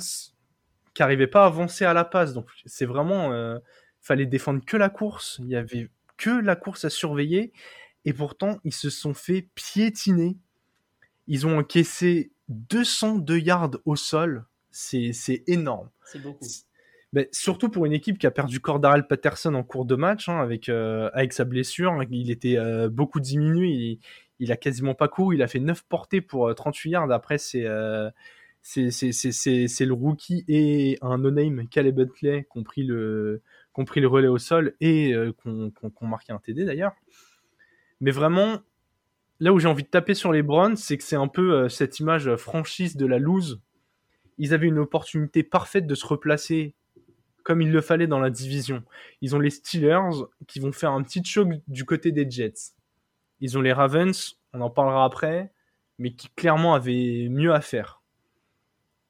qui 0.95 1.03
n'arrivaient 1.03 1.27
pas 1.27 1.45
à 1.45 1.47
avancer 1.47 1.85
à 1.85 1.93
la 1.93 2.05
passe. 2.05 2.33
Donc, 2.33 2.49
c'est 2.67 2.87
vraiment. 2.87 3.33
euh, 3.33 3.59
fallait 4.01 4.27
défendre 4.27 4.65
que 4.65 4.77
la 4.77 4.91
course. 4.91 5.41
Il 5.41 5.49
y 5.49 5.57
avait 5.57 5.89
que 6.17 6.31
la 6.31 6.57
course 6.57 6.85
à 6.85 6.91
surveiller. 6.91 7.53
Et 8.05 8.13
pourtant, 8.13 8.59
ils 8.65 8.75
se 8.75 8.91
sont 8.91 9.15
fait 9.15 9.49
piétiner. 9.55 10.37
Ils 11.27 11.47
ont 11.47 11.59
encaissé 11.59 12.33
202 12.49 13.39
yards 13.39 13.71
au 13.85 13.97
sol. 13.97 14.45
C'est 14.71 15.45
énorme. 15.47 15.89
C'est 16.05 16.21
beaucoup. 16.23 16.45
Mais 17.13 17.29
surtout 17.31 17.69
pour 17.69 17.87
une 17.87 17.93
équipe 17.93 18.19
qui 18.19 18.27
a 18.27 18.33
perdu 18.33 18.59
Cordarel 18.59 19.07
Patterson 19.07 19.55
en 19.55 19.63
cours 19.63 19.85
de 19.85 19.95
match, 19.95 20.29
hein, 20.29 20.41
avec, 20.41 20.69
euh, 20.69 21.11
avec 21.15 21.33
sa 21.33 21.45
blessure. 21.45 21.95
Il 22.11 22.31
était 22.31 22.57
euh, 22.59 22.89
beaucoup 22.89 23.21
diminué. 23.21 23.69
Il, 23.69 24.01
il 24.41 24.51
a 24.51 24.57
quasiment 24.57 24.95
pas 24.95 25.07
couru. 25.07 25.37
Il 25.37 25.43
a 25.43 25.47
fait 25.47 25.61
9 25.61 25.85
portées 25.85 26.21
pour 26.21 26.49
euh, 26.49 26.55
38 26.55 26.91
yards. 26.91 27.11
Après, 27.13 27.39
c'est 27.39 27.67
euh, 27.67 28.11
c'est 28.63 29.85
le 29.85 29.93
rookie 29.93 30.45
et 30.49 30.99
un 31.03 31.19
no-name, 31.19 31.69
Caleb 31.69 31.97
Butley, 31.97 32.47
qui 32.51 32.59
ont 32.59 32.63
pris 32.65 32.83
le, 32.83 33.43
ont 33.77 33.85
pris 33.85 34.01
le 34.01 34.09
relais 34.09 34.29
au 34.29 34.39
sol 34.39 34.75
et 34.81 35.15
ont- 35.45 35.71
qui 35.71 35.85
ont 36.01 36.07
marqué 36.07 36.33
un 36.33 36.39
TD 36.39 36.65
d'ailleurs. 36.65 36.95
Mais 38.01 38.11
vraiment, 38.11 38.59
là 39.41 39.53
où 39.53 39.59
j'ai 39.59 39.69
envie 39.69 39.83
de 39.83 39.89
taper 39.89 40.15
sur 40.15 40.33
les 40.33 40.43
Browns, 40.43 40.77
c'est 40.77 40.97
que 40.97 41.05
c'est 41.05 41.17
un 41.17 41.29
peu 41.29 41.55
euh, 41.55 41.69
cette 41.69 42.01
image 42.01 42.29
euh, 42.29 42.37
franchise 42.37 42.97
de 42.97 43.07
la 43.07 43.19
lose. 43.19 43.61
Ils 44.39 44.55
avaient 44.55 44.67
une 44.67 44.79
opportunité 44.79 45.43
parfaite 45.43 45.87
de 45.87 45.95
se 45.95 46.07
replacer 46.07 46.75
comme 47.43 47.61
il 47.61 47.71
le 47.71 47.81
fallait 47.81 48.07
dans 48.07 48.21
la 48.21 48.31
division. 48.31 48.83
Ils 49.21 49.37
ont 49.37 49.39
les 49.39 49.51
Steelers 49.51 50.25
qui 50.47 50.61
vont 50.61 50.73
faire 50.73 50.93
un 50.93 51.03
petit 51.03 51.23
choc 51.23 51.49
du 51.69 51.85
côté 51.85 52.11
des 52.11 52.29
Jets. 52.29 52.73
Ils 53.41 53.59
ont 53.59 53.61
les 53.61 53.73
Ravens, 53.73 54.41
on 54.55 54.61
en 54.63 54.71
parlera 54.71 55.05
après, 55.05 55.53
mais 55.99 56.15
qui 56.15 56.29
clairement 56.31 56.75
avaient 56.75 57.29
mieux 57.29 57.53
à 57.53 57.61
faire. 57.61 58.03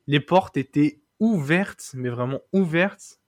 Les 0.09 0.21
portes 0.21 0.57
étaient 0.57 1.01
ouvertes, 1.21 1.93
mais 1.95 2.09
vraiment 2.09 2.41
ouvertes, 2.53 3.21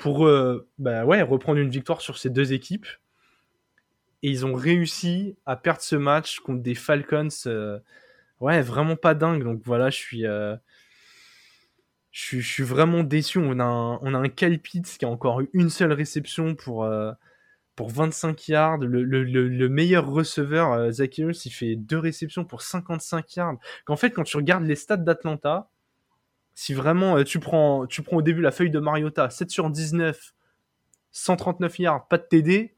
pour 0.00 0.26
euh, 0.26 0.68
bah 0.78 1.04
reprendre 1.04 1.58
une 1.58 1.70
victoire 1.70 2.00
sur 2.00 2.18
ces 2.18 2.30
deux 2.30 2.52
équipes. 2.52 2.86
Et 4.22 4.30
ils 4.30 4.44
ont 4.44 4.54
réussi 4.54 5.36
à 5.46 5.56
perdre 5.56 5.80
ce 5.80 5.96
match 5.96 6.40
contre 6.40 6.62
des 6.62 6.74
Falcons, 6.74 7.28
euh, 7.46 7.78
ouais, 8.40 8.60
vraiment 8.60 8.96
pas 8.96 9.14
dingue. 9.14 9.42
Donc 9.44 9.62
voilà, 9.64 9.90
je 9.90 9.96
suis, 9.96 10.26
euh, 10.26 10.56
je 12.10 12.20
suis, 12.20 12.40
je 12.40 12.52
suis 12.52 12.62
vraiment 12.62 13.02
déçu. 13.02 13.38
On 13.38 13.58
a 13.58 13.64
un, 13.64 13.98
on 14.02 14.28
Pitts 14.28 14.98
qui 14.98 15.04
a 15.04 15.08
encore 15.08 15.40
eu 15.40 15.48
une 15.54 15.70
seule 15.70 15.92
réception 15.92 16.54
pour, 16.54 16.84
euh, 16.84 17.12
pour 17.76 17.88
25 17.88 18.48
yards. 18.48 18.78
Le, 18.78 19.02
le, 19.02 19.24
le, 19.24 19.48
le 19.48 19.68
meilleur 19.70 20.06
receveur, 20.06 20.92
Zacchaeus, 20.92 21.46
il 21.46 21.50
fait 21.50 21.76
deux 21.76 21.98
réceptions 21.98 22.44
pour 22.44 22.60
55 22.60 23.36
yards. 23.36 23.56
Qu'en 23.86 23.96
fait, 23.96 24.10
quand 24.10 24.24
tu 24.24 24.36
regardes 24.36 24.64
les 24.64 24.76
stats 24.76 24.98
d'Atlanta, 24.98 25.70
si 26.54 26.74
vraiment 26.74 27.24
tu, 27.24 27.40
prends, 27.40 27.86
tu 27.86 28.02
prends 28.02 28.18
au 28.18 28.22
début 28.22 28.42
la 28.42 28.50
feuille 28.50 28.70
de 28.70 28.80
Mariota, 28.80 29.30
7 29.30 29.50
sur 29.50 29.70
19, 29.70 30.34
139 31.12 31.78
yards, 31.78 32.08
pas 32.08 32.18
de 32.18 32.24
TD. 32.24 32.74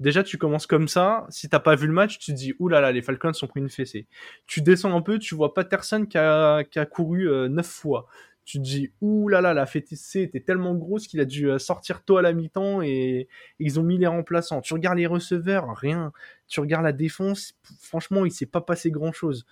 Déjà, 0.00 0.22
tu 0.22 0.38
commences 0.38 0.66
comme 0.66 0.86
ça. 0.86 1.26
Si 1.28 1.48
t'as 1.48 1.58
pas 1.58 1.74
vu 1.74 1.86
le 1.88 1.92
match, 1.92 2.18
tu 2.18 2.32
te 2.32 2.36
dis, 2.36 2.54
oulala, 2.60 2.92
les 2.92 3.02
Falcons 3.02 3.32
ont 3.42 3.46
pris 3.48 3.60
une 3.60 3.68
fessée. 3.68 4.06
Tu 4.46 4.62
descends 4.62 4.96
un 4.96 5.02
peu, 5.02 5.18
tu 5.18 5.34
vois 5.34 5.54
Patterson 5.54 6.06
qui 6.06 6.18
a, 6.18 6.62
qui 6.64 6.78
a 6.78 6.86
couru 6.86 7.28
euh, 7.28 7.48
9 7.48 7.66
fois 7.66 8.06
tu 8.48 8.60
dis 8.60 8.90
là 9.02 9.52
la 9.52 9.66
fessée 9.66 10.22
était 10.22 10.40
tellement 10.40 10.74
grosse 10.74 11.06
qu'il 11.06 11.20
a 11.20 11.26
dû 11.26 11.50
euh, 11.50 11.58
sortir 11.58 12.02
tôt 12.02 12.16
à 12.16 12.22
la 12.22 12.32
mi-temps 12.32 12.80
et, 12.80 13.28
ils 13.58 13.78
ont 13.78 13.82
mis 13.82 13.98
les 13.98 14.06
remplaçants. 14.06 14.62
Tu 14.62 14.72
regardes 14.72 14.96
les 14.96 15.06
receveurs, 15.06 15.76
rien. 15.76 16.12
Tu 16.46 16.60
regardes 16.60 16.84
la 16.84 16.94
défense, 16.94 17.58
franchement, 17.78 18.24
il 18.24 18.32
s'est 18.32 18.46
pas 18.46 18.62
passé 18.62 18.90
grand 18.90 19.12
chose. 19.12 19.44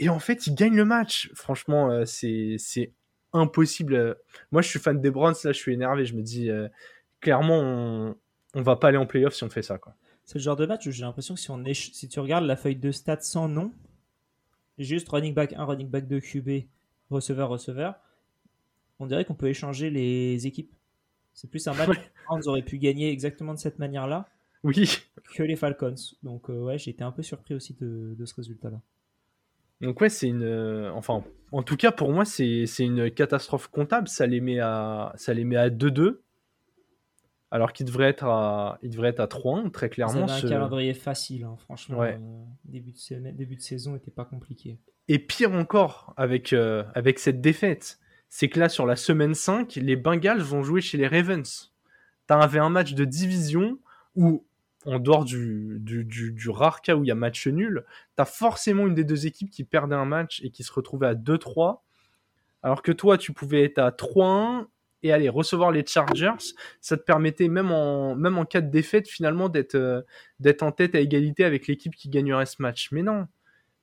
Et 0.00 0.08
en 0.08 0.18
fait, 0.18 0.48
ils 0.48 0.54
gagnent 0.56 0.74
le 0.76 0.84
match. 0.84 1.30
Franchement, 1.32 1.92
euh, 1.92 2.04
c'est 2.06 2.92
impossible. 3.32 4.16
Moi, 4.50 4.60
je 4.60 4.68
suis 4.68 4.80
fan 4.80 5.00
des 5.00 5.12
Browns, 5.12 5.36
là, 5.44 5.52
je 5.52 5.58
suis 5.58 5.72
énervé. 5.72 6.06
Je 6.06 6.16
me 6.16 6.22
dis 6.22 6.50
clairement, 7.20 7.60
on, 7.60 8.16
on 8.54 8.62
va 8.62 8.76
pas 8.76 8.88
aller 8.88 8.96
en 8.98 9.06
playoff 9.06 9.34
si 9.34 9.44
on 9.44 9.50
fait 9.50 9.62
ça, 9.62 9.78
quoi. 9.78 9.94
C'est 10.24 10.38
le 10.38 10.42
genre 10.42 10.56
de 10.56 10.66
match 10.66 10.86
où 10.86 10.90
j'ai 10.90 11.02
l'impression 11.04 11.34
que 11.34 11.40
si, 11.40 11.50
on 11.50 11.62
éche- 11.64 11.92
si 11.92 12.08
tu 12.08 12.20
regardes 12.20 12.44
la 12.44 12.56
feuille 12.56 12.76
de 12.76 12.90
stats 12.92 13.20
sans 13.20 13.48
nom, 13.48 13.72
juste 14.78 15.08
running 15.08 15.34
back 15.34 15.52
1, 15.54 15.64
running 15.64 15.88
back 15.88 16.06
2, 16.06 16.20
QB, 16.20 16.66
receveur, 17.10 17.48
receveur, 17.48 17.94
on 18.98 19.06
dirait 19.06 19.24
qu'on 19.24 19.34
peut 19.34 19.48
échanger 19.48 19.90
les 19.90 20.46
équipes. 20.46 20.72
C'est 21.34 21.48
plus 21.48 21.66
un 21.68 21.72
match 21.74 21.88
que 21.88 21.92
les 21.94 22.10
Browns 22.26 22.42
auraient 22.46 22.62
pu 22.62 22.78
gagner 22.78 23.10
exactement 23.10 23.54
de 23.54 23.58
cette 23.58 23.78
manière-là 23.78 24.28
Oui. 24.64 24.98
que 25.34 25.42
les 25.42 25.56
Falcons. 25.56 25.94
Donc 26.22 26.50
euh, 26.50 26.64
ouais, 26.64 26.78
j'ai 26.78 26.90
été 26.90 27.04
un 27.04 27.12
peu 27.12 27.22
surpris 27.22 27.54
aussi 27.54 27.74
de, 27.80 28.14
de 28.18 28.24
ce 28.26 28.34
résultat-là. 28.34 28.80
Donc 29.80 30.00
ouais, 30.00 30.08
c'est 30.08 30.26
une, 30.26 30.42
euh, 30.42 30.90
enfin, 30.92 31.22
en 31.52 31.62
tout 31.62 31.76
cas 31.76 31.92
pour 31.92 32.10
moi 32.12 32.24
c'est 32.24 32.66
c'est 32.66 32.84
une 32.84 33.10
catastrophe 33.12 33.68
comptable. 33.68 34.08
Ça 34.08 34.26
les 34.26 34.40
met 34.40 34.58
à, 34.58 35.12
ça 35.16 35.32
les 35.32 35.44
met 35.44 35.56
à 35.56 35.70
2-2, 35.70 36.18
alors 37.50 37.72
qu'ils 37.72 37.86
devraient 37.86 38.08
être 38.08 38.24
à, 38.24 38.78
ils 38.82 38.90
devraient 38.90 39.08
être 39.08 39.20
à 39.20 39.26
3-1 39.26 39.70
très 39.70 39.86
Ils 39.86 39.90
clairement. 39.90 40.22
avaient 40.24 40.32
un 40.32 40.36
ce- 40.38 40.46
calendrier 40.48 40.94
facile, 40.94 41.44
hein, 41.44 41.56
franchement. 41.58 41.98
Ouais. 41.98 42.18
euh, 42.20 42.44
début, 42.64 42.92
de 42.92 42.96
semaine- 42.98 43.34
début 43.36 43.56
de 43.56 43.60
saison 43.62 43.92
n'était 43.94 44.10
pas 44.10 44.24
compliqué. 44.24 44.78
Et 45.08 45.18
pire 45.18 45.52
encore 45.54 46.12
avec 46.16 46.52
euh, 46.52 46.84
avec 46.94 47.18
cette 47.18 47.40
défaite, 47.40 47.98
c'est 48.28 48.48
que 48.48 48.60
là 48.60 48.68
sur 48.68 48.84
la 48.84 48.96
semaine 48.96 49.34
5, 49.34 49.76
les 49.76 49.96
Bengals 49.96 50.40
vont 50.40 50.62
jouer 50.62 50.80
chez 50.82 50.98
les 50.98 51.06
Ravens. 51.08 51.72
T'avais 52.26 52.58
un 52.58 52.68
match 52.68 52.92
de 52.92 53.06
division 53.06 53.78
où 54.14 54.44
en 54.84 54.98
dehors 54.98 55.24
du, 55.24 55.78
du, 55.80 56.04
du, 56.04 56.32
du 56.32 56.50
rare 56.50 56.82
cas 56.82 56.94
où 56.94 57.04
il 57.04 57.08
y 57.08 57.10
a 57.10 57.14
match 57.14 57.46
nul, 57.46 57.84
tu 58.16 58.22
as 58.22 58.24
forcément 58.26 58.86
une 58.86 58.94
des 58.94 59.04
deux 59.04 59.26
équipes 59.26 59.50
qui 59.50 59.64
perdait 59.64 59.96
un 59.96 60.04
match 60.04 60.40
et 60.44 60.50
qui 60.50 60.62
se 60.62 60.72
retrouvait 60.72 61.06
à 61.08 61.14
2-3. 61.14 61.78
Alors 62.62 62.82
que 62.82 62.92
toi, 62.92 63.16
tu 63.18 63.32
pouvais 63.32 63.64
être 63.64 63.78
à 63.78 63.90
3-1 63.90 64.66
et 65.02 65.12
aller 65.12 65.28
recevoir 65.28 65.70
les 65.70 65.84
Chargers. 65.86 66.54
Ça 66.80 66.96
te 66.96 67.02
permettait, 67.02 67.48
même 67.48 67.70
en, 67.70 68.14
même 68.14 68.38
en 68.38 68.44
cas 68.44 68.60
de 68.60 68.70
défaite, 68.70 69.08
finalement, 69.08 69.48
d'être 69.48 69.74
euh, 69.74 70.02
d'être 70.40 70.62
en 70.62 70.72
tête 70.72 70.94
à 70.94 71.00
égalité 71.00 71.44
avec 71.44 71.66
l'équipe 71.66 71.94
qui 71.94 72.08
gagnerait 72.08 72.46
ce 72.46 72.60
match. 72.60 72.90
Mais 72.92 73.02
non, 73.02 73.26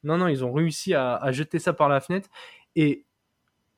non, 0.03 0.17
non, 0.17 0.27
ils 0.27 0.43
ont 0.43 0.53
réussi 0.53 0.93
à, 0.93 1.15
à 1.15 1.31
jeter 1.31 1.59
ça 1.59 1.73
par 1.73 1.89
la 1.89 2.01
fenêtre. 2.01 2.29
Et 2.75 3.05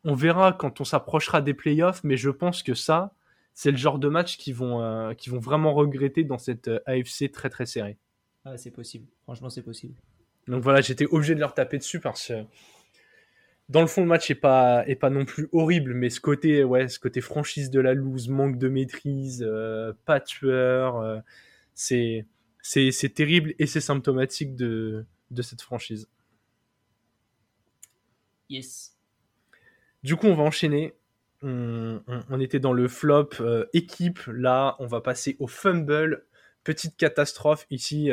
on 0.04 0.14
verra 0.14 0.54
quand 0.54 0.82
on 0.82 0.84
s'approchera 0.84 1.42
des 1.42 1.54
playoffs, 1.54 2.04
mais 2.04 2.18
je 2.18 2.30
pense 2.30 2.64
que 2.64 2.74
ça, 2.74 3.14
c'est 3.54 3.72
le 3.72 3.78
genre 3.78 3.98
de 3.98 4.08
match 4.08 4.38
qu'ils 4.38 4.54
vont, 4.54 4.82
euh, 4.82 5.14
qui 5.14 5.30
vont 5.32 5.40
vraiment 5.40 5.74
regretter 5.74 6.24
dans 6.24 6.38
cette 6.38 6.68
euh, 6.68 6.80
AFC 6.86 7.32
très 7.32 7.50
très 7.50 7.66
serrée. 7.66 7.98
Ah, 8.46 8.56
c'est 8.56 8.72
possible. 8.72 9.08
Franchement, 9.24 9.50
c'est 9.50 9.64
possible. 9.64 9.96
Donc 10.48 10.64
voilà, 10.64 10.82
j'étais 10.82 11.08
obligé 11.08 11.36
de 11.36 11.40
leur 11.40 11.54
taper 11.54 11.78
dessus 11.78 12.00
parce 12.00 12.28
que 12.28 12.44
dans 13.70 13.82
le 13.82 13.88
fond, 13.88 14.02
le 14.02 14.08
match 14.08 14.32
est 14.32 14.36
pas, 14.36 14.88
est 14.88 14.96
pas 14.96 15.10
non 15.10 15.26
plus 15.26 15.50
horrible, 15.52 15.94
mais 15.94 16.10
ce 16.10 16.22
côté, 16.22 16.64
ouais, 16.64 16.88
ce 16.88 17.00
côté 17.00 17.20
franchise 17.22 17.70
de 17.70 17.80
la 17.82 17.94
loose, 17.94 18.30
manque 18.30 18.58
de 18.58 18.70
maîtrise, 18.70 19.44
euh, 19.46 19.94
pas 20.06 20.20
tueur, 20.22 20.98
euh, 21.02 21.20
c'est, 21.74 22.26
terrible 23.14 23.54
et 23.60 23.68
c'est 23.68 23.82
symptomatique 23.82 24.56
de, 24.56 25.06
de 25.32 25.42
cette 25.42 25.62
franchise. 25.62 26.08
Yes. 28.50 28.96
Du 30.04 30.16
coup, 30.16 30.28
on 30.28 30.36
va 30.36 30.44
enchaîner. 30.44 30.94
On, 31.44 32.02
on- 32.08 32.24
on 32.30 32.40
était 32.40 32.60
dans 32.60 32.74
le 32.74 32.88
flop 32.88 33.30
euh, 33.42 33.66
équipe. 33.74 34.20
Là, 34.28 34.76
on 34.80 34.88
va 34.88 35.02
passer 35.02 35.36
au 35.40 35.48
fumble. 35.48 36.26
Petite 36.64 36.96
catastrophe. 36.98 37.66
Ici, 37.70 38.10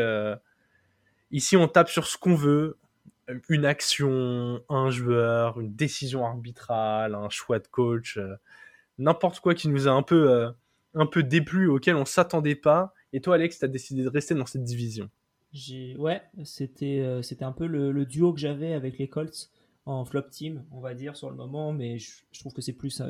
ici, 1.30 1.56
on 1.56 1.68
tape 1.68 1.88
sur 1.88 2.06
ce 2.06 2.16
qu'on 2.18 2.34
veut. 2.34 2.76
Une 3.48 3.64
action, 3.64 4.62
un 4.68 4.90
joueur, 4.90 5.60
une 5.60 5.74
décision 5.74 6.26
arbitrale, 6.26 7.14
un 7.14 7.28
choix 7.30 7.58
de 7.58 7.66
coach. 7.68 8.18
euh, 8.18 8.34
N'importe 8.98 9.40
quoi 9.40 9.54
qui 9.54 9.68
nous 9.68 9.88
a 9.88 9.92
un 9.92 10.02
peu, 10.02 10.30
euh, 10.30 10.50
un 10.94 11.06
peu 11.06 11.22
déplu, 11.22 11.68
auquel 11.68 11.96
on 11.96 12.04
s'attendait 12.04 12.54
pas. 12.54 12.94
Et 13.12 13.20
toi, 13.20 13.36
Alex, 13.36 13.58
tu 13.58 13.64
as 13.64 13.68
décidé 13.68 14.02
de 14.02 14.08
rester 14.08 14.34
dans 14.34 14.46
cette 14.46 14.64
division. 14.64 15.10
Ouais, 15.98 16.20
c'était 16.44 17.00
euh, 17.00 17.22
c'était 17.22 17.44
un 17.44 17.52
peu 17.52 17.66
le, 17.66 17.92
le 17.92 18.04
duo 18.06 18.32
que 18.32 18.40
j'avais 18.40 18.72
avec 18.72 18.98
les 18.98 19.08
Colts 19.08 19.50
en 19.86 20.04
flop 20.04 20.22
team, 20.30 20.64
on 20.72 20.80
va 20.80 20.94
dire 20.94 21.16
sur 21.16 21.30
le 21.30 21.36
moment, 21.36 21.72
mais 21.72 21.98
je, 21.98 22.22
je 22.32 22.40
trouve 22.40 22.52
que 22.52 22.60
c'est 22.62 22.72
plus 22.72 23.00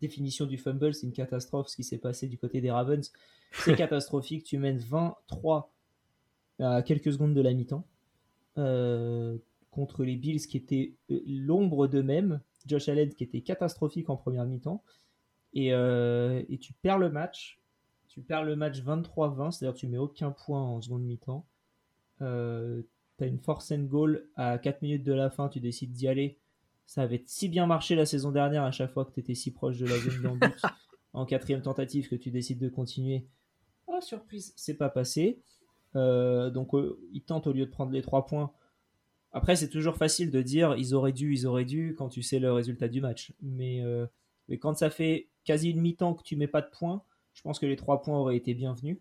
définition 0.00 0.46
du 0.46 0.58
fumble, 0.58 0.94
c'est 0.94 1.06
une 1.06 1.12
catastrophe 1.12 1.68
ce 1.68 1.76
qui 1.76 1.84
s'est 1.84 1.98
passé 1.98 2.28
du 2.28 2.38
côté 2.38 2.60
des 2.60 2.70
Ravens. 2.70 3.10
C'est 3.52 3.74
catastrophique, 3.76 4.44
tu 4.44 4.58
mènes 4.58 4.78
23 4.78 5.72
à 6.60 6.82
quelques 6.82 7.12
secondes 7.12 7.34
de 7.34 7.40
la 7.40 7.52
mi-temps 7.54 7.86
contre 9.70 10.04
les 10.04 10.16
Bills 10.16 10.46
qui 10.46 10.56
étaient 10.56 10.94
euh, 11.10 11.20
l'ombre 11.26 11.86
d'eux-mêmes, 11.86 12.40
Josh 12.66 12.88
Allen 12.88 13.12
qui 13.14 13.24
était 13.24 13.40
catastrophique 13.40 14.10
en 14.10 14.16
première 14.16 14.44
mi-temps 14.44 14.82
et, 15.54 15.72
euh, 15.72 16.42
et 16.48 16.58
tu 16.58 16.72
perds 16.72 16.98
le 16.98 17.10
match 17.10 17.58
tu 18.08 18.22
perds 18.22 18.44
le 18.44 18.56
match 18.56 18.80
23-20, 18.80 19.52
c'est-à-dire 19.52 19.78
tu 19.78 19.86
mets 19.86 19.98
aucun 19.98 20.32
point 20.32 20.60
en 20.60 20.80
seconde 20.80 21.04
mi-temps. 21.04 21.46
Euh, 22.20 22.82
tu 23.16 23.24
as 23.24 23.26
une 23.28 23.38
force 23.38 23.70
and 23.70 23.84
goal 23.84 24.28
à 24.34 24.58
4 24.58 24.82
minutes 24.82 25.04
de 25.04 25.12
la 25.12 25.30
fin, 25.30 25.48
tu 25.48 25.60
décides 25.60 25.92
d'y 25.92 26.08
aller. 26.08 26.36
Ça 26.86 27.02
avait 27.02 27.22
si 27.26 27.48
bien 27.48 27.66
marché 27.66 27.94
la 27.94 28.06
saison 28.06 28.32
dernière 28.32 28.64
à 28.64 28.72
chaque 28.72 28.92
fois 28.92 29.04
que 29.04 29.12
tu 29.12 29.20
étais 29.20 29.36
si 29.36 29.52
proche 29.52 29.78
de 29.78 29.86
la 29.86 29.98
zone 29.98 30.22
d'embut 30.22 30.62
en 31.12 31.26
quatrième 31.26 31.62
tentative 31.62 32.08
que 32.08 32.16
tu 32.16 32.32
décides 32.32 32.58
de 32.58 32.68
continuer. 32.68 33.26
Oh, 33.86 34.00
surprise, 34.00 34.52
c'est 34.56 34.74
pas 34.74 34.88
passé. 34.88 35.40
Euh, 35.96 36.50
donc 36.50 36.74
euh, 36.74 36.98
ils 37.12 37.22
tentent 37.22 37.46
au 37.46 37.52
lieu 37.52 37.66
de 37.66 37.70
prendre 37.70 37.92
les 37.92 38.02
3 38.02 38.26
points. 38.26 38.52
Après, 39.32 39.56
c'est 39.56 39.68
toujours 39.68 39.96
facile 39.96 40.30
de 40.30 40.42
dire 40.42 40.74
ils 40.76 40.94
auraient 40.94 41.12
dû, 41.12 41.32
ils 41.32 41.46
auraient 41.46 41.64
dû 41.64 41.94
quand 41.96 42.08
tu 42.08 42.22
sais 42.22 42.38
le 42.38 42.52
résultat 42.52 42.88
du 42.88 43.00
match. 43.00 43.32
Mais, 43.42 43.82
euh, 43.82 44.06
mais 44.48 44.58
quand 44.58 44.76
ça 44.76 44.90
fait 44.90 45.28
quasi 45.44 45.70
une 45.70 45.80
mi-temps 45.80 46.14
que 46.14 46.22
tu 46.22 46.36
mets 46.36 46.46
pas 46.46 46.62
de 46.62 46.70
points, 46.70 47.02
je 47.34 47.42
pense 47.42 47.58
que 47.58 47.66
les 47.66 47.76
trois 47.76 48.02
points 48.02 48.18
auraient 48.18 48.36
été 48.36 48.54
bienvenus. 48.54 48.98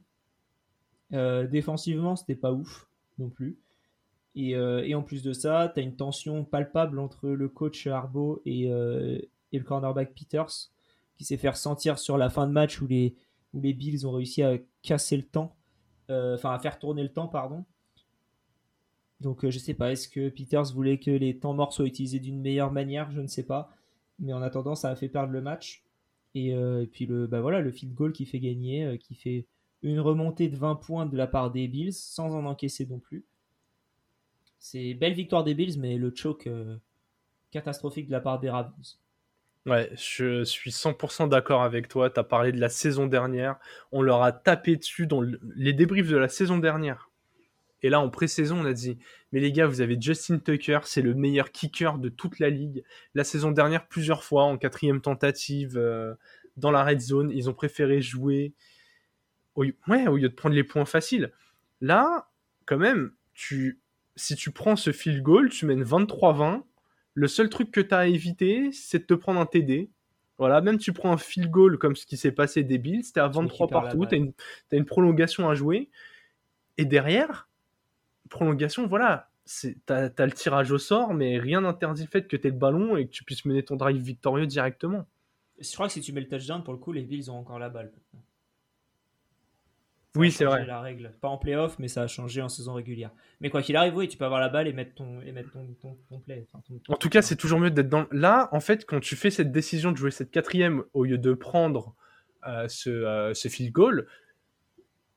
Défensivement, 1.12 2.18
c'était 2.18 2.36
pas 2.36 2.52
ouf 2.52 2.90
non 3.18 3.30
plus. 3.30 3.58
Et, 4.36 4.52
et 4.52 4.94
en 4.94 5.02
plus 5.02 5.24
de 5.24 5.34
ça, 5.34 5.72
tu 5.74 5.80
as 5.80 5.84
une 5.84 5.96
tension 5.96 6.44
palpable 6.44 7.00
entre 7.00 7.30
le 7.30 7.48
coach 7.48 7.88
Harbaugh 7.88 8.42
et, 8.46 8.66
et 8.66 9.58
le 9.58 9.64
cornerback 9.64 10.14
Peters 10.14 10.70
qui 11.18 11.26
s'est 11.26 11.38
fait 11.38 11.50
ressentir 11.50 11.98
sur 11.98 12.18
la 12.18 12.30
fin 12.30 12.48
de 12.48 12.52
match 12.52 12.80
où 12.82 12.88
les, 12.88 13.16
où 13.54 13.62
les 13.62 13.74
Bills 13.74 14.06
ont 14.06 14.12
réussi 14.12 14.44
à 14.44 14.58
casser 14.84 15.18
le 15.18 15.24
temps, 15.24 15.57
enfin 16.10 16.52
à 16.52 16.60
faire 16.60 16.80
tourner 16.80 17.04
le 17.04 17.12
temps, 17.12 17.28
pardon. 17.28 17.66
Donc 19.22 19.44
euh, 19.44 19.52
je 19.52 19.60
sais 19.60 19.74
pas, 19.74 19.92
est-ce 19.92 20.08
que 20.08 20.30
Peters 20.30 20.74
voulait 20.74 21.00
que 21.00 21.12
les 21.12 21.38
temps 21.38 21.54
morts 21.54 21.74
soient 21.74 21.86
utilisés 21.86 22.20
d'une 22.20 22.40
meilleure 22.40 22.72
manière? 22.72 23.12
Je 23.12 23.22
ne 23.22 23.28
sais 23.28 23.46
pas. 23.46 23.72
Mais 24.20 24.34
en 24.34 24.42
attendant, 24.42 24.76
ça 24.76 24.90
a 24.90 24.96
fait 24.96 25.10
perdre 25.10 25.34
le 25.34 25.42
match. 25.42 25.84
Et, 26.36 26.54
euh, 26.54 26.86
puis 26.86 27.06
le, 27.06 27.28
bah 27.28 27.42
voilà, 27.42 27.62
le 27.62 27.72
field 27.72 27.94
goal 27.94 28.14
qui 28.14 28.26
fait 28.26 28.40
gagner, 28.40 28.86
euh, 28.86 28.98
qui 28.98 29.16
fait 29.16 29.48
une 29.82 30.00
remontée 30.00 30.50
de 30.50 30.56
20 30.58 30.76
points 30.76 31.06
de 31.06 31.18
la 31.18 31.28
part 31.28 31.52
des 31.52 31.68
Bills, 31.68 31.94
sans 31.94 32.36
en 32.36 32.46
encaisser 32.46 32.86
non 32.86 33.00
plus. 33.00 33.26
C'est 34.60 34.94
belle 34.94 35.14
victoire 35.14 35.44
des 35.44 35.56
Bills, 35.56 35.80
mais 35.80 35.98
le 35.98 36.14
choke 36.14 36.48
euh, 36.48 36.78
catastrophique 37.52 38.08
de 38.08 38.12
la 38.12 38.22
part 38.22 38.40
des 38.40 38.50
Ravens. 38.50 39.00
Ouais, 39.68 39.92
je 39.96 40.44
suis 40.46 40.72
100% 40.72 41.28
d'accord 41.28 41.62
avec 41.62 41.90
toi. 41.90 42.10
Tu 42.10 42.20
as 42.20 42.24
parlé 42.24 42.52
de 42.54 42.60
la 42.60 42.70
saison 42.70 43.06
dernière. 43.06 43.58
On 43.92 44.02
leur 44.02 44.24
a 44.24 44.32
tapé 44.32 44.78
dessus 44.78 45.08
dans 45.08 45.20
le- 45.22 45.40
les 45.56 45.74
débriefs 45.74 46.08
de 46.10 46.16
la 46.18 46.30
saison 46.30 46.58
dernière. 46.58 47.10
Et 47.84 47.90
là, 47.90 48.00
en 48.00 48.10
pré-saison, 48.10 48.62
on 48.62 48.66
a 48.66 48.74
dit 48.74 48.98
Mais 49.32 49.40
les 49.42 49.52
gars, 49.52 49.68
vous 49.68 49.82
avez 49.82 49.98
Justin 50.00 50.40
Tucker, 50.40 50.80
c'est 50.86 51.02
le 51.02 51.14
meilleur 51.14 51.52
kicker 51.52 52.00
de 52.00 52.10
toute 52.10 52.40
la 52.40 52.50
ligue. 52.50 52.84
La 53.16 53.24
saison 53.26 53.52
dernière, 53.52 53.88
plusieurs 53.88 54.24
fois, 54.24 54.44
en 54.46 54.58
quatrième 54.58 55.02
tentative, 55.02 55.78
euh, 55.78 56.16
dans 56.58 56.72
la 56.72 56.84
red 56.86 57.02
zone, 57.02 57.30
ils 57.32 57.50
ont 57.50 57.54
préféré 57.54 58.02
jouer 58.02 58.54
au, 59.56 59.66
ouais, 59.88 60.08
au 60.08 60.18
lieu 60.18 60.30
de 60.30 60.34
prendre 60.34 60.56
les 60.56 60.64
points 60.64 60.86
faciles. 60.86 61.32
Là, 61.82 62.30
quand 62.66 62.78
même, 62.78 63.12
tu, 63.34 63.80
si 64.16 64.36
tu 64.36 64.52
prends 64.52 64.76
ce 64.76 64.92
field 64.92 65.22
goal, 65.22 65.50
tu 65.50 65.66
mènes 65.66 65.84
23-20. 65.84 66.64
Le 67.18 67.28
seul 67.28 67.50
truc 67.50 67.72
que 67.72 67.82
tu 67.82 67.96
as 67.96 67.98
à 67.98 68.06
éviter, 68.06 68.72
c'est 68.72 69.00
de 69.00 69.04
te 69.06 69.16
prendre 69.16 69.40
un 69.40 69.48
TD. 69.48 69.90
Voilà, 70.38 70.62
même 70.62 70.78
tu 70.78 70.94
prends 70.94 71.12
un 71.12 71.18
field 71.18 71.50
goal 71.50 71.80
comme 71.80 71.96
ce 71.96 72.06
qui 72.06 72.16
s'est 72.16 72.32
passé 72.32 72.62
des 72.62 72.78
Bills, 72.78 73.12
t'es 73.12 73.20
à 73.20 73.28
23 73.28 73.66
récupères 73.66 73.82
la 73.82 73.90
partout, 73.90 74.06
t'as 74.06 74.18
une, 74.18 74.34
t'as 74.70 74.78
une 74.78 74.86
prolongation 74.86 75.50
à 75.50 75.56
jouer. 75.56 75.90
Et 76.78 76.86
derrière, 76.86 77.50
prolongation, 78.30 78.86
voilà, 78.86 79.32
t'as 79.88 80.12
as 80.16 80.26
le 80.28 80.32
tirage 80.32 80.72
au 80.72 80.78
sort, 80.78 81.16
mais 81.16 81.40
rien 81.40 81.62
n'interdit 81.62 82.04
le 82.04 82.08
fait 82.08 82.28
que 82.28 82.38
t'aies 82.38 82.52
le 82.52 82.56
ballon 82.56 82.98
et 82.98 83.08
que 83.08 83.12
tu 83.12 83.24
puisses 83.24 83.46
mener 83.46 83.64
ton 83.64 83.78
drive 83.78 84.00
victorieux 84.00 84.46
directement. 84.46 85.08
Je 85.60 85.74
crois 85.74 85.88
que 85.88 85.94
si 85.94 86.02
tu 86.02 86.14
mets 86.14 86.22
le 86.22 86.28
touchdown, 86.28 86.64
pour 86.64 86.74
le 86.74 86.80
coup, 86.80 86.92
les 86.92 87.02
Bills 87.02 87.32
ont 87.32 87.40
encore 87.40 87.58
la 87.58 87.70
balle. 87.70 87.92
Oui, 90.16 90.32
c'est 90.32 90.46
vrai. 90.46 90.66
la 90.66 90.82
règle. 90.82 91.14
Pas 91.22 91.28
en 91.28 91.38
playoff, 91.38 91.78
mais 91.78 91.88
ça 91.88 92.02
a 92.04 92.08
changé 92.08 92.42
en 92.42 92.50
saison 92.50 92.74
régulière. 92.74 93.12
Mais 93.40 93.50
quoi 93.50 93.62
qu'il 93.62 93.76
arrive, 93.76 93.96
oui, 93.96 94.08
tu 94.08 94.18
peux 94.18 94.26
avoir 94.26 94.40
la 94.40 94.50
balle 94.50 94.68
et 94.68 94.74
mettre 94.74 94.96
ton, 94.96 95.22
et 95.22 95.32
mettre 95.32 95.52
ton, 95.52 95.68
ton, 95.80 95.96
ton 96.10 96.20
play. 96.20 96.48
Enfin, 96.52 96.64
ton- 96.68 96.94
En 96.94 96.98
tout 96.98 97.10
cas, 97.10 97.22
c'est 97.22 97.36
toujours 97.36 97.60
mieux 97.60 97.70
d'être 97.70 97.90
dans. 97.90 98.08
Là, 98.12 98.50
en 98.52 98.60
fait, 98.60 98.86
quand 98.86 99.00
tu 99.00 99.16
fais 99.16 99.30
cette 99.30 99.52
décision 99.52 99.92
de 99.92 99.98
jouer 99.98 100.10
cette 100.12 100.32
quatrième 100.32 100.84
au 100.94 101.04
lieu 101.04 101.18
de 101.20 101.34
prendre 101.34 101.94
euh, 102.48 102.68
ce, 102.68 102.90
euh, 102.90 103.34
ce 103.36 103.48
field 103.48 103.72
goal, 103.72 104.08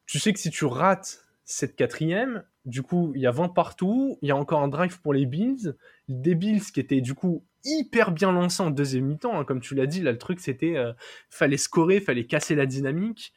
tu 0.07 0.19
sais 0.19 0.33
que 0.33 0.39
si 0.41 0.51
tu 0.51 0.65
rates 0.67 1.25
cette 1.45 1.77
quatrième, 1.77 2.45
du 2.67 2.83
coup, 2.83 3.13
il 3.15 3.23
y 3.23 3.27
a 3.27 3.31
20 3.31 3.49
partout, 3.49 4.19
il 4.23 4.29
y 4.29 4.33
a 4.33 4.37
encore 4.37 4.61
un 4.61 4.69
drive 4.69 5.01
pour 5.01 5.15
les 5.15 5.25
Bills. 5.25 5.75
Des 6.09 6.35
Bills 6.35 6.63
qui 6.75 6.81
étaient 6.81 7.01
du 7.01 7.15
coup 7.15 7.45
hyper 7.65 8.11
bien 8.13 8.33
lancés 8.33 8.63
en 8.63 8.71
deuxième 8.71 9.05
mi-temps, 9.07 9.39
hein, 9.39 9.45
comme 9.45 9.61
tu 9.61 9.75
l'as 9.75 9.87
dit, 9.87 10.01
là, 10.03 10.13
le 10.13 10.19
truc 10.19 10.41
c'était 10.41 10.77
euh, 10.77 10.93
fallait 11.31 11.57
scorer, 11.57 12.01
fallait 12.01 12.27
casser 12.27 12.55
la 12.55 12.67
dynamique. 12.67 13.33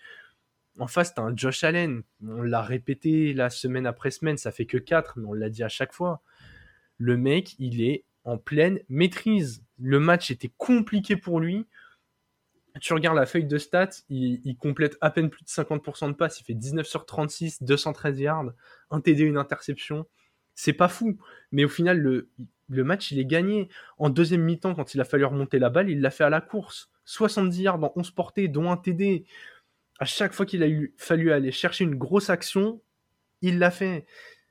En 0.80 0.88
face, 0.88 1.14
t'as 1.14 1.22
un 1.22 1.36
Josh 1.36 1.64
Allen. 1.64 2.04
On 2.26 2.42
l'a 2.42 2.62
répété 2.62 3.34
la 3.34 3.50
semaine 3.50 3.86
après 3.86 4.12
semaine, 4.12 4.38
ça 4.38 4.52
fait 4.52 4.66
que 4.66 4.78
4, 4.78 5.20
mais 5.20 5.28
on 5.28 5.34
l'a 5.34 5.50
dit 5.50 5.64
à 5.64 5.70
chaque 5.70 5.94
fois. 5.94 6.22
Le 6.98 7.18
mec, 7.18 7.56
il 7.60 7.82
est 7.82 8.06
en 8.24 8.38
pleine 8.38 8.80
maîtrise. 8.90 9.64
Le 9.80 10.00
match 10.00 10.32
était 10.32 10.52
compliqué 10.58 11.16
pour 11.16 11.40
lui. 11.40 11.68
Tu 12.82 12.94
regardes 12.94 13.18
la 13.18 13.28
feuille 13.28 13.46
de 13.46 13.58
stats, 13.60 13.90
il, 14.10 14.58
complète 14.58 14.98
à 15.00 15.12
peine 15.12 15.30
plus 15.30 15.44
de 15.44 15.50
50% 15.50 16.08
de 16.08 16.14
passes. 16.14 16.40
Il 16.40 16.44
fait 16.44 16.56
19 16.56 16.88
sur 16.88 17.06
36, 17.06 17.62
213 17.62 18.20
yards, 18.20 18.46
un 18.90 19.00
TD, 19.00 19.24
une 19.24 19.38
interception. 19.38 20.08
C'est 20.56 20.74
pas 20.74 20.88
fou. 20.88 21.20
Mais 21.52 21.66
au 21.66 21.70
final, 21.70 22.00
le, 22.00 22.30
le 22.70 22.84
match, 22.84 23.12
il 23.12 23.20
est 23.20 23.26
gagné. 23.26 23.70
En 24.00 24.10
deuxième 24.10 24.42
mi-temps, 24.42 24.74
quand 24.74 24.96
il 24.96 25.02
a 25.02 25.06
fallu 25.06 25.26
remonter 25.26 25.60
la 25.60 25.70
balle, 25.70 25.90
il 25.90 26.02
l'a 26.02 26.10
fait 26.10 26.24
à 26.24 26.32
la 26.32 26.42
course. 26.42 26.90
70 27.06 27.62
yards 27.62 27.84
en 27.84 27.94
11 27.96 28.10
portées, 28.12 28.48
dont 28.48 28.72
un 28.72 28.78
TD. 28.78 29.26
À 30.00 30.06
chaque 30.06 30.34
fois 30.34 30.46
qu'il 30.46 30.64
a 30.64 30.68
eu, 30.68 30.94
fallu 30.98 31.32
aller 31.32 31.52
chercher 31.52 31.84
une 31.84 31.96
grosse 31.96 32.30
action, 32.30 32.82
il 33.44 33.60
l'a 33.60 33.72
fait. 33.72 34.06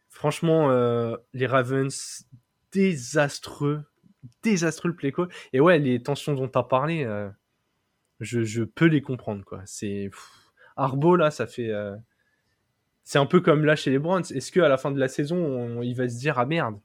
Franchement, 0.08 0.70
euh, 0.70 1.16
les 1.32 1.46
Ravens, 1.46 2.26
désastreux. 2.70 3.84
Désastreux 4.42 4.90
le 4.90 4.94
play 4.94 5.10
call. 5.10 5.28
Et 5.52 5.60
ouais, 5.60 5.78
les 5.78 6.00
tensions 6.00 6.34
dont 6.34 6.48
tu 6.48 6.58
as 6.58 6.62
parlé, 6.62 7.04
euh, 7.04 7.28
je, 8.20 8.62
peux 8.62 8.86
les 8.86 9.02
comprendre. 9.02 9.44
quoi. 9.44 9.62
C'est 9.64 10.10
Arbo, 10.76 11.16
là, 11.16 11.30
ça 11.30 11.46
fait, 11.46 11.70
euh, 11.70 11.96
c'est 13.02 13.18
un 13.18 13.26
peu 13.26 13.40
comme 13.40 13.64
là 13.64 13.74
chez 13.74 13.90
les 13.90 13.98
Browns. 13.98 14.24
Est-ce 14.30 14.52
qu'à 14.52 14.68
la 14.68 14.76
fin 14.76 14.92
de 14.92 15.00
la 15.00 15.08
saison, 15.08 15.38
on- 15.38 15.82
il 15.82 15.94
va 15.94 16.08
se 16.08 16.18
dire 16.18 16.38
ah 16.38 16.46
merde, 16.46 16.78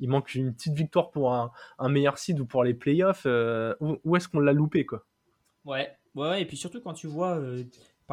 il 0.00 0.08
manque 0.08 0.34
une 0.34 0.52
petite 0.52 0.74
victoire 0.74 1.10
pour 1.10 1.32
un, 1.32 1.50
meilleur 1.88 2.18
seed 2.18 2.40
ou 2.40 2.44
pour 2.44 2.64
les 2.64 2.74
playoffs 2.74 3.24
Où, 3.80 3.98
où 4.04 4.16
est-ce 4.16 4.28
qu'on 4.28 4.40
l'a 4.40 4.52
loupé 4.52 4.84
quoi? 4.84 5.06
Ouais, 5.64 5.96
ouais, 6.16 6.42
et 6.42 6.44
puis 6.44 6.56
surtout 6.56 6.80
quand 6.80 6.92
tu 6.92 7.06
vois, 7.06 7.40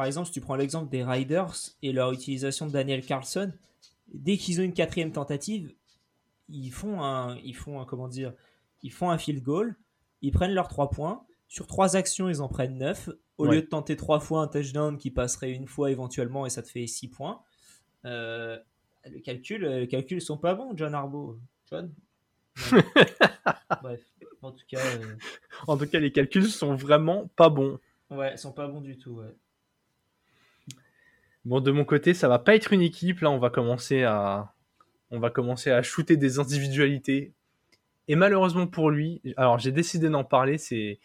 par 0.00 0.06
exemple, 0.06 0.28
si 0.28 0.32
tu 0.32 0.40
prends 0.40 0.56
l'exemple 0.56 0.88
des 0.90 1.04
Riders 1.04 1.54
et 1.82 1.92
leur 1.92 2.10
utilisation 2.10 2.64
de 2.66 2.72
Daniel 2.72 3.04
Carlson, 3.04 3.52
dès 4.14 4.38
qu'ils 4.38 4.58
ont 4.58 4.64
une 4.64 4.72
quatrième 4.72 5.12
tentative, 5.12 5.74
ils 6.48 6.70
font 6.70 7.02
un, 7.02 7.36
ils 7.44 7.54
font 7.54 7.82
un, 7.82 7.84
comment 7.84 8.08
dire, 8.08 8.32
ils 8.82 8.90
font 8.90 9.10
un 9.10 9.18
field 9.18 9.42
goal, 9.42 9.76
ils 10.22 10.32
prennent 10.32 10.54
leurs 10.54 10.68
trois 10.68 10.88
points. 10.88 11.22
Sur 11.48 11.66
trois 11.66 11.96
actions, 11.96 12.30
ils 12.30 12.40
en 12.40 12.48
prennent 12.48 12.78
neuf. 12.78 13.10
Au 13.36 13.46
Ouais. 13.46 13.56
lieu 13.56 13.60
de 13.60 13.66
tenter 13.66 13.94
trois 13.94 14.20
fois 14.20 14.40
un 14.40 14.48
touchdown 14.48 14.96
qui 14.96 15.10
passerait 15.10 15.52
une 15.52 15.66
fois 15.68 15.90
éventuellement 15.90 16.46
et 16.46 16.50
ça 16.50 16.62
te 16.62 16.68
fait 16.68 16.86
six 16.86 17.08
points. 17.08 17.42
Euh, 18.06 18.58
le 19.04 19.20
calcul, 19.20 19.66
euh, 19.66 19.80
les 19.80 19.86
calculs 19.88 20.22
sont 20.22 20.38
pas 20.38 20.54
bons, 20.54 20.72
John 20.78 20.94
Harbaugh. 20.94 21.38
John? 21.70 21.92
Ouais. 22.72 22.82
Bref, 23.82 24.00
en 24.40 24.50
tout 24.52 24.64
cas. 24.66 24.78
euh, 24.80 25.14
En 25.66 25.76
tout 25.76 25.86
cas, 25.86 25.98
les 25.98 26.10
calculs 26.10 26.48
sont 26.50 26.74
vraiment 26.74 27.28
pas 27.36 27.50
bons. 27.50 27.78
Ouais, 28.08 28.32
ils 28.32 28.38
sont 28.38 28.52
pas 28.52 28.66
bons 28.66 28.80
du 28.80 28.96
tout. 28.96 29.10
Ouais. 29.10 29.36
Bon, 31.44 31.60
de 31.60 31.70
mon 31.70 31.84
côté, 31.84 32.12
ça 32.14 32.28
va 32.28 32.38
pas 32.38 32.54
être 32.54 32.72
une 32.72 32.82
équipe. 32.82 33.20
Là, 33.20 33.30
on 33.30 33.38
va 33.38 33.50
commencer 33.50 34.02
à, 34.04 34.52
on 35.10 35.18
va 35.18 35.30
commencer 35.30 35.70
à 35.70 35.82
shooter 35.82 36.16
des 36.16 36.38
individualités. 36.38 37.32
Et 38.08 38.16
malheureusement 38.16 38.66
pour 38.66 38.90
lui, 38.90 39.22
alors 39.36 39.58
j'ai 39.58 39.72
décidé 39.72 40.08
d'en 40.10 40.24
parler. 40.24 40.58
C'est, 40.58 40.98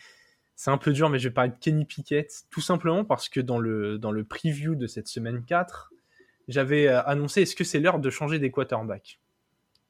un 0.67 0.77
peu 0.77 0.93
dur, 0.93 1.09
mais 1.09 1.19
je 1.19 1.29
vais 1.29 1.33
parler 1.33 1.51
de 1.51 1.57
Kenny 1.59 1.85
Pickett, 1.85 2.45
tout 2.49 2.61
simplement 2.61 3.05
parce 3.05 3.29
que 3.29 3.39
dans 3.39 3.59
le, 3.59 3.97
dans 3.99 4.13
preview 4.23 4.75
de 4.75 4.87
cette 4.87 5.07
semaine 5.07 5.43
4, 5.45 5.91
j'avais 6.47 6.87
euh, 6.87 7.03
annoncé 7.03 7.41
est-ce 7.43 7.55
que 7.55 7.63
c'est 7.63 7.79
l'heure 7.79 7.99
de 7.99 8.09
changer 8.09 8.39
des 8.39 8.51
quarterbacks? 8.51 9.19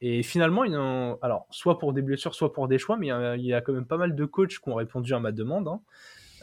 Et 0.01 0.23
finalement, 0.23 0.63
il 0.65 0.75
en- 0.77 1.17
alors 1.21 1.47
soit 1.51 1.79
pour 1.79 1.93
des 1.93 2.01
blessures, 2.01 2.35
soit 2.35 2.53
pour 2.53 2.67
des 2.67 2.77
choix, 2.77 2.97
mais 2.97 3.07
il 3.07 3.09
y 3.09 3.13
a, 3.13 3.35
il 3.37 3.45
y 3.45 3.53
a 3.53 3.61
quand 3.61 3.73
même 3.73 3.85
pas 3.85 3.97
mal 3.97 4.15
de 4.15 4.25
coachs 4.25 4.59
qui 4.59 4.69
ont 4.69 4.75
répondu 4.75 5.13
à 5.13 5.19
ma 5.19 5.31
demande. 5.31 5.67
hein. 5.67 5.81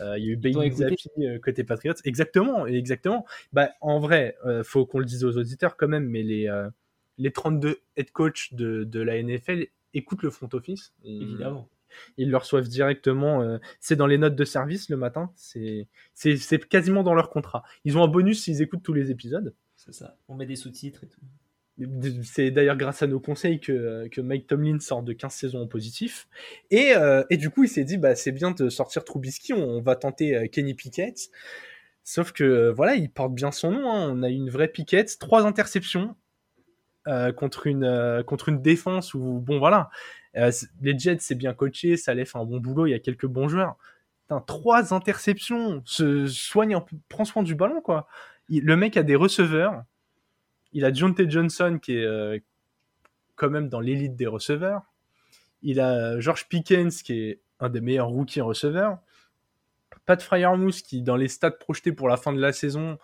Euh, 0.01 0.19
il 0.19 0.25
y 0.25 0.29
a 0.29 0.33
eu 0.33 0.37
Bailey. 0.37 0.71
Zappi 0.71 1.09
euh, 1.19 1.39
côté 1.39 1.65
Patriots. 1.65 1.95
Exactement, 2.05 2.67
exactement. 2.67 3.27
Bah, 3.53 3.71
en 3.81 4.01
vrai, 4.01 4.37
euh, 4.47 4.63
faut 4.65 4.87
qu'on 4.87 4.99
le 4.99 5.05
dise 5.05 5.25
aux 5.25 5.37
auditeurs 5.37 5.77
quand 5.77 5.89
même, 5.89 6.09
mais 6.09 6.23
les, 6.23 6.51
les 7.19 7.33
32 7.33 7.79
head 7.97 8.11
coach 8.13 8.55
de, 8.55 8.85
de 8.85 9.01
la 9.01 9.23
NFL 9.23 9.67
écoutent 9.95 10.23
le 10.23 10.31
front 10.31 10.49
office. 10.53 10.93
Évidemment. 11.05 11.69
Ils 12.17 12.31
le 12.31 12.37
reçoivent 12.37 12.69
directement. 12.69 13.43
euh, 13.43 13.59
c'est 13.81 13.97
dans 13.97 14.07
les 14.07 14.19
notes 14.19 14.37
de 14.37 14.45
service 14.45 14.89
le 14.89 14.97
matin. 14.97 15.33
C'est 15.37 15.89
quasiment 16.69 17.03
dans 17.03 17.15
leur 17.15 17.31
contrat. 17.31 17.63
Ils 17.85 17.99
ont 17.99 18.03
un 18.03 18.09
bonus 18.09 18.43
s'ils 18.43 18.63
écoutent 18.63 18.83
tous 18.83 18.95
les 18.95 19.11
épisodes. 19.11 19.55
C'est 19.77 19.93
ça. 19.93 20.17
On 20.29 20.35
met 20.35 20.47
des 20.47 20.57
sous-titres 20.57 21.05
et 21.05 21.09
tout. 21.09 21.21
C'est 22.23 22.51
d'ailleurs 22.51 22.77
grâce 22.77 23.03
à 23.03 23.07
nos 23.07 23.19
conseils 23.19 23.59
que, 23.59 24.07
que 24.09 24.21
Mike 24.21 24.47
Tomlin 24.47 24.79
sort 24.79 25.03
de 25.03 25.13
15 25.13 25.33
saisons 25.33 25.63
en 25.63 25.67
positif. 25.67 26.29
Et, 26.71 26.95
euh, 26.95 27.25
et 27.31 27.37
du 27.39 27.51
coup, 27.51 27.65
il 27.65 27.69
s'est 27.69 27.85
dit, 27.85 27.97
bah, 27.97 28.15
c'est 28.15 28.33
bien 28.33 28.51
de 28.51 28.69
sortir 28.69 29.05
Trubisky, 29.05 29.53
on, 29.55 29.63
on 29.79 29.81
va 29.81 29.97
tenter 29.97 30.37
euh, 30.37 30.47
Kenny 30.49 30.75
Pickett. 30.75 31.31
Sauf 32.05 32.33
que, 32.33 32.45
euh, 32.45 32.73
voilà, 32.73 32.95
il 32.97 33.11
porte 33.11 33.35
bien 33.35 33.53
son 33.53 33.73
nom. 33.73 33.91
hein. 33.91 34.11
On 34.13 34.23
a 34.23 34.29
une 34.29 34.51
vraie 34.51 34.69
Pickett, 34.69 35.19
trois 35.19 35.47
interceptions 35.47 36.17
contre, 37.37 37.67
une, 37.67 38.23
contre 38.27 38.49
une 38.49 38.63
défense 38.63 39.15
où, 39.15 39.41
bon, 39.41 39.59
voilà, 39.59 39.91
les 40.35 40.99
Jets, 40.99 41.17
c'est 41.21 41.35
bien 41.35 41.53
coaché, 41.53 41.97
ça 41.97 42.15
fait 42.15 42.39
un 42.39 42.45
bon 42.45 42.61
boulot, 42.61 42.87
il 42.87 42.91
y 42.91 42.95
a 42.95 42.99
quelques 43.01 43.27
bons 43.27 43.49
joueurs. 43.49 43.77
Putain, 44.23 44.41
trois 44.41 44.95
interceptions, 44.95 45.83
se 45.85 46.27
soigne 46.29 46.77
prend 47.09 47.25
soin 47.25 47.43
du 47.43 47.55
ballon, 47.57 47.81
quoi. 47.81 48.07
Il- 48.49 48.65
le 48.65 48.77
mec 48.77 48.97
a 48.97 49.03
des 49.03 49.17
receveurs. 49.17 49.83
Il 50.73 50.85
a 50.85 50.93
John 50.93 51.15
T. 51.15 51.29
Johnson 51.29 51.79
qui 51.81 51.97
est 51.97 52.05
euh, 52.05 52.39
quand 53.37 53.51
même 53.51 53.69
dans 53.69 53.81
l'élite 53.81 54.17
des 54.17 54.27
receveurs. 54.27 54.83
Il 55.63 55.81
a 55.81 56.19
George 56.21 56.49
Pickens 56.49 57.03
qui 57.03 57.21
est 57.21 57.41
un 57.61 57.69
des 57.69 57.81
meilleurs 57.81 58.09
rookies 58.09 58.41
receveurs. 58.41 58.99
Pat 60.07 60.21
Fryermuth 60.21 60.83
qui, 60.83 61.03
dans 61.03 61.17
les 61.17 61.29
stats 61.29 61.53
projetés 61.53 61.93
pour 61.93 62.09
la 62.09 62.17
fin 62.17 62.33
de 62.33 62.41
la 62.41 62.53
saison, 62.53 62.99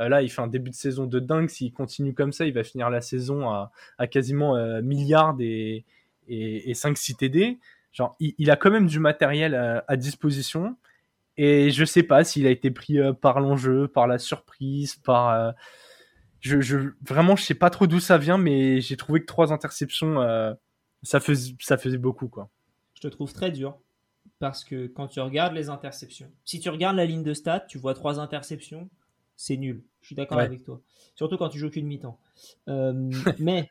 euh, 0.00 0.08
là, 0.08 0.22
il 0.22 0.30
fait 0.30 0.42
un 0.42 0.46
début 0.46 0.70
de 0.70 0.74
saison 0.74 1.06
de 1.06 1.18
dingue. 1.18 1.48
S'il 1.48 1.72
continue 1.72 2.14
comme 2.14 2.32
ça, 2.32 2.46
il 2.46 2.52
va 2.52 2.62
finir 2.62 2.90
la 2.90 3.00
saison 3.00 3.48
à, 3.50 4.06
quasiment 4.06 4.56
euh, 4.56 4.82
milliard 4.82 5.36
et, 5.40 5.84
et, 6.28 6.70
et 6.70 6.74
5-6 6.74 7.16
TD. 7.16 7.58
Genre, 7.92 8.16
il, 8.20 8.50
a 8.50 8.56
quand 8.56 8.70
même 8.70 8.86
du 8.86 8.98
matériel 8.98 9.54
à, 9.86 9.96
disposition. 9.96 10.76
Et 11.36 11.70
je 11.70 11.84
sais 11.84 12.02
pas 12.02 12.24
s'il 12.24 12.46
a 12.46 12.50
été 12.50 12.72
pris 12.72 12.98
par 13.20 13.40
l'enjeu, 13.40 13.86
par 13.86 14.08
la 14.08 14.18
surprise, 14.18 14.96
par. 14.96 15.54
Je, 16.44 16.60
je, 16.60 16.90
vraiment, 17.00 17.36
je 17.36 17.42
sais 17.44 17.54
pas 17.54 17.70
trop 17.70 17.86
d'où 17.86 18.00
ça 18.00 18.18
vient, 18.18 18.36
mais 18.38 18.80
j'ai 18.82 18.96
trouvé 18.98 19.20
que 19.20 19.26
trois 19.26 19.50
interceptions, 19.52 20.20
euh, 20.20 20.52
ça, 21.02 21.18
faisait, 21.20 21.54
ça 21.60 21.78
faisait 21.78 21.96
beaucoup, 21.98 22.28
quoi. 22.28 22.50
Je 22.94 23.00
te 23.00 23.08
trouve 23.08 23.32
très 23.32 23.50
dur 23.50 23.78
parce 24.38 24.62
que 24.64 24.86
quand 24.86 25.08
tu 25.08 25.20
regardes 25.20 25.54
les 25.54 25.70
interceptions, 25.70 26.30
si 26.44 26.60
tu 26.60 26.68
regardes 26.68 26.96
la 26.96 27.06
ligne 27.06 27.22
de 27.22 27.32
stats, 27.34 27.60
tu 27.60 27.78
vois 27.78 27.94
trois 27.94 28.20
interceptions, 28.20 28.90
c'est 29.36 29.56
nul. 29.56 29.84
Je 30.02 30.08
suis 30.08 30.14
d'accord 30.16 30.36
Ouais. 30.38 30.44
avec 30.44 30.64
toi. 30.64 30.80
Surtout 31.14 31.36
quand 31.38 31.48
tu 31.48 31.58
joues 31.58 31.70
qu'une 31.70 31.86
mi-temps. 31.86 32.18
Euh, 32.68 32.92
mais 33.38 33.68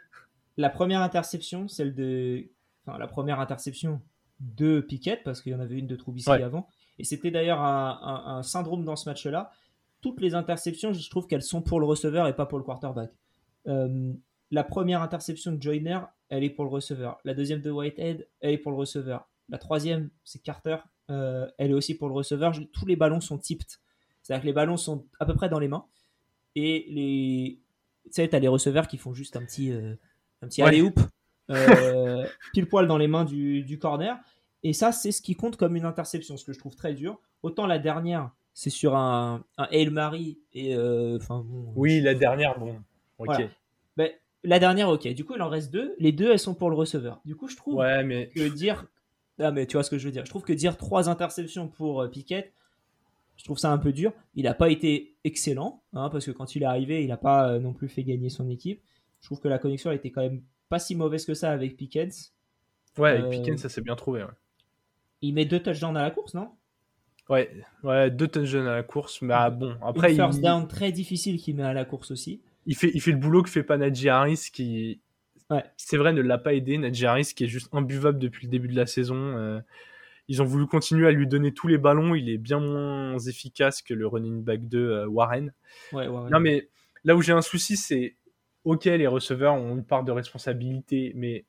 la 0.58 0.70
première 0.70 1.02
interception, 1.02 1.68
celle 1.68 1.94
de. 1.94 2.46
Enfin, 2.86 2.98
la 2.98 3.08
première 3.08 3.40
interception 3.40 4.02
de 4.40 4.82
Piquet, 4.82 5.22
parce 5.24 5.42
qu'il 5.42 5.52
y 5.52 5.56
en 5.56 5.60
avait 5.60 5.78
une 5.78 5.88
de 5.88 5.96
Trubisky 5.96 6.30
Ouais. 6.32 6.44
avant. 6.44 6.68
Et 7.00 7.04
c'était 7.04 7.32
d'ailleurs 7.32 7.62
un, 7.62 8.00
un- 8.04 8.38
un 8.38 8.44
syndrome 8.44 8.84
dans 8.84 8.96
ce 8.96 9.08
match-là. 9.10 9.52
Toutes 10.04 10.22
les 10.22 10.36
interceptions, 10.36 10.94
je 10.94 11.10
trouve 11.10 11.26
qu'elles 11.26 11.42
sont 11.42 11.64
pour 11.64 11.80
le 11.80 11.88
receveur 11.88 12.28
et 12.28 12.36
pas 12.36 12.46
pour 12.46 12.60
le 12.60 12.64
quarterback. 12.64 13.12
Euh, 13.68 14.14
la 14.52 14.64
première 14.64 15.02
interception 15.02 15.52
de 15.54 15.60
Joyner, 15.62 16.00
elle 16.30 16.44
est 16.44 16.50
pour 16.52 16.66
le 16.66 16.70
receveur. 16.70 17.18
La 17.24 17.34
deuxième 17.34 17.62
de 17.62 17.72
Whitehead, 17.72 18.28
elle 18.42 18.54
est 18.54 18.58
pour 18.60 18.72
le 18.72 18.78
receveur. 18.78 19.28
La 19.50 19.58
troisième, 19.58 20.10
c'est 20.24 20.44
Carter, 20.44 20.78
euh, 21.10 21.50
elle 21.58 21.72
est 21.72 21.74
aussi 21.74 21.96
pour 21.96 22.08
le 22.10 22.14
receveur. 22.14 22.54
Je- 22.54 22.62
Tous 22.64 22.86
les 22.86 22.96
ballons 22.96 23.22
sont 23.22 23.38
tipped. 23.40 23.66
C'est-à-dire 24.22 24.42
que 24.44 24.48
les 24.48 24.54
ballons 24.54 24.78
sont 24.78 25.06
à 25.20 25.26
peu 25.26 25.34
près 25.34 25.50
dans 25.50 25.60
les 25.60 25.68
mains. 25.68 25.86
Et 26.56 26.86
les. 26.90 27.60
Tu 28.06 28.12
sais, 28.12 28.28
t'as 28.28 28.40
les 28.40 28.48
receveurs 28.48 28.88
qui 28.88 28.98
font 28.98 29.14
juste 29.14 29.36
un 29.38 29.44
petit, 29.46 29.72
euh, 29.72 29.96
un 30.42 30.48
petit 30.48 30.62
Ouais. 30.62 30.68
alley-oop, 30.70 31.00
euh, 31.50 32.26
pile 32.54 32.68
poil 32.68 32.88
dans 32.88 32.98
les 32.98 33.08
mains 33.08 33.26
du, 33.26 33.64
du 33.64 33.80
corner. 33.80 34.18
Et 34.64 34.74
ça, 34.74 34.92
c'est 34.92 35.12
ce 35.12 35.22
qui 35.22 35.36
compte 35.36 35.58
comme 35.58 35.76
une 35.76 35.86
interception, 35.86 36.38
ce 36.38 36.46
que 36.46 36.54
je 36.54 36.60
trouve 36.60 36.76
très 36.76 36.94
dur. 36.94 37.20
Autant 37.42 37.66
la 37.66 37.80
dernière, 37.80 38.32
c'est 38.54 38.70
sur 38.70 38.96
un, 38.96 39.44
un 39.58 39.68
Hail 39.72 39.90
Mary. 39.90 40.40
Et, 40.54 40.76
euh, 40.76 41.18
enfin, 41.18 41.44
bon, 41.46 41.74
Oui, 41.76 42.02
la 42.02 42.14
dernière, 42.14 42.58
bon. 42.60 42.76
Ok. 43.20 43.28
Voilà. 43.28 43.50
Ben, 43.98 44.10
la 44.44 44.60
dernière, 44.60 44.90
ok. 44.90 45.08
Du 45.14 45.24
coup, 45.26 45.34
il 45.36 45.42
en 45.42 45.50
reste 45.50 45.72
deux. 45.72 45.96
Les 46.00 46.12
deux, 46.12 46.32
elles 46.32 46.40
sont 46.40 46.54
pour 46.56 46.70
le 46.70 46.76
receveur. 46.76 47.22
Du 47.26 47.36
coup, 47.36 47.48
je 47.48 47.56
trouve 47.56 47.76
Ouais, 47.76 48.04
mais. 48.04 48.30
que 48.30 48.48
dire. 48.50 48.86
Ah, 49.40 49.52
mais 49.52 49.66
tu 49.66 49.74
vois 49.78 49.84
ce 49.84 49.90
que 49.90 49.98
je 49.98 50.06
veux 50.06 50.12
dire. 50.12 50.26
Je 50.26 50.30
trouve 50.30 50.44
que 50.44 50.54
dire 50.54 50.78
trois 50.78 51.10
interceptions 51.10 51.68
pour 51.68 52.02
euh, 52.02 52.08
Piquet, 52.08 52.52
je 53.36 53.44
trouve 53.44 53.58
ça 53.58 53.72
un 53.72 53.80
peu 53.80 53.92
dur. 53.92 54.14
Il 54.36 54.44
n'a 54.44 54.54
pas 54.54 54.70
été 54.70 55.16
excellent, 55.24 55.82
hein, 55.94 56.10
parce 56.12 56.26
que 56.26 56.32
quand 56.32 56.56
il 56.56 56.62
est 56.62 56.68
arrivé, 56.68 57.02
il 57.04 57.08
n'a 57.08 57.18
pas 57.18 57.50
euh, 57.50 57.60
non 57.60 57.74
plus 57.74 57.88
fait 57.90 58.04
gagner 58.04 58.30
son 58.30 58.48
équipe. 58.50 58.82
Je 59.22 59.26
trouve 59.28 59.40
que 59.40 59.48
la 59.48 59.58
connexion 59.58 59.90
a 59.90 59.96
été 59.96 60.12
quand 60.12 60.22
même 60.22 60.44
pas 60.70 60.78
si 60.78 60.96
mauvaise 60.96 61.26
que 61.26 61.34
ça 61.34 61.50
avec 61.52 61.76
Pickens. 61.78 62.32
Ouais, 63.00 63.10
avec 63.10 63.24
Euh, 63.26 63.30
Pickens, 63.30 63.60
ça 63.60 63.70
s'est 63.70 63.82
bien 63.82 63.96
trouvé. 63.96 64.24
Ouais. 64.24 64.30
Il 65.22 65.34
met 65.34 65.46
deux 65.46 65.60
touchdowns 65.62 65.98
à 65.98 66.04
la 66.04 66.12
course, 66.12 66.34
non? 66.36 66.50
Ouais, 67.30 67.50
ouais, 67.84 68.12
deux 68.12 68.28
touchdowns 68.28 68.68
à 68.68 68.76
la 68.76 68.84
course, 68.84 69.22
mais 69.22 69.34
ah, 69.34 69.50
bon, 69.50 69.76
après, 69.82 70.10
Une 70.10 70.16
il, 70.16 70.18
first 70.18 70.42
down 70.42 70.68
très 70.68 70.92
difficile 70.92 71.40
qu'il 71.40 71.56
met 71.56 71.64
à 71.64 71.74
la 71.74 71.86
course 71.86 72.12
aussi. 72.12 72.42
il, 72.66 72.76
fait, 72.76 72.92
il 72.94 73.00
fait 73.02 73.12
le 73.12 73.18
boulot 73.18 73.44
que 73.44 73.50
fait 73.50 73.64
pas 73.64 73.78
Najee 73.78 74.10
Harris, 74.10 74.50
qui, 74.52 75.00
Ouais. 75.50 75.64
c'est 75.78 75.98
vrai, 75.98 76.14
ne 76.14 76.22
l'a 76.22 76.38
pas 76.38 76.54
aidé. 76.54 76.78
Najee 76.78 77.06
Harris, 77.06 77.32
qui 77.36 77.44
est 77.46 77.48
juste 77.48 77.70
imbuvable 77.74 78.20
depuis 78.20 78.48
le 78.48 78.52
début 78.52 78.68
de 78.68 78.76
la 78.76 78.86
saison. 78.86 79.16
euh, 79.16 79.60
ils 80.30 80.42
ont 80.42 80.46
voulu 80.46 80.68
continuer 80.68 81.06
à 81.08 81.12
lui 81.12 81.28
donner 81.28 81.54
tous 81.54 81.68
les 81.68 81.78
ballons. 81.78 82.16
Il 82.16 82.30
est 82.30 82.38
bien 82.38 82.60
moins 82.60 83.18
efficace 83.20 83.82
que 83.82 83.94
le 83.94 84.08
running 84.08 84.42
back 84.44 84.68
de 84.70 84.80
euh, 84.80 85.08
Warren. 85.08 85.54
Ouais, 85.92 86.08
ouais, 86.08 86.18
ouais. 86.18 86.30
Non, 86.30 86.40
mais 86.40 86.70
là 87.04 87.16
où 87.16 87.22
j'ai 87.22 87.34
un 87.34 87.42
souci, 87.42 87.76
c'est 87.76 88.16
ok, 88.64 88.86
les 88.86 89.08
receveurs 89.08 89.54
ont 89.54 89.76
une 89.76 89.84
part 89.84 90.04
de 90.06 90.12
responsabilité, 90.14 91.12
mais 91.16 91.44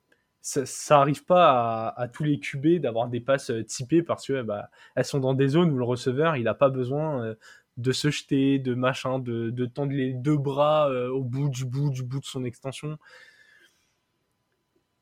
ça, 0.45 0.67
ça 0.67 1.01
arrive 1.01 1.25
pas 1.25 1.89
à, 1.97 2.07
tous 2.07 2.23
les 2.23 2.39
QB 2.39 2.79
d'avoir 2.81 3.09
des 3.09 3.21
passes 3.21 3.51
euh, 3.51 3.65
typées 3.65 4.03
parce 4.03 4.27
que 4.27 4.43
bah, 4.43 4.69
elles 4.95 5.07
sont 5.07 5.19
dans 5.19 5.33
des 5.33 5.49
zones 5.49 5.73
où 5.73 5.79
le 5.79 5.85
receveur 5.85 6.37
il 6.37 6.49
a 6.49 6.55
pas 6.55 6.69
besoin 6.69 7.25
euh, 7.25 7.35
de 7.79 7.93
se 7.93 8.11
jeter, 8.11 8.59
de 8.59 8.75
machin, 8.75 9.19
de, 9.19 9.67
tendre 9.67 9.93
les 9.93 10.13
deux 10.13 10.37
bras 10.37 10.91
euh, 10.91 11.09
au 11.09 11.25
bout 11.25 11.49
du 11.49 11.65
bout 11.65 11.89
du 11.89 12.03
bout 12.03 12.21
de 12.21 12.27
son 12.27 12.45
extension. 12.45 12.99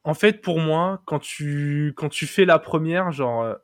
En 0.05 0.15
fait, 0.15 0.41
pour 0.43 0.61
moi, 0.61 1.03
quand 1.07 1.19
tu, 1.19 1.93
quand 1.97 2.09
tu 2.09 2.27
fais 2.27 2.45
la 2.45 2.61
première, 2.61 3.11
genre, 3.11 3.57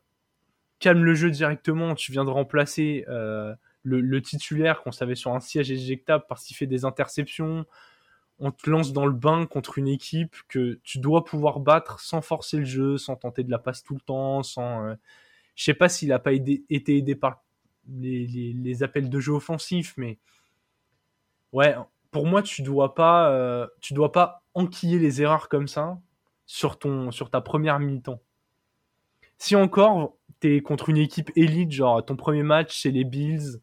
calme 0.81 1.05
le 1.05 1.15
jeu 1.15 1.31
directement, 1.31 1.95
tu 1.95 2.13
viens 2.13 2.25
de 2.25 2.31
remplacer 2.31 3.05
le, 3.09 3.57
le 3.83 4.23
titulaire 4.23 4.83
qu'on 4.83 4.93
savait 4.93 5.17
sur 5.17 5.35
un 5.35 5.41
siège 5.41 5.73
éjectable 5.73 6.25
parce 6.29 6.45
qu'il 6.45 6.57
fait 6.57 6.67
des 6.67 6.85
interceptions. 6.85 7.67
On 8.41 8.53
te 8.53 8.71
lance 8.71 8.93
dans 8.93 9.07
le 9.07 9.13
bain 9.13 9.47
contre 9.47 9.79
une 9.79 9.89
équipe 9.89 10.37
que 10.49 10.79
tu 10.85 10.99
dois 10.99 11.25
pouvoir 11.25 11.61
battre 11.61 12.01
sans 12.01 12.21
forcer 12.21 12.59
le 12.59 12.65
jeu, 12.65 12.99
sans 12.99 13.17
tenter 13.17 13.43
de 13.43 13.51
la 13.51 13.59
passe 13.59 13.83
tout 13.83 13.95
le 13.95 14.01
temps, 14.01 14.43
sans. 14.43 14.87
euh, 14.87 14.95
Je 15.57 15.65
sais 15.65 15.75
pas 15.75 15.89
s'il 15.89 16.13
a 16.13 16.19
pas 16.19 16.33
été 16.33 16.65
aidé 16.71 17.15
par 17.17 17.43
les, 17.89 18.83
appels 18.83 19.09
de 19.09 19.21
jeu 19.21 19.33
offensifs, 19.33 19.95
mais 19.97 20.19
ouais, 21.53 21.75
pour 22.11 22.27
moi, 22.27 22.43
tu 22.43 22.63
dois 22.63 22.95
pas, 22.95 23.31
euh, 23.31 23.67
tu 23.81 23.95
dois 23.95 24.13
pas 24.13 24.43
enquiller 24.55 24.99
les 24.99 25.23
erreurs 25.23 25.49
comme 25.49 25.69
ça 25.69 25.99
sur 26.47 26.79
ton, 26.79 27.11
sur 27.11 27.31
ta 27.31 27.41
première 27.41 27.79
mi-temps. 27.79 28.21
Si 29.39 29.55
encore 29.57 30.17
tu 30.41 30.57
es 30.57 30.61
contre 30.61 30.89
une 30.89 30.97
équipe 30.97 31.31
élite, 31.37 31.73
genre 31.73 32.05
ton 32.05 32.17
premier 32.17 32.43
match 32.43 32.81
c'est 32.83 32.91
les 32.91 33.05
Bills, 33.05 33.61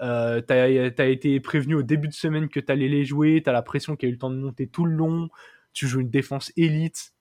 euh, 0.00 0.40
tu 0.40 0.52
as, 0.52 1.06
été 1.06 1.40
prévenu 1.40 1.74
au 1.74 1.82
début 1.82 2.08
de 2.08 2.14
semaine 2.14 2.48
que 2.48 2.60
tu 2.60 2.72
allais 2.72 2.88
les 2.88 3.04
jouer, 3.04 3.42
tu 3.42 3.50
as 3.50 3.52
la 3.52 3.62
pression 3.62 3.96
qu'il 3.96 4.08
y 4.08 4.08
a 4.08 4.10
eu 4.10 4.14
le 4.14 4.18
temps 4.18 4.30
de 4.30 4.36
monter 4.36 4.66
tout 4.66 4.84
le 4.84 4.92
long, 4.92 5.28
tu 5.72 5.86
joues 5.86 6.00
une 6.00 6.10
défense 6.10 6.52
élite. 6.56 7.12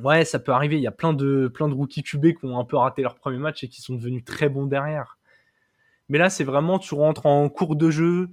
Ouais, 0.00 0.24
ça 0.24 0.38
peut 0.38 0.52
arriver. 0.52 0.76
Il 0.76 0.82
y 0.82 0.86
a 0.88 0.92
plein 0.92 1.12
de, 1.12 1.48
plein 1.48 1.68
de 1.68 1.74
rookies 1.74 2.02
QB 2.02 2.38
qui 2.38 2.44
ont 2.44 2.58
un 2.58 2.64
peu 2.64 2.76
raté 2.76 3.02
leur 3.02 3.14
premier 3.14 3.38
match 3.38 3.62
et 3.62 3.68
qui 3.68 3.80
sont 3.80 3.94
devenus 3.94 4.24
très 4.24 4.48
bons 4.48 4.66
derrière. 4.66 5.18
Mais 6.08 6.18
là, 6.18 6.30
c'est 6.30 6.44
vraiment, 6.44 6.78
tu 6.78 6.94
rentres 6.94 7.26
en 7.26 7.48
cours 7.48 7.76
de 7.76 7.90
jeu, 7.90 8.28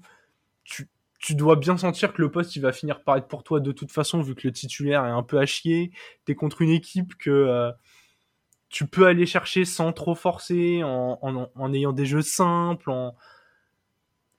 tu, 0.63 0.89
tu 1.19 1.35
dois 1.35 1.55
bien 1.55 1.77
sentir 1.77 2.13
que 2.13 2.21
le 2.21 2.31
poste 2.31 2.55
il 2.55 2.61
va 2.61 2.71
finir 2.71 3.03
par 3.03 3.17
être 3.17 3.27
pour 3.27 3.43
toi 3.43 3.59
de 3.59 3.71
toute 3.71 3.91
façon 3.91 4.21
vu 4.21 4.35
que 4.35 4.47
le 4.47 4.51
titulaire 4.51 5.05
est 5.05 5.11
un 5.11 5.23
peu 5.23 5.39
à 5.39 5.45
chier. 5.45 5.91
T'es 6.25 6.35
contre 6.35 6.61
une 6.61 6.71
équipe 6.71 7.15
que 7.17 7.29
euh, 7.29 7.71
tu 8.71 8.87
peux 8.87 9.05
aller 9.05 9.25
chercher 9.25 9.65
sans 9.65 9.91
trop 9.91 10.15
forcer, 10.15 10.81
en, 10.83 11.73
ayant 11.73 11.91
des 11.91 12.05
jeux 12.05 12.21
simples. 12.21 12.89
En... 12.89 13.15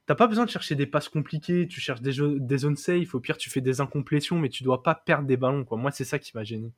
T'as 0.06 0.14
pas 0.14 0.26
besoin 0.26 0.46
de 0.46 0.50
chercher 0.50 0.74
des 0.74 0.86
passes 0.86 1.10
compliquées, 1.10 1.68
tu 1.68 1.80
cherches 1.80 2.00
des, 2.00 2.14
des 2.40 2.58
zones 2.58 2.76
safe. 2.76 3.14
Au 3.14 3.20
pire, 3.20 3.36
tu 3.36 3.50
fais 3.50 3.60
des 3.60 3.82
incomplétions, 3.82 4.38
mais 4.38 4.48
tu 4.48 4.64
dois 4.64 4.82
pas 4.82 4.94
perdre 4.94 5.26
des 5.26 5.36
ballons. 5.36 5.66
Moi, 5.72 5.90
c'est 5.90 6.04
ça 6.04 6.18
qui 6.18 6.32
m'a 6.34 6.44
gêné. 6.44 6.72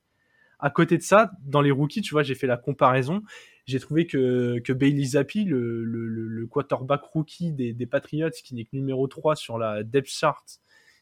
À 0.59 0.71
côté 0.71 0.99
de 0.99 1.03
ça, 1.03 1.31
dans 1.45 1.61
les 1.61 1.71
rookies, 1.71 2.03
tu 2.03 2.11
vois, 2.11 2.25
j'ai 2.25 2.35
fait 2.35 2.49
la 2.49 2.57
comparaison. 2.57 3.23
J'ai 3.67 3.79
trouvé 3.79 4.07
que, 4.07 4.59
que 4.59 4.73
Bailey 4.73 5.05
Zappi, 5.05 5.45
le, 5.45 6.47
quarterback 6.51 7.03
rookie 7.05 7.53
des, 7.53 7.73
des, 7.73 7.87
Patriots, 7.87 8.31
qui 8.31 8.55
n'est 8.57 8.65
que 8.65 8.71
numéro 8.73 9.07
3 9.07 9.37
sur 9.37 9.59
la 9.59 9.85
depth 9.85 10.09
chart 10.09 10.45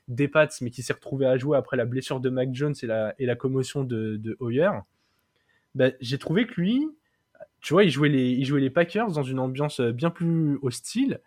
des 0.08 0.28
Pats, 0.28 0.48
mais 0.60 0.70
qui 0.70 0.82
s'est 0.82 0.92
retrouvé 0.92 1.26
à 1.26 1.38
jouer 1.38 1.56
après 1.56 1.78
la 1.78 1.86
blessure 1.86 2.20
de 2.20 2.28
Mac 2.28 2.50
Jones 2.52 2.74
et 2.82 2.86
la, 2.86 3.14
et 3.18 3.24
la 3.24 3.36
commotion 3.36 3.84
de, 3.84 4.16
de 4.16 4.36
Hoyer, 4.40 4.70
ben, 5.74 5.94
j'ai 6.00 6.18
trouvé 6.18 6.46
que 6.46 6.60
lui, 6.60 6.88
tu 7.60 7.74
vois, 7.74 7.84
il 7.84 7.90
jouait, 7.90 8.08
les, 8.08 8.30
il 8.30 8.44
jouait 8.44 8.60
les 8.60 8.70
Packers 8.70 9.12
dans 9.12 9.22
une 9.22 9.38
ambiance 9.38 9.80
bien 9.80 10.10
plus 10.10 10.58
hostile 10.62 11.20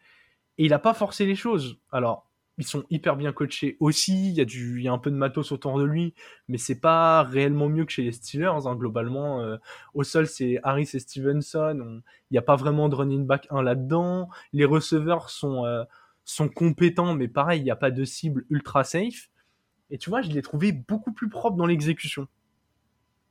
et 0.57 0.65
il 0.65 0.69
n'a 0.69 0.79
pas 0.79 0.93
forcé 0.93 1.25
les 1.25 1.35
choses. 1.35 1.79
Alors, 1.91 2.29
ils 2.57 2.65
sont 2.65 2.83
hyper 2.89 3.17
bien 3.17 3.33
coachés 3.33 3.75
aussi. 3.79 4.29
Il 4.29 4.35
y 4.35 4.41
a 4.41 4.45
y 4.81 4.87
a 4.87 4.91
un 4.91 4.97
peu 4.97 5.11
de 5.11 5.15
matos 5.15 5.51
autour 5.51 5.77
de 5.77 5.83
lui, 5.83 6.13
mais 6.47 6.57
c'est 6.57 6.79
pas 6.79 7.23
réellement 7.23 7.67
mieux 7.67 7.85
que 7.85 7.91
chez 7.91 8.03
les 8.03 8.11
Steelers. 8.11 8.65
Hein, 8.65 8.75
globalement, 8.75 9.41
euh, 9.41 9.57
au 9.93 10.03
sol 10.03 10.27
c'est 10.27 10.59
Harris 10.63 10.89
et 10.93 10.99
Stevenson. 10.99 12.01
Il 12.29 12.33
n'y 12.33 12.37
a 12.37 12.41
pas 12.41 12.55
vraiment 12.55 12.87
de 12.87 12.95
running 12.95 13.25
back 13.25 13.47
1 13.49 13.61
là-dedans. 13.61 14.29
Les 14.53 14.65
receveurs 14.65 15.29
sont 15.29 15.65
euh, 15.65 15.83
sont 16.23 16.49
compétents, 16.49 17.13
mais 17.13 17.27
pareil, 17.27 17.61
il 17.61 17.63
n'y 17.63 17.71
a 17.71 17.75
pas 17.75 17.91
de 17.91 18.03
cible 18.05 18.45
ultra 18.49 18.83
safe. 18.83 19.29
Et 19.91 19.97
tu 19.97 20.09
vois, 20.09 20.21
je 20.21 20.31
l'ai 20.31 20.41
trouvé 20.41 20.71
beaucoup 20.71 21.11
plus 21.11 21.29
propre 21.29 21.57
dans 21.57 21.67
l'exécution. 21.67 22.27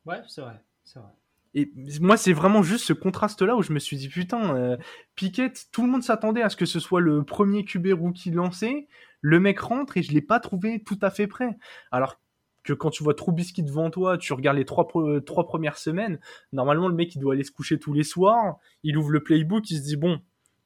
Ouais, 0.07 0.23
c'est 0.29 0.43
vrai, 0.43 0.63
c'est 0.85 0.99
vrai. 0.99 1.11
Et 1.55 1.71
moi, 2.01 2.17
c'est 2.17 2.33
vraiment 2.33 2.63
juste 2.63 2.85
ce 2.85 2.93
contraste-là 2.93 3.57
où 3.57 3.63
je 3.63 3.73
me 3.73 3.79
suis 3.79 3.97
dit, 3.97 4.09
putain, 4.09 4.57
euh, 4.57 4.77
Piquet, 5.15 5.53
tout 5.71 5.83
le 5.83 5.89
monde 5.89 6.03
s'attendait 6.03 6.43
à 6.43 6.49
ce 6.49 6.57
que 6.57 6.67
ce 6.67 6.81
soit 6.81 7.01
le 7.01 7.23
premier 7.23 7.65
QB 7.65 7.93
rookie 7.93 8.33
lancé. 8.33 8.89
Le 9.21 9.39
mec 9.39 9.61
rentre 9.61 9.97
et 9.97 10.03
je 10.03 10.13
l'ai 10.13 10.21
pas 10.21 10.41
trouvé 10.41 10.83
tout 10.83 10.99
à 11.01 11.11
fait 11.11 11.29
prêt. 11.29 11.57
Alors 11.93 12.21
que 12.65 12.73
quand 12.73 12.91
tu 12.91 13.05
vois 13.05 13.15
Trubisky 13.15 13.63
devant 13.63 13.91
toi, 13.91 14.19
tu 14.19 14.33
regardes 14.33 14.57
les 14.57 14.65
trois, 14.65 14.89
trois 15.25 15.47
premières 15.47 15.79
semaines, 15.79 16.19
normalement, 16.53 16.89
le 16.89 16.95
mec, 16.95 17.15
il 17.15 17.21
doit 17.21 17.35
aller 17.35 17.45
se 17.45 17.53
coucher 17.53 17.79
tous 17.79 17.93
les 17.93 18.05
soirs. 18.05 18.57
Il 18.83 18.97
ouvre 18.97 19.11
le 19.11 19.23
playbook, 19.23 19.71
il 19.71 19.79
se 19.79 19.83
dit, 19.83 19.97
bon, 19.97 20.21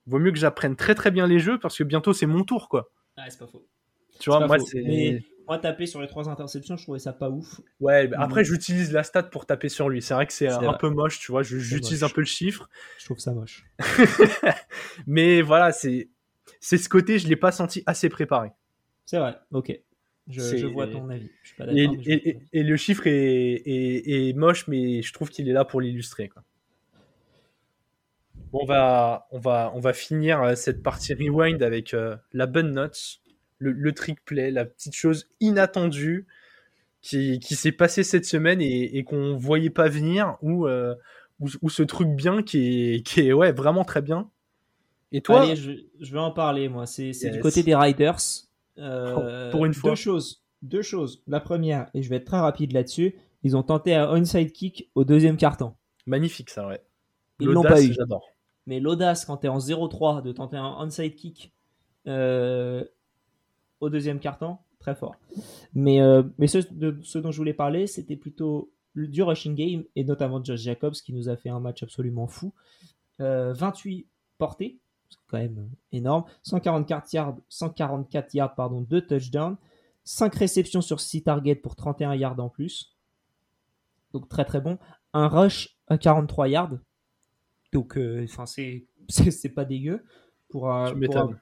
vaut 0.06 0.18
mieux 0.18 0.32
que 0.32 0.38
j'apprenne 0.38 0.74
très 0.74 0.94
très 0.94 1.10
bien 1.10 1.26
les 1.26 1.38
jeux 1.38 1.58
parce 1.58 1.76
que 1.76 1.84
bientôt, 1.84 2.14
c'est 2.14 2.26
mon 2.26 2.44
tour, 2.44 2.70
quoi. 2.70 2.90
Ah, 3.18 3.28
c'est 3.28 3.38
pas 3.38 3.46
faux. 3.46 3.66
Tu 4.20 4.30
vois, 4.30 4.46
moi, 4.46 4.58
c'est. 4.58 5.22
Moi, 5.48 5.58
taper 5.58 5.86
sur 5.86 6.02
les 6.02 6.08
trois 6.08 6.28
interceptions, 6.28 6.76
je 6.76 6.82
trouvais 6.82 6.98
ça 6.98 7.14
pas 7.14 7.30
ouf. 7.30 7.60
Ouais, 7.80 8.06
bah, 8.06 8.18
après, 8.20 8.44
j'utilise 8.44 8.92
la 8.92 9.02
stat 9.02 9.22
pour 9.24 9.46
taper 9.46 9.70
sur 9.70 9.88
lui. 9.88 10.02
C'est 10.02 10.12
vrai 10.12 10.26
que 10.26 10.32
c'est 10.34 10.48
un 10.48 10.74
peu 10.74 10.90
moche, 10.90 11.18
tu 11.20 11.32
vois. 11.32 11.42
J'utilise 11.42 12.04
un 12.04 12.10
peu 12.10 12.20
le 12.20 12.26
chiffre. 12.26 12.68
Je 12.98 13.06
trouve 13.06 13.18
ça 13.18 13.32
moche. 13.32 13.64
Mais 15.06 15.40
voilà, 15.40 15.72
c'est 15.72 16.10
ce 16.60 16.88
côté, 16.90 17.18
je 17.18 17.28
l'ai 17.28 17.36
pas 17.36 17.50
senti 17.50 17.82
assez 17.86 18.10
préparé. 18.10 18.50
C'est 19.06 19.18
vrai, 19.18 19.38
ok. 19.52 19.72
Je, 20.28 20.66
vois 20.66 20.86
ton 20.86 21.08
avis. 21.08 21.30
et, 21.74 22.38
et, 22.52 22.62
le 22.62 22.76
chiffre 22.76 23.06
est, 23.06 23.62
est, 23.64 24.36
moche, 24.36 24.68
mais 24.68 25.00
je 25.00 25.10
trouve 25.14 25.30
qu'il 25.30 25.48
est 25.48 25.54
là 25.54 25.64
pour 25.64 25.80
l'illustrer. 25.80 26.30
Bon, 28.52 28.60
on 28.62 28.66
va, 28.66 29.26
on, 29.30 29.38
va, 29.38 29.72
on 29.74 29.80
va 29.80 29.94
finir 29.94 30.42
euh, 30.42 30.54
cette 30.54 30.82
partie 30.82 31.14
rewind 31.14 31.62
avec 31.62 31.94
euh, 31.94 32.16
la 32.34 32.46
bonne 32.46 32.72
note 32.72 33.22
le, 33.58 33.92
trick 33.92 34.24
play, 34.24 34.50
la 34.50 34.64
petite 34.64 34.94
chose 34.94 35.28
inattendue 35.40 36.26
qui, 37.00 37.40
s'est 37.40 37.72
passée 37.72 38.02
cette 38.02 38.24
semaine 38.24 38.60
et, 38.60 39.04
qu'on 39.04 39.36
voyait 39.36 39.70
pas 39.70 39.88
venir, 39.88 40.36
ou, 40.42 40.66
euh, 40.66 40.94
ou, 41.40 41.70
ce 41.70 41.82
truc 41.82 42.08
bien 42.08 42.42
qui 42.42 42.94
est, 42.94 43.06
qui 43.06 43.20
est 43.20 43.32
ouais, 43.32 43.52
vraiment 43.52 43.84
très 43.84 44.02
bien. 44.02 44.30
Et 45.12 45.22
toi 45.22 45.42
Allez, 45.42 45.56
je, 45.56 45.72
je 46.00 46.12
vais 46.12 46.18
en 46.18 46.32
parler, 46.32 46.68
moi. 46.68 46.86
C'est 46.86 47.30
du 47.30 47.40
côté 47.40 47.62
des 47.62 47.74
Riders. 47.74 48.18
Euh, 48.78 49.50
pour 49.50 49.66
une 49.66 49.74
fois. 49.74 49.90
Deux 49.90 49.96
choses. 49.96 50.44
Deux 50.62 50.82
choses. 50.82 51.22
La 51.26 51.40
première, 51.40 51.88
et 51.94 52.02
je 52.02 52.10
vais 52.10 52.16
être 52.16 52.24
très 52.24 52.38
rapide 52.38 52.72
là-dessus, 52.72 53.14
ils 53.42 53.56
ont 53.56 53.62
tenté 53.62 53.94
un 53.94 54.08
onside 54.10 54.52
kick 54.52 54.90
au 54.94 55.04
deuxième 55.04 55.36
carton. 55.36 55.74
Magnifique, 56.06 56.50
ça, 56.50 56.66
ouais. 56.66 56.82
Ils 57.40 57.48
l'ont 57.48 57.62
pas 57.62 57.82
eu. 57.82 57.92
J'adore. 57.92 58.28
Mais 58.66 58.80
l'audace, 58.80 59.24
quand 59.24 59.38
tu 59.38 59.46
es 59.46 59.48
en 59.48 59.58
0-3, 59.58 60.22
de 60.22 60.32
tenter 60.32 60.56
un 60.56 60.76
onside 60.80 61.14
kick 61.14 61.52
euh, 62.06 62.84
au 63.80 63.90
deuxième 63.90 64.18
carton, 64.18 64.58
très 64.78 64.94
fort. 64.94 65.16
Mais, 65.74 66.00
euh, 66.00 66.22
mais 66.38 66.46
ce, 66.46 66.58
de, 66.70 66.98
ce 67.02 67.18
dont 67.18 67.30
je 67.30 67.36
voulais 67.36 67.54
parler, 67.54 67.86
c'était 67.86 68.16
plutôt 68.16 68.72
du 68.94 69.22
rushing 69.22 69.54
game, 69.54 69.84
et 69.94 70.04
notamment 70.04 70.42
Josh 70.42 70.60
Jacobs 70.60 70.94
qui 70.94 71.12
nous 71.12 71.28
a 71.28 71.36
fait 71.36 71.50
un 71.50 71.60
match 71.60 71.82
absolument 71.82 72.26
fou. 72.26 72.52
28 73.18 74.00
euh, 74.00 74.04
portées, 74.38 74.78
c'est 75.08 75.18
quand 75.28 75.38
même 75.38 75.70
énorme. 75.92 76.24
144 76.42 77.12
yards, 77.12 77.36
144 77.48 78.34
yards 78.34 78.54
pardon, 78.54 78.80
2 78.80 79.06
touchdowns. 79.06 79.56
5 80.04 80.34
réceptions 80.34 80.80
sur 80.80 81.00
6 81.00 81.24
targets 81.24 81.54
pour 81.54 81.76
31 81.76 82.14
yards 82.14 82.40
en 82.40 82.48
plus. 82.48 82.96
Donc 84.12 84.28
très 84.28 84.44
très 84.44 84.60
bon. 84.60 84.78
Un 85.12 85.28
rush 85.28 85.76
à 85.88 85.98
43 85.98 86.48
yards. 86.48 86.78
Donc 87.72 87.98
euh, 87.98 88.24
enfin 88.24 88.46
c'est 88.46 88.86
c'est 89.08 89.50
pas 89.50 89.64
dégueu 89.64 90.04
pour 90.48 90.70
un, 90.70 90.94
pour 90.94 91.34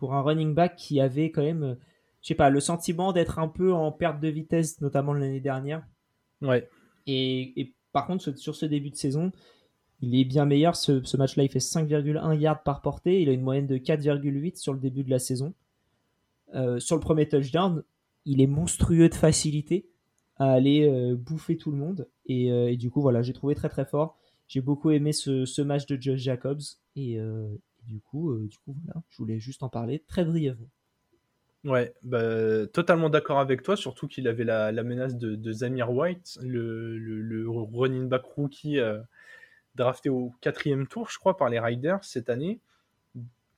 pour 0.00 0.14
un 0.14 0.22
running 0.22 0.54
back 0.54 0.76
qui 0.76 0.98
avait 0.98 1.30
quand 1.30 1.42
même, 1.42 1.76
je 2.22 2.28
sais 2.28 2.34
pas, 2.34 2.48
le 2.48 2.58
sentiment 2.58 3.12
d'être 3.12 3.38
un 3.38 3.48
peu 3.48 3.72
en 3.72 3.92
perte 3.92 4.18
de 4.18 4.28
vitesse, 4.28 4.80
notamment 4.80 5.12
l'année 5.12 5.40
dernière. 5.40 5.86
Ouais. 6.40 6.68
Et, 7.06 7.74
par 7.92 8.06
contre, 8.06 8.36
sur 8.38 8.56
ce 8.56 8.66
début 8.66 8.90
de 8.90 8.96
saison, 8.96 9.30
il 10.00 10.18
est 10.18 10.24
bien 10.24 10.46
meilleur. 10.46 10.74
Ce, 10.74 11.16
match-là, 11.16 11.44
il 11.44 11.50
fait 11.50 11.58
5,1 11.58 12.38
yards 12.38 12.62
par 12.62 12.80
portée. 12.80 13.20
Il 13.20 13.28
a 13.28 13.32
une 13.32 13.42
moyenne 13.42 13.66
de 13.66 13.76
4,8 13.76 14.56
sur 14.56 14.72
le 14.72 14.80
début 14.80 15.04
de 15.04 15.10
la 15.10 15.18
saison. 15.18 15.52
Euh, 16.54 16.80
sur 16.80 16.96
le 16.96 17.00
premier 17.00 17.28
touchdown, 17.28 17.82
il 18.24 18.40
est 18.40 18.46
monstrueux 18.46 19.10
de 19.10 19.14
facilité 19.14 19.86
à 20.36 20.52
aller 20.52 20.88
euh, 20.88 21.14
bouffer 21.14 21.58
tout 21.58 21.70
le 21.70 21.76
monde. 21.76 22.08
Euh, 22.30 22.68
et, 22.68 22.76
du 22.78 22.90
coup, 22.90 23.02
voilà, 23.02 23.20
j'ai 23.20 23.34
trouvé 23.34 23.54
très 23.54 23.68
très 23.68 23.84
fort. 23.84 24.16
J'ai 24.48 24.62
beaucoup 24.62 24.90
aimé 24.90 25.12
ce, 25.12 25.44
ce, 25.44 25.60
match 25.60 25.84
de 25.86 26.00
Josh 26.00 26.20
Jacobs. 26.20 26.62
Et, 26.96 27.18
du 27.90 28.00
coup, 28.00 28.30
euh, 28.30 28.46
du 28.46 28.56
coup 28.58 28.74
voilà, 28.84 29.02
je 29.10 29.18
voulais 29.18 29.40
juste 29.40 29.62
en 29.62 29.68
parler 29.68 30.04
très 30.06 30.24
brièvement. 30.24 30.70
Ouais, 31.64 31.92
bah, 32.02 32.66
totalement 32.68 33.10
d'accord 33.10 33.38
avec 33.38 33.62
toi, 33.62 33.76
surtout 33.76 34.08
qu'il 34.08 34.28
avait 34.28 34.44
la, 34.44 34.72
menace 34.82 35.16
de, 35.16 35.52
Zamir 35.52 35.90
White, 35.90 36.38
le, 36.40 37.44
running 37.48 38.08
back 38.08 38.24
rookie 38.24 38.78
euh, 38.78 38.98
drafté 39.74 40.08
au 40.08 40.32
quatrième 40.40 40.86
tour, 40.86 41.10
je 41.10 41.18
crois, 41.18 41.36
par 41.36 41.50
les 41.50 41.60
Riders 41.60 42.02
cette 42.02 42.30
année, 42.30 42.60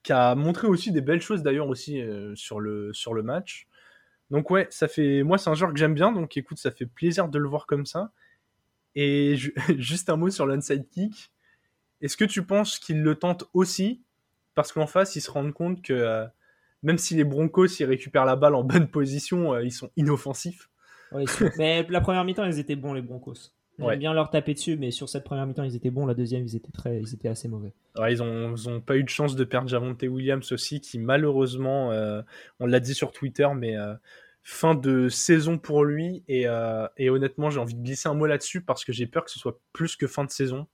qui 0.02 0.12
a 0.12 0.34
montré 0.34 0.66
aussi 0.66 0.90
des 0.90 1.00
belles 1.00 1.20
choses 1.20 1.42
d'ailleurs 1.42 1.68
aussi 1.68 2.00
euh, 2.00 2.34
sur, 2.34 2.58
le, 2.58 2.92
sur 2.92 3.14
le 3.14 3.22
match. 3.22 3.68
Donc 4.30 4.50
ouais, 4.50 4.66
ça 4.70 4.88
fait, 4.88 5.22
moi 5.22 5.38
c'est 5.38 5.50
un 5.50 5.54
joueur 5.54 5.72
que 5.72 5.78
j'aime 5.78 5.94
bien, 5.94 6.10
donc 6.10 6.36
écoute, 6.36 6.58
ça 6.58 6.72
fait 6.72 6.86
plaisir 6.86 7.28
de 7.28 7.38
le 7.38 7.48
voir 7.48 7.66
comme 7.66 7.86
ça. 7.86 8.10
Et 8.96 9.36
juste 9.78 10.10
un 10.10 10.16
mot 10.16 10.30
sur 10.30 10.46
l'onside 10.46 10.88
kick. 10.88 11.30
Est-ce 12.00 12.16
que 12.16 12.24
tu 12.24 12.42
penses 12.44 12.80
qu'il 12.80 13.02
le 13.02 13.14
tente 13.14 13.44
aussi 13.52 14.02
parce 14.55 14.72
qu'en 14.72 14.86
face, 14.86 15.16
ils 15.16 15.20
se 15.20 15.30
rendent 15.30 15.53
compte 15.53 15.82
que 15.82 15.92
euh, 15.92 16.26
même 16.82 16.98
si 16.98 17.14
les 17.14 17.24
Broncos 17.24 17.66
ils 17.80 17.84
récupèrent 17.84 18.24
la 18.24 18.36
balle 18.36 18.55
en 18.55 18.64
bonne 18.64 18.88
position, 18.88 19.55
euh, 19.55 19.62
ils 19.62 19.72
sont 19.72 19.90
inoffensifs. 19.96 20.68
mais 21.59 21.86
la 21.88 22.00
première 22.00 22.24
mi-temps, 22.24 22.44
ils 22.44 22.59
étaient 22.59 22.76
bons, 22.76 22.94
les 22.94 23.03
Broncos. 23.03 23.53
J'aime 23.78 23.98
bien 23.98 24.14
leur 24.14 24.30
taper 24.30 24.55
dessus, 24.55 24.76
mais 24.76 24.90
sur 24.90 25.09
cette 25.09 25.24
première 25.24 25.46
mi-temps, 25.46 25.64
ils 25.64 25.74
étaient 25.74 25.90
bons. 25.90 26.07
La 26.07 26.14
deuxième, 26.14 26.44
ils 26.44 26.55
étaient, 26.55 26.70
très, 26.70 27.00
ils 27.00 27.14
étaient 27.14 27.28
assez 27.28 27.48
mauvais. 27.48 27.72
ils 28.09 28.18
n'ont 28.18 28.55
ont 28.66 28.80
pas 28.80 28.96
eu 28.96 29.03
de 29.03 29.09
chance 29.09 29.34
de 29.34 29.44
perdre 29.44 29.68
Javonte 29.68 30.03
Williams 30.03 30.53
aussi, 30.53 30.80
qui 30.80 30.98
malheureusement, 30.98 31.90
euh, 31.90 32.22
on 32.61 32.66
l'a 32.66 32.80
dit 32.80 32.94
sur 32.94 33.11
Twitter, 33.12 33.48
mais 33.57 33.74
fin 34.42 34.74
de 34.74 35.09
saison 35.09 35.59
pour 35.59 35.84
lui. 35.84 36.22
Et, 36.28 36.46
et 36.96 37.11
honnêtement, 37.11 37.50
j'ai 37.50 37.59
envie 37.59 37.74
de 37.74 37.82
glisser 37.82 38.09
un 38.09 38.14
mot 38.14 38.26
là-dessus 38.26 38.61
parce 38.61 38.84
que 38.84 38.92
j'ai 38.92 39.07
peur 39.07 39.24
que 39.24 39.30
ce 39.30 39.38
soit 39.38 39.59
plus 39.72 39.96
que 39.96 40.07
fin 40.07 40.24
de 40.24 40.30
saison 40.30 40.68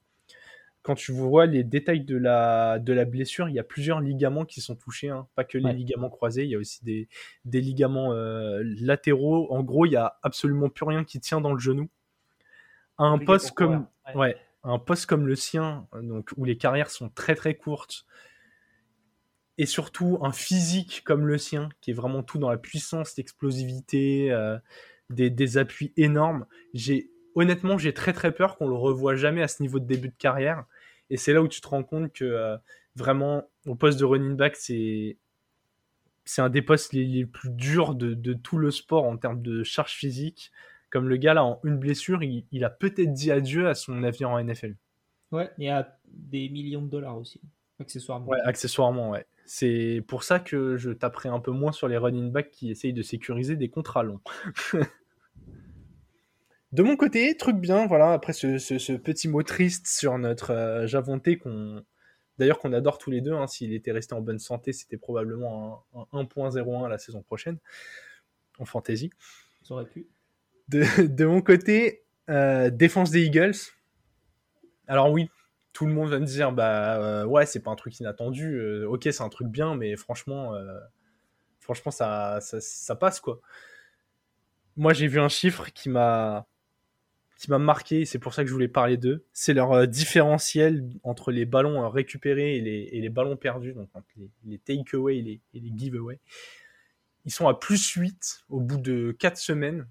quand 0.89 0.95
tu 0.95 1.12
vois 1.12 1.45
les 1.45 1.64
détails 1.64 2.01
de 2.01 2.16
la, 2.16 2.78
de 2.78 2.95
la 2.95 3.05
blessure, 3.05 3.47
il 3.51 3.55
y 3.55 3.59
a 3.59 3.62
plusieurs 3.62 4.01
ligaments 4.01 4.47
qui 4.47 4.62
sont 4.62 4.74
touchés, 4.74 5.11
hein. 5.11 5.28
pas 5.34 5.45
que 5.45 5.59
les 5.59 5.66
Ouais. 5.66 5.74
ligaments 5.74 6.09
croisés, 6.09 6.45
il 6.45 6.49
y 6.51 6.55
a 6.55 6.59
aussi 6.59 6.82
des, 6.82 7.09
des 7.45 7.61
ligaments 7.61 8.14
euh, 8.14 8.62
latéraux. 8.80 9.53
En 9.53 9.62
gros, 9.62 9.84
il 9.84 9.93
y 9.93 9.97
a 9.97 10.16
absolument 10.22 10.70
plus 10.70 10.86
rien 10.86 11.05
qui 11.05 11.20
tient 11.20 11.43
dans 11.43 11.53
le 11.53 11.59
genou. 11.59 11.91
À 12.97 13.05
un 13.05 13.18
poste 13.18 13.53
comme. 13.53 13.86
Ouais. 14.14 14.34
un 14.64 14.78
poste 14.78 15.05
comme 15.05 15.26
le 15.26 15.36
sien, 15.36 15.86
donc 16.03 16.30
où 16.39 16.47
les 16.47 16.57
carrières 16.57 16.89
sont 16.91 17.11
très 17.11 17.34
très 17.34 17.55
courtes, 17.55 18.07
et 19.59 19.66
surtout 19.66 20.18
un 20.22 20.32
physique 20.32 21.03
comme 21.05 21.26
le 21.26 21.36
sien, 21.36 21.68
qui 21.82 21.91
est 21.91 21.95
vraiment 21.95 22.22
tout 22.22 22.39
dans 22.39 22.49
la 22.49 22.57
puissance, 22.57 23.14
l'explosivité, 23.18 24.32
euh, 24.32 24.57
des, 25.11 25.28
des 25.28 25.59
appuis 25.59 25.93
énormes. 25.99 26.47
J'ai 26.72 27.11
honnêtement, 27.34 27.76
j'ai 27.76 27.93
très 27.93 28.14
très 28.14 28.32
peur 28.32 28.57
qu'on 28.57 28.68
le 28.68 28.74
revoie 28.74 29.14
jamais 29.16 29.43
à 29.43 29.49
ce 29.49 29.62
niveau 29.62 29.78
de 29.80 29.84
début 29.86 30.09
de 30.09 30.16
carrière. 30.18 30.64
Et 31.11 31.16
c'est 31.16 31.32
là 31.32 31.42
où 31.42 31.48
tu 31.48 31.61
te 31.61 31.68
rends 31.68 31.82
compte 31.82 32.12
que 32.12 32.24
euh, 32.24 32.56
vraiment, 32.96 33.48
au 33.66 33.74
poste 33.74 33.98
de 33.98 34.04
running 34.04 34.36
back, 34.36 34.56
c'est 34.56 35.16
c'est 36.24 36.42
un 36.42 36.50
des 36.50 36.61
postes 36.61 36.92
les, 36.92 37.06
les 37.06 37.24
plus 37.24 37.48
durs 37.48 37.94
de, 37.94 38.12
de 38.12 38.34
tout 38.34 38.59
le 38.59 38.70
sport 38.70 39.04
en 39.04 39.16
termes 39.16 39.40
de 39.40 39.62
charge 39.62 39.92
physique. 39.92 40.52
Comme 40.90 41.09
le 41.09 41.16
gars 41.16 41.34
là, 41.34 41.44
en 41.44 41.61
une 41.64 41.78
blessure, 41.78 42.22
il, 42.22 42.44
il 42.52 42.64
a 42.64 42.70
peut-être 42.70 43.12
dit 43.12 43.30
adieu 43.30 43.68
à 43.68 43.74
son 43.74 44.02
avenir 44.02 44.30
en 44.30 44.42
NFL. 44.42 44.74
Ouais, 45.32 45.50
y 45.59 45.68
a 45.68 45.98
des 46.06 46.48
millions 46.48 46.82
de 46.82 46.88
dollars 46.88 47.16
aussi, 47.16 47.40
accessoirement. 47.80 48.26
Ouais, 48.28 48.40
accessoirement, 48.44 49.11
ouais. 49.11 49.26
C'est 49.44 50.04
pour 50.06 50.24
ça 50.24 50.40
que 50.40 50.76
je 50.76 50.90
taperai 50.90 51.30
un 51.30 51.40
peu 51.40 51.50
moins 51.50 51.72
sur 51.72 51.88
les 51.88 51.96
running 51.96 52.30
backs 52.30 52.50
qui 52.50 52.70
essayent 52.70 52.92
de 52.92 53.02
sécuriser 53.02 53.56
des 53.56 53.70
contrats 53.70 54.02
longs. 54.02 54.20
de 56.73 56.83
mon 56.83 56.97
côté, 56.97 57.37
truc 57.37 57.57
bien, 57.57 57.87
voilà, 57.87 58.12
après 58.12 58.33
ce, 58.33 58.59
ce- 58.59 58.79
ce 58.79 58.93
petit 58.93 59.29
mot 59.29 59.43
triste 59.43 59.87
sur 59.87 60.19
notre 60.19 60.51
euh, 60.53 60.87
Javonté 60.87 61.39
qu'on. 61.39 61.83
D'ailleurs, 62.39 62.61
qu'on 62.61 62.73
adore 62.73 62.99
tous 62.99 63.11
les 63.11 63.21
deux, 63.21 63.33
hein, 63.35 63.47
s'il 63.49 63.73
était 63.75 63.93
resté 63.93 64.14
en 64.14 64.21
bonne 64.21 64.39
santé, 64.39 64.73
c'était 64.73 64.97
probablement 64.97 65.85
un, 65.95 66.01
un 66.21 66.25
1.01 66.25 66.89
la 66.89 66.99
saison 66.99 67.21
prochaine, 67.23 67.59
en 68.59 68.64
fantasy. 68.64 69.11
Ça 69.62 69.75
aurait 69.75 69.87
pu. 69.87 70.07
De, 70.69 70.85
de 71.07 71.27
mon 71.27 71.43
côté, 71.43 72.05
euh, 72.31 72.71
défense 72.71 73.11
des 73.11 73.25
Eagles. 73.25 73.55
Alors 74.87 75.11
oui, 75.11 75.29
tout 75.73 75.87
le 75.87 75.93
monde 75.93 76.09
va 76.11 76.19
me 76.19 76.25
dire, 76.27 76.53
bah 76.53 76.97
euh, 76.97 77.25
ouais, 77.25 77.47
c'est 77.47 77.61
pas 77.61 77.71
un 77.71 77.77
truc 77.77 77.99
inattendu. 78.01 78.55
euh, 78.57 78.87
ok, 78.89 79.03
c'est 79.11 79.23
un 79.23 79.29
truc 79.29 79.49
bien, 79.49 79.75
mais 79.75 79.97
franchement, 79.97 80.55
euh, 80.55 80.79
franchement, 81.61 81.93
ça, 81.93 82.41
ça, 82.43 82.61
ça 82.61 82.97
passe 82.97 83.21
quoi. 83.21 83.41
Moi, 84.77 84.93
j'ai 84.93 85.09
vu 85.09 85.21
un 85.21 85.29
chiffre 85.29 85.66
qui 85.73 85.89
m'a 85.89 86.47
qui 87.39 87.51
m'a 87.51 87.59
marqué, 87.59 88.01
et 88.01 88.05
c'est 88.05 88.18
pour 88.18 88.34
ça 88.34 88.43
que 88.43 88.49
je 88.49 88.53
voulais 88.53 88.68
parler 88.68 88.97
d'eux. 88.97 89.24
C'est 89.32 89.55
leur 89.55 89.72
euh, 89.72 89.86
différentiel 89.86 90.91
entre 91.05 91.30
les 91.30 91.47
ballons 91.47 91.84
euh, 91.84 91.89
récupérés 91.89 92.57
et 92.57 92.61
les, 92.61 92.89
et 92.91 93.01
les 93.01 93.09
ballons 93.09 93.36
perdus, 93.36 93.74
donc 93.74 93.89
entre 93.95 94.09
les, 94.16 94.28
les 94.45 94.59
take-away 94.59 95.18
et 95.18 95.22
les, 95.22 95.41
et 95.55 95.61
les 95.61 95.72
give-away. 95.74 96.18
Ils 97.24 97.30
sont 97.30 97.47
à 97.47 97.55
plus 97.55 97.93
8 97.93 98.45
au 98.49 98.61
bout 98.61 98.78
de 98.78 99.14
4 99.18 99.36
semaines. 99.36 99.86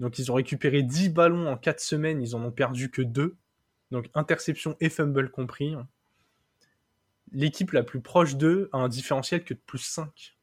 Donc 0.00 0.18
ils 0.18 0.32
ont 0.32 0.34
récupéré 0.34 0.82
10 0.82 1.10
ballons 1.10 1.46
en 1.46 1.56
4 1.56 1.78
semaines, 1.78 2.20
ils 2.20 2.34
en 2.34 2.42
ont 2.42 2.50
perdu 2.50 2.90
que 2.90 3.02
2. 3.02 3.36
Donc 3.92 4.10
interception 4.14 4.76
et 4.80 4.90
fumble 4.90 5.30
compris. 5.30 5.76
L'équipe 7.30 7.70
la 7.70 7.84
plus 7.84 8.00
proche 8.00 8.34
d'eux 8.34 8.70
a 8.72 8.78
un 8.78 8.88
différentiel 8.88 9.44
que 9.44 9.54
de 9.54 9.60
plus 9.66 9.78
5. 9.78 10.36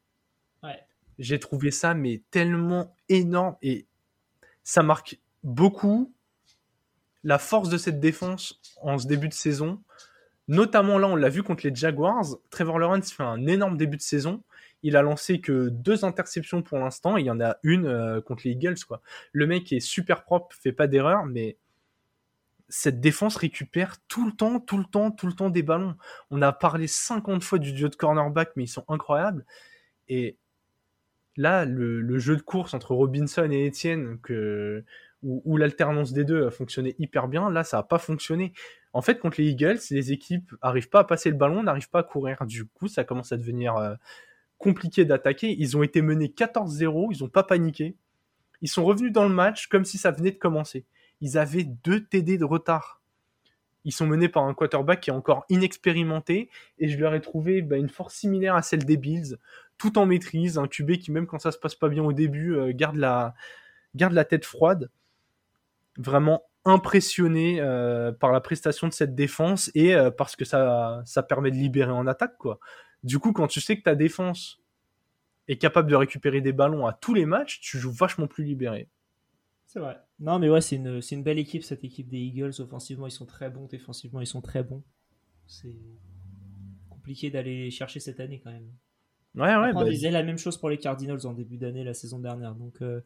Ouais. 0.63 0.79
J'ai 1.19 1.39
trouvé 1.39 1.69
ça 1.69 1.93
mais 1.93 2.21
tellement 2.31 2.95
énorme 3.09 3.57
et 3.61 3.87
ça 4.63 4.83
marque 4.83 5.19
beaucoup 5.43 6.13
la 7.23 7.37
force 7.37 7.69
de 7.69 7.77
cette 7.77 7.99
défense 7.99 8.59
en 8.81 8.97
ce 8.97 9.07
début 9.07 9.29
de 9.29 9.33
saison. 9.33 9.81
Notamment 10.47 10.97
là, 10.97 11.07
on 11.07 11.15
l'a 11.15 11.29
vu 11.29 11.43
contre 11.43 11.67
les 11.67 11.73
Jaguars. 11.73 12.25
Trevor 12.49 12.79
Lawrence 12.79 13.11
fait 13.11 13.23
un 13.23 13.45
énorme 13.47 13.77
début 13.77 13.97
de 13.97 14.01
saison. 14.01 14.43
Il 14.83 14.97
a 14.97 15.01
lancé 15.03 15.39
que 15.39 15.69
deux 15.69 16.03
interceptions 16.03 16.63
pour 16.63 16.79
l'instant. 16.79 17.17
Il 17.17 17.25
y 17.25 17.31
en 17.31 17.39
a 17.39 17.57
une 17.63 17.85
euh, 17.85 18.21
contre 18.21 18.43
les 18.45 18.51
Eagles. 18.51 18.83
Quoi. 18.87 19.01
Le 19.31 19.45
mec 19.45 19.71
est 19.71 19.79
super 19.79 20.23
propre, 20.23 20.55
fait 20.55 20.71
pas 20.71 20.87
d'erreur, 20.87 21.25
mais 21.25 21.57
cette 22.67 22.99
défense 22.99 23.35
récupère 23.35 23.97
tout 24.07 24.25
le 24.25 24.31
temps, 24.31 24.59
tout 24.59 24.77
le 24.77 24.85
temps, 24.85 25.11
tout 25.11 25.27
le 25.27 25.33
temps 25.33 25.49
des 25.49 25.61
ballons. 25.61 25.95
On 26.31 26.41
a 26.41 26.51
parlé 26.51 26.87
50 26.87 27.43
fois 27.43 27.59
du 27.59 27.73
duo 27.73 27.89
de 27.89 27.95
cornerback, 27.95 28.53
mais 28.55 28.63
ils 28.63 28.67
sont 28.67 28.85
incroyables. 28.87 29.45
Et 30.07 30.37
là, 31.37 31.65
le, 31.65 32.01
le 32.01 32.19
jeu 32.19 32.35
de 32.35 32.41
course 32.41 32.73
entre 32.73 32.95
Robinson 32.95 33.49
et 33.51 33.67
Etienne, 33.67 34.19
que, 34.21 34.83
où, 35.23 35.57
l'alternance 35.57 36.13
des 36.13 36.23
deux 36.23 36.47
a 36.47 36.51
fonctionné 36.51 36.95
hyper 36.97 37.27
bien, 37.27 37.49
là, 37.49 37.63
ça 37.63 37.77
n'a 37.77 37.83
pas 37.83 37.99
fonctionné. 37.99 38.53
En 38.93 39.01
fait, 39.01 39.19
contre 39.19 39.39
les 39.39 39.49
Eagles, 39.49 39.79
les 39.91 40.11
équipes 40.11 40.51
n'arrivent 40.63 40.89
pas 40.89 41.01
à 41.01 41.03
passer 41.03 41.29
le 41.29 41.35
ballon, 41.35 41.63
n'arrivent 41.63 41.89
pas 41.89 41.99
à 41.99 42.03
courir. 42.03 42.45
Du 42.45 42.65
coup, 42.65 42.87
ça 42.87 43.03
commence 43.03 43.31
à 43.31 43.37
devenir 43.37 43.75
euh, 43.77 43.93
compliqué 44.57 45.05
d'attaquer. 45.05 45.55
Ils 45.59 45.77
ont 45.77 45.83
été 45.83 46.01
menés 46.01 46.33
14-0, 46.35 47.09
ils 47.13 47.21
n'ont 47.21 47.29
pas 47.29 47.43
paniqué. 47.43 47.95
Ils 48.61 48.69
sont 48.69 48.83
revenus 48.83 49.11
dans 49.11 49.23
le 49.23 49.33
match 49.33 49.67
comme 49.67 49.85
si 49.85 49.97
ça 49.97 50.11
venait 50.11 50.31
de 50.31 50.37
commencer. 50.37 50.85
Ils 51.21 51.37
avaient 51.37 51.63
deux 51.63 52.03
TD 52.03 52.37
de 52.37 52.45
retard. 52.45 53.01
Ils 53.83 53.91
sont 53.91 54.05
menés 54.05 54.29
par 54.29 54.43
un 54.43 54.53
quarterback 54.53 55.01
qui 55.01 55.09
est 55.09 55.13
encore 55.13 55.45
inexpérimenté 55.49 56.49
et 56.77 56.87
je 56.87 56.99
leur 56.99 57.15
ai 57.15 57.21
trouvé 57.21 57.61
bah, 57.61 57.77
une 57.77 57.89
force 57.89 58.15
similaire 58.15 58.55
à 58.55 58.61
celle 58.61 58.85
des 58.85 58.97
Bills, 58.97 59.37
tout 59.77 59.97
en 59.97 60.05
maîtrise, 60.05 60.59
un 60.59 60.67
QB 60.67 60.97
qui 60.97 61.11
même 61.11 61.25
quand 61.25 61.39
ça 61.39 61.51
se 61.51 61.57
passe 61.57 61.73
pas 61.73 61.89
bien 61.89 62.03
au 62.03 62.13
début 62.13 62.55
euh, 62.55 62.71
garde 62.73 62.97
la 62.97 63.33
garde 63.95 64.13
la 64.13 64.25
tête 64.25 64.45
froide. 64.45 64.89
Vraiment 65.97 66.43
impressionné 66.63 67.59
euh, 67.59 68.11
par 68.11 68.31
la 68.31 68.39
prestation 68.39 68.87
de 68.87 68.93
cette 68.93 69.15
défense 69.15 69.71
et 69.73 69.95
euh, 69.95 70.11
parce 70.11 70.35
que 70.35 70.45
ça 70.45 71.01
ça 71.05 71.23
permet 71.23 71.49
de 71.49 71.55
libérer 71.55 71.91
en 71.91 72.05
attaque 72.05 72.37
quoi. 72.37 72.59
Du 73.03 73.17
coup, 73.17 73.33
quand 73.33 73.47
tu 73.47 73.61
sais 73.61 73.77
que 73.77 73.81
ta 73.81 73.95
défense 73.95 74.61
est 75.47 75.57
capable 75.57 75.89
de 75.89 75.95
récupérer 75.95 76.39
des 76.41 76.53
ballons 76.53 76.85
à 76.85 76.93
tous 76.93 77.13
les 77.13 77.25
matchs, 77.25 77.59
tu 77.61 77.79
joues 77.79 77.91
vachement 77.91 78.27
plus 78.27 78.43
libéré. 78.43 78.89
C'est 79.65 79.79
vrai. 79.79 79.97
Non, 80.19 80.37
mais 80.37 80.49
ouais, 80.49 80.61
c'est 80.61 80.75
une, 80.75 81.01
c'est 81.01 81.15
une 81.15 81.23
belle 81.23 81.39
équipe, 81.39 81.63
cette 81.63 81.83
équipe 81.83 82.09
des 82.09 82.19
Eagles. 82.19 82.51
Offensivement, 82.59 83.07
ils 83.07 83.11
sont 83.11 83.25
très 83.25 83.49
bons. 83.49 83.67
Défensivement, 83.67 84.21
ils 84.21 84.27
sont 84.27 84.41
très 84.41 84.63
bons. 84.63 84.83
C'est 85.47 85.77
compliqué 86.89 87.31
d'aller 87.31 87.71
chercher 87.71 87.99
cette 87.99 88.19
année 88.19 88.41
quand 88.43 88.51
même. 88.51 88.69
Ouais, 89.33 89.43
ouais, 89.43 89.69
Après, 89.69 89.71
on 89.73 89.85
bah, 89.85 89.89
disait 89.89 90.11
la 90.11 90.23
même 90.23 90.37
chose 90.37 90.57
pour 90.57 90.69
les 90.69 90.77
Cardinals 90.77 91.25
en 91.25 91.33
début 91.33 91.57
d'année, 91.57 91.83
la 91.83 91.93
saison 91.93 92.19
dernière. 92.19 92.53
Donc, 92.53 92.81
euh, 92.81 93.01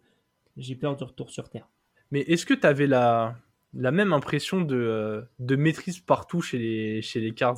j'ai 0.58 0.76
peur 0.76 0.96
du 0.96 1.04
retour 1.04 1.30
sur 1.30 1.50
Terre. 1.50 1.70
Mais 2.16 2.22
est-ce 2.22 2.46
que 2.46 2.54
tu 2.54 2.66
avais 2.66 2.88
la, 2.88 3.36
la 3.74 3.92
même 3.92 4.14
impression 4.14 4.62
de, 4.62 4.76
euh, 4.76 5.22
de 5.40 5.56
maîtrise 5.58 6.00
partout 6.00 6.40
chez 6.42 6.58
les, 6.58 7.02
chez 7.02 7.20
les 7.20 7.34
Cards? 7.34 7.58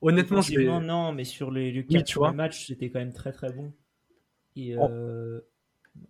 Honnêtement, 0.00 0.42
je 0.42 0.58
vais... 0.58 0.64
Non, 0.80 1.12
mais 1.12 1.22
sur 1.24 1.52
les, 1.52 1.70
les 1.70 2.02
tu 2.04 2.18
vois. 2.18 2.32
matchs, 2.32 2.66
c'était 2.66 2.90
quand 2.90 2.98
même 2.98 3.12
très 3.12 3.30
très 3.32 3.52
bon. 3.52 3.72
Et 4.56 4.76
Oh. 4.76 4.88
euh, 4.90 5.40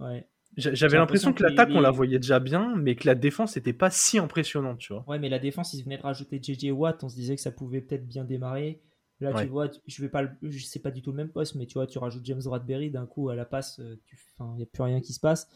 ouais. 0.00 0.26
j'avais 0.56 0.96
l'impression 0.96 1.32
que 1.34 1.38
que 1.38 1.42
l'attaque, 1.44 1.68
les- 1.68 1.76
on 1.76 1.80
la 1.80 1.90
voyait 1.90 2.18
déjà 2.18 2.40
bien, 2.40 2.74
mais 2.76 2.94
que 2.96 3.06
la 3.06 3.14
défense 3.14 3.54
n'était 3.56 3.72
pas 3.74 3.90
si 3.90 4.18
impressionnante, 4.18 4.78
tu 4.78 4.92
vois. 4.94 5.04
Ouais, 5.06 5.18
mais 5.18 5.28
la 5.28 5.38
défense, 5.38 5.74
ils 5.74 5.82
venaient 5.84 5.98
de 5.98 6.02
rajouter 6.02 6.40
JJ 6.42 6.70
Watt. 6.72 7.04
On 7.04 7.08
se 7.10 7.14
disait 7.14 7.36
que 7.36 7.42
ça 7.42 7.52
pouvait 7.52 7.82
peut-être 7.82 8.06
bien 8.08 8.24
démarrer. 8.24 8.80
Là, 9.20 9.32
Ouais. 9.32 9.44
tu 9.44 9.48
vois, 9.50 9.68
je 9.86 10.02
vais 10.02 10.08
pas, 10.08 10.24
je 10.42 10.64
sais 10.64 10.80
pas 10.80 10.90
du 10.90 11.00
tout 11.02 11.10
le 11.12 11.16
même 11.18 11.28
poste, 11.30 11.54
mais 11.54 11.66
tu 11.66 11.74
vois, 11.74 11.86
tu 11.86 11.98
rajoutes 11.98 12.24
James 12.24 12.40
Bradbury 12.44 12.90
d'un 12.90 13.06
coup 13.06 13.28
à 13.28 13.36
la 13.36 13.44
passe, 13.44 13.78
euh, 13.78 13.94
tu, 14.06 14.16
il 14.40 14.56
n'y 14.56 14.62
a 14.64 14.66
plus 14.66 14.82
rien 14.82 15.00
qui 15.00 15.12
se 15.12 15.20
passe. 15.20 15.48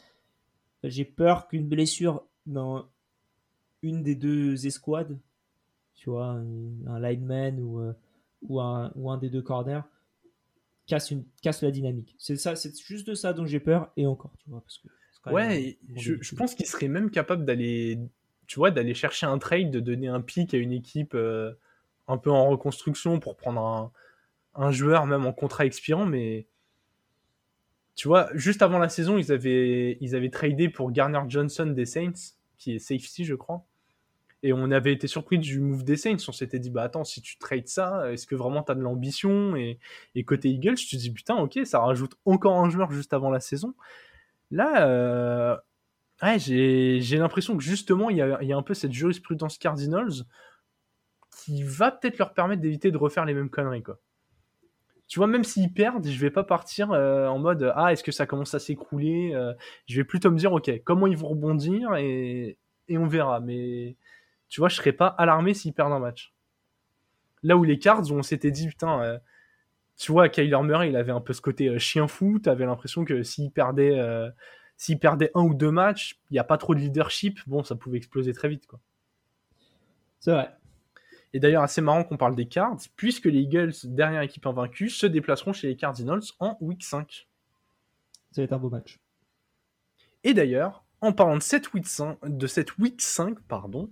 J'ai 0.82 1.04
peur 1.04 1.48
qu'une 1.48 1.68
blessure 1.68 2.24
dans 2.46 2.88
une 3.82 4.02
des 4.02 4.14
deux 4.14 4.66
escouades, 4.66 5.18
tu 5.94 6.10
vois, 6.10 6.26
un, 6.26 6.86
un 6.86 7.00
lineman 7.00 7.60
ou, 7.60 7.80
euh, 7.80 7.92
ou, 8.42 8.60
un, 8.60 8.92
ou 8.94 9.10
un 9.10 9.18
des 9.18 9.30
deux 9.30 9.42
corners, 9.42 9.82
casse, 10.86 11.10
une, 11.10 11.24
casse 11.42 11.62
la 11.62 11.70
dynamique. 11.70 12.14
C'est 12.18 12.36
ça, 12.36 12.56
c'est 12.56 12.78
juste 12.80 13.06
de 13.08 13.14
ça 13.14 13.32
dont 13.32 13.46
j'ai 13.46 13.60
peur 13.60 13.92
et 13.96 14.06
encore, 14.06 14.32
tu 14.38 14.50
vois, 14.50 14.60
parce 14.60 14.78
que 14.78 14.88
quand 15.22 15.32
Ouais, 15.32 15.78
je, 15.96 16.14
je 16.20 16.34
pense 16.34 16.54
qu'il 16.54 16.66
serait 16.66 16.88
même 16.88 17.10
capable 17.10 17.44
d'aller, 17.44 17.98
tu 18.46 18.56
vois, 18.56 18.70
d'aller 18.70 18.94
chercher 18.94 19.26
un 19.26 19.38
trade, 19.38 19.70
de 19.70 19.80
donner 19.80 20.08
un 20.08 20.20
pic 20.20 20.54
à 20.54 20.58
une 20.58 20.72
équipe 20.72 21.14
euh, 21.14 21.52
un 22.06 22.16
peu 22.16 22.30
en 22.30 22.48
reconstruction 22.48 23.18
pour 23.18 23.36
prendre 23.36 23.60
un, 23.60 23.92
un 24.54 24.70
joueur 24.70 25.06
même 25.06 25.26
en 25.26 25.32
contrat 25.32 25.66
expirant, 25.66 26.06
mais 26.06 26.46
tu 27.97 28.09
vois, 28.09 28.28
juste 28.34 28.61
avant 28.61 28.78
la 28.78 28.90
saison, 28.90 29.16
ils 29.16 29.32
avaient, 29.32 29.97
ils 30.03 30.30
tradé 30.30 30.68
pour 30.68 30.92
Garner 30.92 31.22
Johnson 31.28 31.66
des 31.66 31.86
Saints, 31.86 32.34
qui 32.59 32.74
est 32.74 32.78
safety, 32.78 33.24
je 33.24 33.34
crois. 33.34 33.64
Et 34.42 34.53
on 34.53 34.70
avait 34.70 34.92
été 34.92 35.07
surpris 35.07 35.38
du 35.38 35.61
move 35.61 35.82
des 35.82 35.97
Saints. 35.97 36.18
On 36.28 36.32
s'était 36.32 36.59
dit, 36.59 36.68
bah 36.68 36.82
attends, 36.82 37.05
si 37.05 37.22
tu 37.22 37.38
trades 37.38 37.68
ça, 37.68 38.12
est-ce 38.12 38.26
que 38.26 38.34
vraiment 38.34 38.62
tu 38.62 38.70
as 38.70 38.74
de 38.74 38.82
l'ambition? 38.82 39.57
Et, 39.57 39.78
côté 40.26 40.51
Eagles, 40.51 40.74
tu 40.74 40.97
te 40.97 41.01
dis, 41.01 41.11
putain, 41.11 41.36
ok, 41.36 41.59
ça 41.64 41.80
rajoute 41.80 42.16
encore 42.26 42.59
un 42.59 42.68
joueur 42.68 42.92
juste 42.92 43.14
avant 43.14 43.30
la 43.30 43.40
saison. 43.40 43.74
Là, 44.51 44.86
euh, 44.86 45.57
j'ai 46.36 47.16
l'impression 47.16 47.57
que 47.57 47.64
justement, 47.64 48.11
il 48.11 48.18
y 48.18 48.22
a, 48.22 48.42
y 48.42 48.53
a 48.53 48.57
un 48.57 48.62
peu 48.62 48.74
cette 48.74 48.92
jurisprudence 48.92 49.57
Cardinals 49.57 50.26
qui 51.30 51.62
va 51.62 51.90
peut-être 51.90 52.18
leur 52.18 52.34
permettre 52.34 52.61
d'éviter 52.61 52.90
de 52.90 52.99
refaire 52.99 53.24
les 53.24 53.34
mêmes 53.34 53.51
conneries, 53.51 53.82
quoi. 53.82 53.99
Tu 55.09 55.20
vois, 55.20 55.28
même 55.28 55.44
s'ils 55.44 55.72
perdent, 55.72 56.07
je 56.07 56.18
vais 56.18 56.30
pas 56.30 56.42
partir 56.42 56.90
euh, 56.90 57.28
en 57.28 57.38
mode 57.38 57.72
ah 57.76 57.92
est-ce 57.92 58.02
que 58.02 58.12
ça 58.12 58.26
commence 58.26 58.54
à 58.54 58.59
s'écrouler. 58.59 59.32
euh, 59.34 59.54
je 59.86 59.96
vais 59.96 60.04
plutôt 60.04 60.30
me 60.30 60.36
dire 60.36 60.52
ok 60.52 60.70
comment 60.84 61.07
ils 61.07 61.16
vont 61.16 61.28
rebondir 61.28 61.94
et, 61.96 62.59
on 62.90 63.07
verra. 63.07 63.40
Mais 63.40 63.96
tu 64.48 64.61
vois, 64.61 64.68
je 64.68 64.76
serais 64.76 64.92
pas 64.92 65.07
alarmé 65.07 65.54
s'ils 65.54 65.74
perdent 65.74 65.92
un 65.92 65.98
match. 66.00 66.34
Là 67.42 67.57
où 67.57 67.64
les 67.64 67.78
Cards, 67.78 68.11
on 68.11 68.22
s'était 68.22 68.50
dit, 68.50 68.68
putain, 68.68 69.02
euh, 69.02 69.18
tu 69.96 70.12
vois, 70.12 70.28
Kyler 70.28 70.61
Murray, 70.62 70.88
il 70.90 70.96
avait 70.96 71.12
un 71.12 71.20
peu 71.20 71.32
ce 71.32 71.40
côté 71.40 71.78
chien 71.78 72.09
fou. 72.09 72.40
Tu 72.42 72.48
avais 72.48 72.66
l'impression 72.66 73.04
que 73.04 73.22
s'il 73.22 73.50
perdait, 73.50 74.00
s'il 74.76 74.98
perdait 74.98 75.30
un 75.34 75.42
ou 75.42 75.54
deux 75.54 75.70
matchs, 75.70 76.20
il 76.30 76.34
n'y 76.34 76.38
a 76.38 76.44
pas 76.44 76.59
trop 76.59 76.74
de 76.74 76.80
leadership. 76.80 77.40
Bon, 77.46 77.64
ça 77.64 77.76
pouvait 77.76 77.98
exploser 77.98 78.32
très 78.32 78.48
vite, 78.48 78.66
quoi. 78.66 78.80
C'est 80.20 80.32
vrai. 80.32 80.50
Et 81.32 81.40
d'ailleurs, 81.40 81.62
assez 81.62 81.80
marrant 81.80 82.04
qu'on 82.04 82.16
parle 82.16 82.34
des 82.34 82.46
Cards, 82.46 82.78
puisque 82.96 83.26
les 83.26 83.40
Eagles, 83.40 83.72
dernière 83.84 84.22
équipe 84.22 84.46
invaincue, 84.46 84.88
se 84.88 85.06
déplaceront 85.06 85.52
chez 85.52 85.68
les 85.68 85.76
Cardinals 85.76 86.22
en 86.38 86.56
Week 86.60 86.82
5. 86.82 87.28
Ça 88.30 88.40
va 88.40 88.44
être 88.44 88.52
un 88.52 88.58
beau 88.58 88.70
match. 88.70 89.00
Et 90.24 90.34
d'ailleurs, 90.34 90.84
en 91.00 91.12
parlant 91.12 91.36
de 91.36 91.42
cette 91.42 91.72
Week 91.72 91.86
5, 91.86 92.18
de 92.24 92.46
cette 92.46 92.78
week 92.78 93.00
5 93.00 93.40
pardon, 93.48 93.90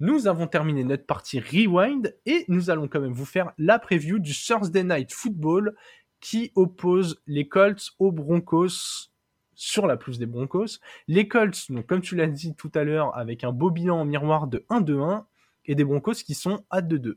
nous 0.00 0.26
avons 0.26 0.46
terminé 0.46 0.84
notre 0.84 1.06
partie 1.06 1.40
Rewind 1.40 2.16
et 2.26 2.44
nous 2.48 2.70
allons 2.70 2.88
quand 2.88 3.00
même 3.00 3.12
vous 3.12 3.24
faire 3.24 3.52
la 3.58 3.78
preview 3.78 4.18
du 4.18 4.32
Thursday 4.32 4.82
Night 4.82 5.12
Football 5.12 5.76
qui 6.20 6.52
oppose 6.54 7.20
les 7.26 7.48
Colts 7.48 7.92
aux 7.98 8.10
Broncos 8.10 9.10
sur 9.54 9.86
la 9.86 9.96
plus 9.96 10.18
des 10.18 10.26
Broncos. 10.26 10.80
Les 11.06 11.28
Colts, 11.28 11.70
donc 11.70 11.86
comme 11.86 12.00
tu 12.00 12.16
l'as 12.16 12.26
dit 12.26 12.54
tout 12.54 12.72
à 12.74 12.82
l'heure, 12.82 13.16
avec 13.16 13.44
un 13.44 13.52
beau 13.52 13.70
bilan 13.70 14.00
en 14.00 14.04
miroir 14.04 14.46
de 14.46 14.64
1-2-1 14.70 15.24
et 15.66 15.74
des 15.74 15.84
Broncos 15.84 16.14
qui 16.14 16.34
sont 16.34 16.64
à 16.70 16.80
2-2. 16.82 17.16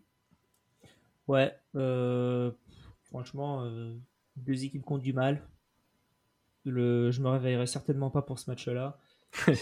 Ouais, 1.28 1.54
euh, 1.76 2.52
franchement, 3.06 3.64
euh, 3.64 3.94
deux 4.38 4.64
équipes 4.64 4.86
qui 4.86 4.92
ont 4.94 4.98
du 4.98 5.14
mal. 5.14 5.42
Le, 6.66 7.12
je 7.12 7.22
me 7.22 7.30
réveillerai 7.30 7.66
certainement 7.68 8.10
pas 8.10 8.22
pour 8.22 8.40
ce 8.40 8.50
match-là. 8.50 8.98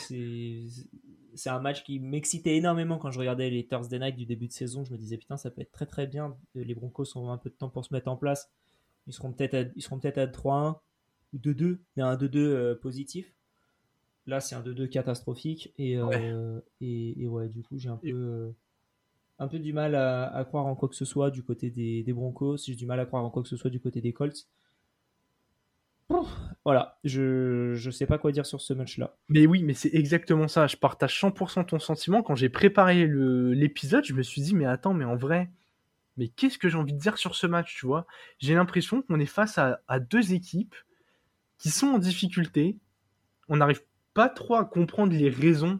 c'est 1.35 1.49
un 1.49 1.59
match 1.59 1.83
qui 1.83 1.99
m'excitait 1.99 2.55
énormément 2.55 2.97
quand 2.97 3.11
je 3.11 3.19
regardais 3.19 3.49
les 3.49 3.65
Thursday 3.67 3.99
Night 3.99 4.15
du 4.15 4.25
début 4.25 4.47
de 4.47 4.51
saison. 4.53 4.83
Je 4.85 4.91
me 4.91 4.97
disais, 4.97 5.17
putain, 5.17 5.37
ça 5.37 5.49
peut 5.51 5.61
être 5.61 5.71
très 5.71 5.85
très 5.85 6.07
bien. 6.07 6.35
Les 6.55 6.73
Broncos 6.75 7.17
ont 7.17 7.31
un 7.31 7.37
peu 7.37 7.49
de 7.49 7.55
temps 7.55 7.69
pour 7.69 7.83
se 7.85 7.93
mettre 7.93 8.07
en 8.07 8.15
place. 8.15 8.51
Ils 9.07 9.13
seront 9.13 9.31
peut-être 9.33 9.53
à, 9.53 9.61
ils 9.75 9.81
seront 9.81 9.99
peut-être 9.99 10.17
à 10.17 10.25
3-1 10.27 10.77
ou 11.33 11.37
2-2, 11.37 11.77
mais 11.95 12.03
un 12.03 12.15
2-2 12.15 12.37
euh, 12.37 12.75
positif. 12.75 13.33
Là, 14.27 14.39
c'est 14.39 14.55
un 14.55 14.61
2-2 14.61 14.87
catastrophique. 14.89 15.73
Et, 15.77 16.01
Ouais. 16.01 16.33
et, 16.81 17.21
et 17.21 17.27
ouais, 17.27 17.49
du 17.49 17.61
coup, 17.61 17.77
j'ai 17.77 17.89
un 17.89 17.97
peu, 17.97 18.53
un 19.39 19.47
peu 19.47 19.59
du 19.59 19.73
mal 19.73 19.95
à, 19.95 20.43
croire 20.47 20.65
en 20.65 20.75
quoi 20.75 20.89
que 20.89 20.95
ce 20.95 21.05
soit 21.05 21.31
du 21.31 21.43
côté 21.43 21.69
des, 21.69 22.13
Broncos. 22.13 22.57
J'ai 22.65 22.75
du 22.75 22.85
mal 22.85 22.99
à 22.99 23.05
croire 23.05 23.23
en 23.23 23.29
quoi 23.29 23.43
que 23.43 23.49
ce 23.49 23.57
soit 23.57 23.69
du 23.69 23.79
côté 23.79 24.01
des 24.01 24.13
Colts. 24.13 24.47
Voilà, 26.63 26.99
je, 27.03 27.73
je 27.73 27.91
sais 27.91 28.05
pas 28.05 28.17
quoi 28.17 28.31
dire 28.31 28.45
sur 28.45 28.61
ce 28.61 28.73
match-là. 28.73 29.17
Mais 29.29 29.45
oui, 29.45 29.63
mais 29.63 29.73
c'est 29.73 29.93
exactement 29.93 30.47
ça. 30.47 30.67
Je 30.67 30.77
partage 30.77 31.19
100% 31.19 31.65
ton 31.65 31.79
sentiment. 31.79 32.23
Quand 32.23 32.35
j'ai 32.35 32.49
préparé 32.49 33.07
l'épisode, 33.07 34.05
je 34.05 34.13
me 34.13 34.23
suis 34.23 34.41
dit, 34.41 34.55
mais 34.55 34.65
attends, 34.65 34.93
mais 34.93 35.05
en 35.05 35.15
vrai, 35.15 35.51
mais 36.17 36.27
qu'est-ce 36.27 36.57
que 36.57 36.69
j'ai 36.69 36.77
envie 36.77 36.93
de 36.93 36.99
dire 36.99 37.17
sur 37.17 37.35
ce 37.35 37.47
match, 37.47 37.75
tu 37.75 37.85
vois? 37.85 38.07
J'ai 38.39 38.55
l'impression 38.55 39.01
qu'on 39.01 39.19
est 39.19 39.25
face 39.25 39.57
à 39.57 39.99
deux 39.99 40.33
équipes 40.33 40.75
qui 41.57 41.69
sont 41.69 41.87
en 41.87 41.97
difficulté. 41.97 42.77
On 43.49 43.57
n'arrive 43.57 43.81
pas 44.13 44.29
trop 44.29 44.55
à 44.55 44.65
comprendre 44.65 45.13
les 45.13 45.29
raisons. 45.29 45.79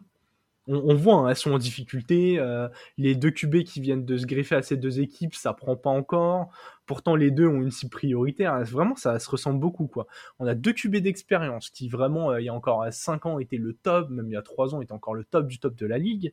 On, 0.68 0.76
on 0.90 0.94
voit, 0.94 1.14
hein, 1.14 1.28
elles 1.28 1.36
sont 1.36 1.52
en 1.52 1.58
difficulté. 1.58 2.38
euh, 2.38 2.68
les 2.98 3.14
deux 3.14 3.30
QB 3.30 3.62
qui 3.64 3.80
viennent 3.80 4.04
de 4.04 4.16
se 4.16 4.26
greffer 4.26 4.56
à 4.56 4.62
ces 4.62 4.76
deux 4.76 5.00
équipes, 5.00 5.34
ça 5.34 5.52
prend 5.52 5.76
pas 5.76 5.90
encore. 5.90 6.50
Pourtant, 6.86 7.14
les 7.16 7.30
deux 7.30 7.46
ont 7.46 7.62
une 7.62 7.70
cible 7.70 7.90
prioritaire. 7.90 8.62
Vraiment, 8.64 8.96
ça 8.96 9.18
se 9.18 9.30
ressemble 9.30 9.60
beaucoup, 9.60 9.86
quoi. 9.86 10.06
On 10.38 10.46
a 10.46 10.54
deux 10.54 10.72
QB 10.72 10.96
d'expérience 10.96 11.70
qui 11.70 11.88
vraiment, 11.88 12.32
euh, 12.32 12.40
il 12.40 12.44
y 12.44 12.48
a 12.48 12.54
encore 12.54 12.84
5 12.90 13.26
ans, 13.26 13.38
étaient 13.38 13.56
le 13.58 13.74
top, 13.74 14.08
même 14.10 14.26
il 14.28 14.32
y 14.32 14.36
a 14.36 14.42
3 14.42 14.74
ans, 14.74 14.80
étaient 14.80 14.92
encore 14.92 15.14
le 15.14 15.24
top 15.24 15.46
du 15.46 15.58
top 15.58 15.74
de 15.76 15.86
la 15.86 15.98
ligue. 15.98 16.32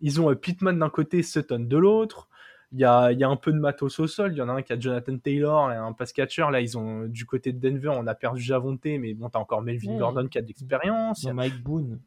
Ils 0.00 0.20
ont 0.20 0.30
euh, 0.30 0.34
Pittman 0.34 0.78
d'un 0.78 0.90
côté, 0.90 1.22
Sutton 1.22 1.60
de 1.60 1.76
l'autre. 1.76 2.28
Il 2.72 2.80
y 2.80 2.84
a, 2.84 3.12
il 3.12 3.18
y 3.18 3.22
a 3.24 3.28
un 3.28 3.36
peu 3.36 3.52
de 3.52 3.58
matos 3.58 4.00
au 4.00 4.06
sol. 4.06 4.32
Il 4.32 4.38
y 4.38 4.42
en 4.42 4.48
a 4.48 4.52
un 4.52 4.62
qui 4.62 4.72
a 4.72 4.80
Jonathan 4.80 5.16
Taylor 5.18 5.70
et 5.70 5.76
un 5.76 5.92
pass 5.92 6.12
catcher. 6.12 6.46
Là, 6.50 6.60
ils 6.62 6.78
ont 6.78 7.04
du 7.06 7.26
côté 7.26 7.52
de 7.52 7.60
Denver, 7.60 7.90
on 7.94 8.06
a 8.06 8.14
perdu 8.14 8.40
Javonte, 8.40 8.84
mais 8.86 9.12
bon, 9.14 9.28
t'as 9.28 9.38
encore 9.40 9.60
Melvin 9.62 9.92
Ouais. 9.92 9.98
Gordon 9.98 10.26
qui 10.26 10.38
a 10.38 10.42
de 10.42 10.46
l'expérience. 10.48 11.22
Il 11.22 11.26
y 11.26 11.28
a- 11.28 11.32
Non, 11.32 11.36
Mike 11.36 11.62
Boone, 11.62 12.00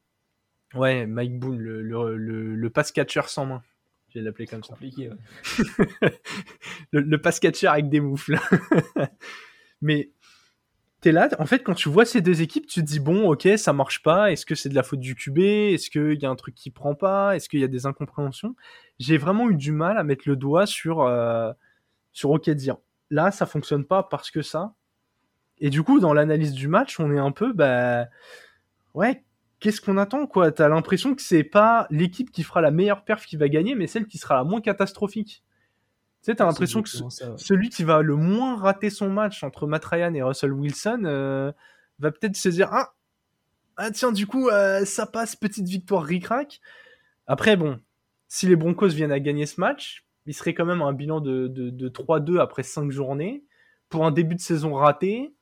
Ouais, 0.76 1.06
Mike 1.06 1.40
Boone, 1.40 1.58
le, 1.60 1.82
le, 1.82 2.18
le, 2.18 2.56
le 2.56 2.70
pass 2.70 2.92
catcher 2.92 3.22
sans 3.28 3.46
main. 3.46 3.64
Je 4.10 4.20
vais 4.20 4.26
l'appeler 4.26 4.48
comme 4.48 4.64
ça. 4.64 4.74
compliqué. 4.74 5.10
ouais. 5.10 6.10
le, 6.92 7.02
le 7.02 7.22
pass 7.22 7.40
catcher 7.40 7.68
avec 7.68 7.90
des 7.90 8.00
moufles. 8.00 8.38
Mais 9.82 10.12
t'es 11.02 11.12
là, 11.12 11.30
en 11.40 11.46
fait, 11.46 11.60
quand 11.64 11.74
tu 11.74 11.90
vois 11.90 12.06
ces 12.06 12.22
deux 12.22 12.42
équipes, 12.42 12.66
tu 12.66 12.80
te 12.82 12.86
dis 12.86 13.00
bon, 13.00 13.30
ok, 13.30 13.48
ça 13.58 13.74
marche 13.74 14.02
pas. 14.04 14.32
Est-ce 14.32 14.46
que 14.46 14.56
c'est 14.56 14.70
de 14.70 14.76
la 14.76 14.84
faute 14.84 15.00
du 15.02 15.16
QB 15.16 15.40
Est-ce 15.40 15.90
qu'il 15.90 16.20
y 16.22 16.26
a 16.26 16.30
un 16.30 16.36
truc 16.36 16.56
qui 16.56 16.72
prend 16.72 16.96
pas? 16.96 17.36
Est-ce 17.36 17.50
qu'il 17.50 17.60
y 17.60 17.64
a 17.64 17.68
des 17.68 17.86
incompréhensions? 17.86 18.56
J'ai 19.00 19.18
vraiment 19.18 19.50
eu 19.50 19.56
du 19.56 19.72
mal 19.72 19.98
à 19.98 20.04
mettre 20.04 20.28
le 20.28 20.36
doigt 20.36 20.66
sur 20.66 21.02
euh, 21.02 21.52
sur 22.14 22.32
ok 22.32 22.50
dire 22.52 22.78
là, 23.12 23.32
ça 23.32 23.46
fonctionne 23.46 23.86
pas 23.86 24.04
parce 24.04 24.32
que 24.32 24.42
ça. 24.42 24.74
Et 25.60 25.70
du 25.70 25.84
coup, 25.84 26.00
dans 26.00 26.14
l'analyse 26.14 26.54
du 26.54 26.68
match, 26.70 27.00
on 27.00 27.12
est 27.14 27.20
un 27.20 27.32
peu 27.32 27.54
bah 27.54 28.06
ouais. 28.94 29.25
Qu'est-ce 29.66 29.82
qu'on 29.82 29.98
attend 29.98 30.28
quoi? 30.28 30.52
T'as 30.52 30.70
l'impression 30.70 31.16
que 31.16 31.24
c'est 31.24 31.44
pas 31.44 31.88
l'équipe 31.90 32.30
qui 32.30 32.44
fera 32.44 32.62
la 32.62 32.70
meilleure 32.70 33.04
perf 33.04 33.26
qui 33.26 33.36
va 33.36 33.50
gagner, 33.50 33.74
mais 33.74 33.88
celle 33.88 34.06
qui 34.06 34.20
sera 34.20 34.36
la 34.36 34.44
moins 34.44 34.62
catastrophique. 34.62 35.44
Tu 36.22 36.26
sais, 36.32 36.36
t'as 36.36 36.46
l'impression 36.46 36.84
que 36.84 36.90
ça, 36.90 37.04
ouais. 37.04 37.34
celui 37.38 37.70
qui 37.70 37.84
va 37.84 38.04
le 38.04 38.16
moins 38.16 38.58
rater 38.58 38.92
son 38.92 39.10
match 39.10 39.44
entre 39.44 39.66
Matt 39.66 39.84
Ryan 39.84 40.14
et 40.14 40.22
Russell 40.22 40.54
Wilson 40.54 41.02
euh, 41.06 41.52
va 41.98 42.12
peut-être 42.12 42.36
se 42.36 42.50
dire 42.50 42.70
ah, 42.74 42.94
ah 43.78 43.90
tiens 43.90 44.12
du 44.12 44.28
coup 44.28 44.50
euh, 44.50 44.86
ça 44.86 45.08
passe 45.08 45.36
petite 45.36 45.68
victoire 45.68 46.04
ric-rac 46.04 46.62
après 47.26 47.58
bon 47.58 47.80
si 48.28 48.46
les 48.46 48.56
Broncos 48.56 48.90
viennent 48.90 49.12
à 49.12 49.20
gagner 49.20 49.48
ce 49.48 49.60
match 49.60 50.06
il 50.28 50.36
serait 50.36 50.54
quand 50.54 50.66
même 50.66 50.84
un 50.84 50.94
bilan 50.94 51.22
de, 51.22 51.48
de, 51.48 51.72
de 51.72 51.90
3-2 51.90 52.40
après 52.40 52.62
5 52.62 52.92
journées 52.92 53.44
pour 53.90 54.06
un 54.06 54.12
début 54.12 54.36
de 54.36 54.42
saison 54.42 54.76
raté 54.76 55.35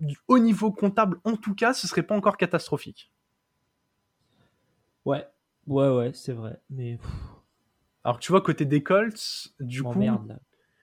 du 0.00 0.16
haut 0.28 0.38
niveau 0.38 0.70
comptable 0.72 1.18
en 1.24 1.36
tout 1.36 1.54
cas 1.54 1.72
ce 1.72 1.86
serait 1.86 2.02
pas 2.02 2.16
encore 2.16 2.36
catastrophique 2.36 3.10
Ouais, 5.04 5.26
ouais, 5.66 5.88
ouais, 5.90 6.10
c'est 6.14 6.32
vrai. 6.32 6.58
Mais 6.70 6.98
alors 8.04 8.18
tu 8.18 8.32
vois 8.32 8.40
côté 8.40 8.64
des 8.64 8.82
Colts 8.82 9.48
du 9.60 9.82
coup 9.82 10.00
là. 10.00 10.38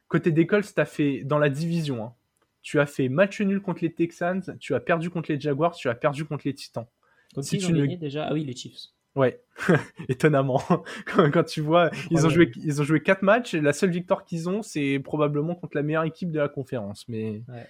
Côté 0.07 0.31
des 0.31 0.45
Colts, 0.45 0.73
t'as 0.75 0.85
fait 0.85 1.23
dans 1.23 1.39
la 1.39 1.49
division. 1.49 2.03
hein, 2.05 2.13
tu 2.61 2.79
as 2.79 2.85
fait 2.85 3.09
match 3.09 3.41
nul 3.41 3.61
contre 3.61 3.81
les 3.81 3.93
Texans, 3.93 4.43
tu 4.59 4.75
as 4.75 4.79
perdu 4.79 5.09
contre 5.09 5.31
les 5.31 5.39
Jaguars, 5.39 5.73
tu 5.73 5.89
as 5.89 5.95
perdu 5.95 6.25
contre 6.25 6.43
les 6.45 6.53
Titans. 6.53 6.85
Contre 7.33 7.47
si 7.47 7.55
ils 7.57 7.61
tu 7.61 7.71
ont 7.71 7.75
ne- 7.75 7.79
gagné 7.81 7.97
déjà 7.97 8.27
Ah 8.27 8.33
oui, 8.33 8.43
les 8.43 8.55
Chiefs. 8.55 8.89
Ouais, 9.15 9.41
étonnamment. 10.09 10.61
quand, 11.05 11.31
quand 11.31 11.43
tu 11.43 11.61
vois, 11.61 11.89
ils 12.11 12.25
ont 12.25 12.29
joué, 12.29 12.51
ils 12.57 12.79
ont 12.81 12.83
joué 12.83 13.01
quatre 13.01 13.23
matchs. 13.23 13.53
Et 13.53 13.61
la 13.61 13.73
seule 13.73 13.89
victoire 13.89 14.23
qu'ils 14.25 14.47
ont, 14.47 14.61
c'est 14.61 14.99
probablement 14.99 15.55
contre 15.55 15.75
la 15.75 15.83
meilleure 15.83 16.03
équipe 16.03 16.31
de 16.31 16.39
la 16.39 16.47
conférence. 16.49 17.07
Mais, 17.07 17.41
Ouais. 17.47 17.67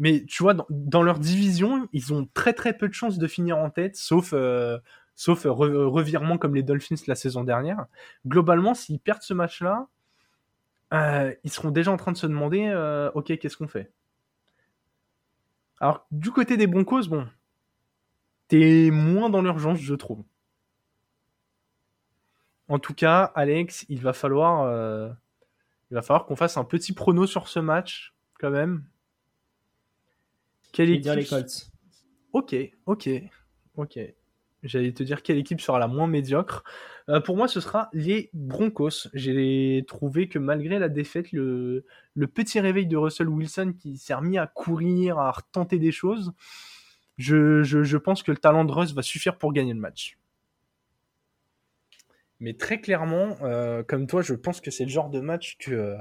Mais 0.00 0.24
tu 0.24 0.42
vois, 0.42 0.54
dans, 0.70 1.02
leur 1.02 1.18
division, 1.18 1.86
ils 1.92 2.14
ont 2.14 2.26
très 2.32 2.54
très 2.54 2.72
peu 2.76 2.88
de 2.88 2.94
chances 2.94 3.18
de 3.18 3.26
finir 3.28 3.58
en 3.58 3.68
tête, 3.68 3.96
sauf 3.96 4.30
euh, 4.32 4.78
sauf 5.14 5.44
re- 5.44 5.84
revirement 5.84 6.38
comme 6.38 6.54
les 6.54 6.62
Dolphins 6.62 6.96
la 7.06 7.14
saison 7.14 7.44
dernière. 7.44 7.84
Globalement, 8.26 8.74
s'ils 8.74 8.98
perdent 8.98 9.22
ce 9.22 9.34
match-là, 9.34 9.88
euh, 10.94 11.34
ils 11.44 11.50
seront 11.50 11.70
déjà 11.70 11.92
en 11.92 11.98
train 11.98 12.12
de 12.12 12.16
se 12.16 12.26
demander, 12.26 12.66
euh, 12.68 13.10
ok, 13.14 13.36
qu'est-ce 13.38 13.58
qu'on 13.58 13.68
fait? 13.68 13.92
Alors 15.80 16.06
du 16.10 16.30
côté 16.30 16.56
des 16.56 16.66
Broncos, 16.66 17.06
bon, 17.08 17.28
t'es 18.48 18.90
moins 18.90 19.28
dans 19.28 19.42
l'urgence, 19.42 19.80
je 19.80 19.94
trouve. 19.94 20.24
En 22.68 22.78
tout 22.78 22.94
cas, 22.94 23.24
Alex, 23.34 23.84
il 23.90 24.00
va 24.00 24.14
falloir, 24.14 24.62
euh, 24.62 25.10
il 25.90 25.94
va 25.94 26.00
falloir 26.00 26.24
qu'on 26.24 26.36
fasse 26.36 26.56
un 26.56 26.64
petit 26.64 26.94
prono 26.94 27.26
sur 27.26 27.48
ce 27.48 27.58
match, 27.58 28.14
quand 28.38 28.50
même. 28.50 28.86
Quelle 30.72 31.00
dire 31.00 31.14
les 31.14 31.22
équipe- 31.22 31.30
Colts. 31.30 31.70
Ok, 32.32 32.54
ok, 32.86 33.08
ok. 33.76 33.98
J'allais 34.62 34.92
te 34.92 35.02
dire 35.02 35.22
quelle 35.22 35.38
équipe 35.38 35.60
sera 35.60 35.78
la 35.78 35.88
moins 35.88 36.06
médiocre. 36.06 36.64
Euh, 37.08 37.18
pour 37.20 37.36
moi, 37.36 37.48
ce 37.48 37.60
sera 37.60 37.88
les 37.94 38.28
Broncos. 38.34 39.08
J'ai 39.14 39.84
trouvé 39.88 40.28
que 40.28 40.38
malgré 40.38 40.78
la 40.78 40.90
défaite, 40.90 41.32
le, 41.32 41.86
le 42.14 42.26
petit 42.26 42.60
réveil 42.60 42.86
de 42.86 42.96
Russell 42.96 43.28
Wilson 43.30 43.72
qui 43.78 43.96
s'est 43.96 44.12
remis 44.14 44.36
à 44.36 44.46
courir, 44.46 45.18
à 45.18 45.30
retenter 45.32 45.78
des 45.78 45.92
choses, 45.92 46.34
je, 47.16 47.62
je- 47.62 47.82
je 47.82 47.96
pense 47.96 48.22
que 48.22 48.30
le 48.32 48.36
talent 48.36 48.64
de 48.66 48.72
Russ 48.72 48.92
va 48.92 49.00
suffire 49.02 49.38
pour 49.38 49.52
gagner 49.54 49.72
le 49.72 49.80
match. 49.80 50.18
Mais 52.38 52.54
très 52.54 52.80
clairement, 52.80 53.36
euh, 53.42 53.82
comme 53.82 54.06
toi, 54.06 54.22
je 54.22 54.34
pense 54.34 54.60
que 54.60 54.70
c'est 54.70 54.84
le 54.84 54.90
genre 54.90 55.10
de 55.10 55.20
match 55.20 55.56
que, 55.58 55.72
euh, 55.72 55.96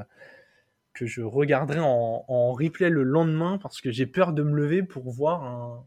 que 0.99 1.05
je 1.05 1.21
regarderai 1.21 1.79
en, 1.79 2.25
en 2.27 2.51
replay 2.51 2.89
le 2.89 3.03
lendemain 3.03 3.57
parce 3.57 3.79
que 3.79 3.89
j'ai 3.89 4.05
peur 4.05 4.33
de 4.33 4.43
me 4.43 4.53
lever 4.53 4.83
pour 4.83 5.09
voir 5.09 5.43
un, 5.43 5.85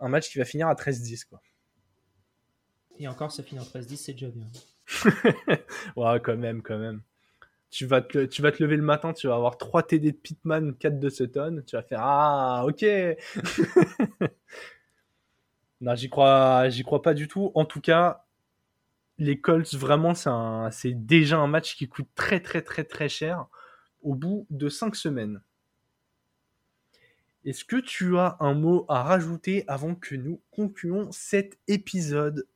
un 0.00 0.08
match 0.08 0.30
qui 0.30 0.36
va 0.36 0.44
finir 0.44 0.68
à 0.68 0.74
13-10. 0.74 1.26
Quoi. 1.26 1.40
Et 2.98 3.08
encore, 3.08 3.32
ça 3.32 3.42
finit 3.42 3.60
en 3.60 3.64
13-10, 3.64 3.96
c'est 3.96 4.12
déjà 4.12 4.28
bien. 4.28 4.46
Ouais, 5.96 6.20
quand 6.22 6.36
même, 6.36 6.60
quand 6.60 6.78
même. 6.78 7.00
Tu 7.70 7.86
vas, 7.86 8.02
te, 8.02 8.26
tu 8.26 8.42
vas 8.42 8.52
te 8.52 8.62
lever 8.62 8.76
le 8.76 8.82
matin, 8.82 9.14
tu 9.14 9.28
vas 9.28 9.36
avoir 9.36 9.56
3 9.56 9.84
TD 9.84 10.12
de 10.12 10.16
Pitman, 10.16 10.74
4 10.74 10.98
de 10.98 11.08
Sutton, 11.08 11.62
tu 11.66 11.76
vas 11.76 11.82
faire 11.82 12.00
Ah, 12.02 12.64
ok 12.66 12.84
Non, 15.80 15.94
j'y 15.94 16.10
crois, 16.10 16.68
j'y 16.68 16.82
crois 16.82 17.00
pas 17.00 17.14
du 17.14 17.28
tout. 17.28 17.52
En 17.54 17.64
tout 17.64 17.80
cas, 17.80 18.26
les 19.16 19.40
Colts, 19.40 19.74
vraiment, 19.74 20.12
c'est 20.70 20.92
déjà 21.06 21.38
un 21.38 21.46
match 21.46 21.76
qui 21.76 21.88
coûte 21.88 22.08
très, 22.14 22.40
très, 22.40 22.60
très, 22.60 22.84
très 22.84 23.08
cher 23.08 23.46
au 24.02 24.14
bout 24.14 24.46
de 24.50 24.68
5 24.68 24.96
semaines. 24.96 25.40
Est-ce 27.44 27.64
que 27.64 27.76
tu 27.76 28.18
as 28.18 28.36
un 28.40 28.54
mot 28.54 28.84
à 28.88 29.02
rajouter 29.02 29.64
avant 29.66 29.94
que 29.94 30.14
nous 30.14 30.40
concluons 30.50 31.10
cet 31.10 31.58
épisode? 31.68 32.46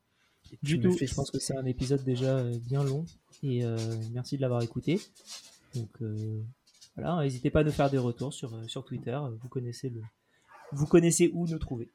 Du 0.62 0.78
tout, 0.78 0.92
je 0.92 1.14
pense 1.14 1.30
que 1.30 1.38
c'est 1.38 1.56
un 1.56 1.64
épisode 1.64 2.04
déjà 2.04 2.38
euh, 2.38 2.58
bien 2.68 2.84
long 2.84 3.06
et 3.42 3.64
euh, 3.64 3.76
merci 4.12 4.36
de 4.36 4.42
l'avoir 4.42 4.62
écouté. 4.62 5.00
Donc 5.74 5.90
euh, 6.02 6.42
voilà, 6.96 7.22
n'hésitez 7.22 7.50
pas 7.50 7.60
à 7.60 7.64
nous 7.64 7.72
faire 7.72 7.90
des 7.90 7.98
retours 7.98 8.32
sur, 8.32 8.52
sur 8.68 8.84
Twitter, 8.84 9.18
vous 9.40 9.48
connaissez, 9.48 9.88
le... 9.88 10.02
vous 10.72 10.86
connaissez 10.86 11.30
où 11.32 11.48
nous 11.48 11.58
trouver. 11.58 11.90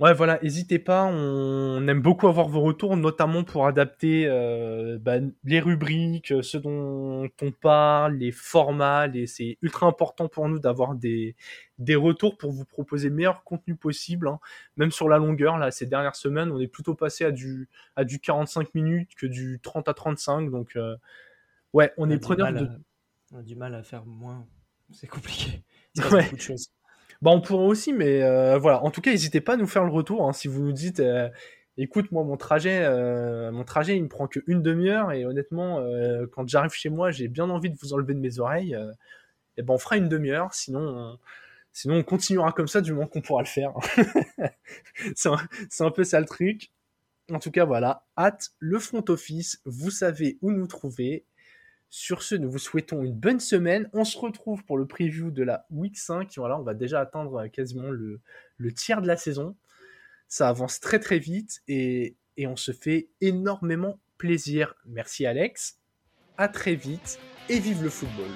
Ouais, 0.00 0.14
voilà, 0.14 0.40
n'hésitez 0.42 0.80
pas, 0.80 1.04
on 1.04 1.86
aime 1.86 2.02
beaucoup 2.02 2.26
avoir 2.26 2.48
vos 2.48 2.60
retours, 2.60 2.96
notamment 2.96 3.44
pour 3.44 3.68
adapter 3.68 4.26
euh, 4.26 4.98
bah, 4.98 5.18
les 5.44 5.60
rubriques, 5.60 6.32
ce 6.42 6.58
dont 6.58 7.28
on 7.40 7.52
parle, 7.52 8.16
les 8.16 8.32
formats, 8.32 9.06
les... 9.06 9.28
c'est 9.28 9.58
ultra 9.62 9.86
important 9.86 10.26
pour 10.28 10.48
nous 10.48 10.58
d'avoir 10.58 10.96
des, 10.96 11.36
des 11.78 11.94
retours 11.94 12.36
pour 12.36 12.50
vous 12.50 12.64
proposer 12.64 13.10
le 13.10 13.14
meilleur 13.14 13.44
contenu 13.44 13.76
possible, 13.76 14.26
hein. 14.26 14.40
même 14.76 14.90
sur 14.90 15.08
la 15.08 15.18
longueur, 15.18 15.56
là, 15.56 15.70
ces 15.70 15.86
dernières 15.86 16.16
semaines, 16.16 16.50
on 16.50 16.58
est 16.58 16.66
plutôt 16.66 16.94
passé 16.96 17.24
à 17.24 17.30
du, 17.30 17.68
à 17.94 18.04
du 18.04 18.18
45 18.18 18.74
minutes 18.74 19.14
que 19.14 19.26
du 19.26 19.60
30 19.62 19.88
à 19.88 19.94
35, 19.94 20.50
donc 20.50 20.74
euh, 20.74 20.96
ouais, 21.74 21.92
on, 21.96 22.08
On 22.08 22.10
est 22.10 22.18
preneur 22.18 22.52
de... 22.52 22.64
à- 22.66 22.78
on 23.34 23.38
a 23.38 23.42
du 23.42 23.54
mal 23.54 23.72
à 23.76 23.84
faire 23.84 24.04
moins, 24.04 24.48
c'est 24.90 25.06
compliqué. 25.06 25.62
Il 25.94 26.02
Ouais. 26.06 26.24
beaucoup 26.24 26.36
de 26.36 26.40
choses. 26.40 26.72
Bah, 27.22 27.30
on 27.30 27.40
pourra 27.40 27.62
aussi, 27.64 27.92
mais 27.92 28.22
euh, 28.22 28.58
voilà. 28.58 28.82
En 28.82 28.90
tout 28.90 29.00
cas, 29.00 29.12
n'hésitez 29.12 29.40
pas 29.40 29.54
à 29.54 29.56
nous 29.56 29.66
faire 29.68 29.84
le 29.84 29.92
retour. 29.92 30.28
hein, 30.28 30.32
si 30.32 30.48
vous 30.48 30.60
nous 30.62 30.72
dites, 30.72 30.98
euh, 31.00 31.28
écoute, 31.76 32.10
moi, 32.12 32.24
mon 32.24 32.36
trajet, 32.36 32.82
euh, 32.84 33.52
mon 33.52 33.64
trajet, 33.64 33.96
il 33.96 34.02
me 34.02 34.08
prend 34.08 34.26
qu'une 34.26 34.60
demi-heure. 34.62 35.12
Et 35.12 35.24
honnêtement, 35.24 35.80
quand 36.32 36.48
j'arrive 36.48 36.72
chez 36.72 36.90
moi, 36.90 37.10
j'ai 37.12 37.28
bien 37.28 37.48
envie 37.50 37.70
de 37.70 37.76
vous 37.80 37.92
enlever 37.94 38.14
de 38.14 38.18
mes 38.20 38.38
oreilles. 38.40 38.76
et 39.56 39.62
ben, 39.62 39.74
on 39.74 39.78
fera 39.78 39.96
une 39.96 40.08
demi-heure. 40.08 40.52
Sinon, 40.54 40.80
on, 40.80 41.18
sinon, 41.72 41.96
on 41.96 42.02
continuera 42.02 42.52
comme 42.52 42.68
ça 42.68 42.80
du 42.80 42.92
moment 42.92 43.06
qu'on 43.06 43.20
pourra 43.22 43.42
le 43.42 43.48
faire. 43.48 43.72
c'est 45.16 45.28
un, 45.28 45.36
un 45.80 45.90
peu 45.92 46.04
ça 46.04 46.20
le 46.20 46.26
truc. 46.26 46.72
En 47.32 47.38
tout 47.38 47.50
cas, 47.52 47.64
voilà. 47.64 48.04
Hâte 48.18 48.50
le 48.58 48.78
front 48.80 49.04
office. 49.08 49.60
Vous 49.64 49.90
savez 49.90 50.38
où 50.42 50.50
nous 50.50 50.66
trouver. 50.66 51.24
Sur 51.94 52.22
ce, 52.22 52.34
nous 52.34 52.50
vous 52.50 52.58
souhaitons 52.58 53.04
une 53.04 53.12
bonne 53.12 53.38
semaine. 53.38 53.90
On 53.92 54.06
se 54.06 54.16
retrouve 54.16 54.64
pour 54.64 54.78
le 54.78 54.86
preview 54.86 55.30
de 55.30 55.42
la 55.42 55.66
Week 55.68 55.98
5. 55.98 56.32
Voilà, 56.38 56.58
on 56.58 56.62
va 56.62 56.72
déjà 56.72 57.00
atteindre 57.00 57.42
euh, 57.42 57.48
quasiment 57.48 57.90
le, 57.90 58.22
tiers 58.74 59.02
de 59.02 59.06
la 59.06 59.18
saison. 59.18 59.56
Ça 60.26 60.48
avance 60.48 60.80
très 60.80 61.00
très 61.00 61.18
vite 61.18 61.60
et, 61.68 62.16
et 62.38 62.46
on 62.46 62.56
se 62.56 62.72
fait 62.72 63.10
énormément 63.20 64.00
plaisir. 64.16 64.74
Merci 64.86 65.26
Alex. 65.26 65.80
À 66.38 66.48
très 66.48 66.76
vite 66.76 67.20
et 67.50 67.58
vive 67.58 67.82
le 67.82 67.90
football. 67.90 68.30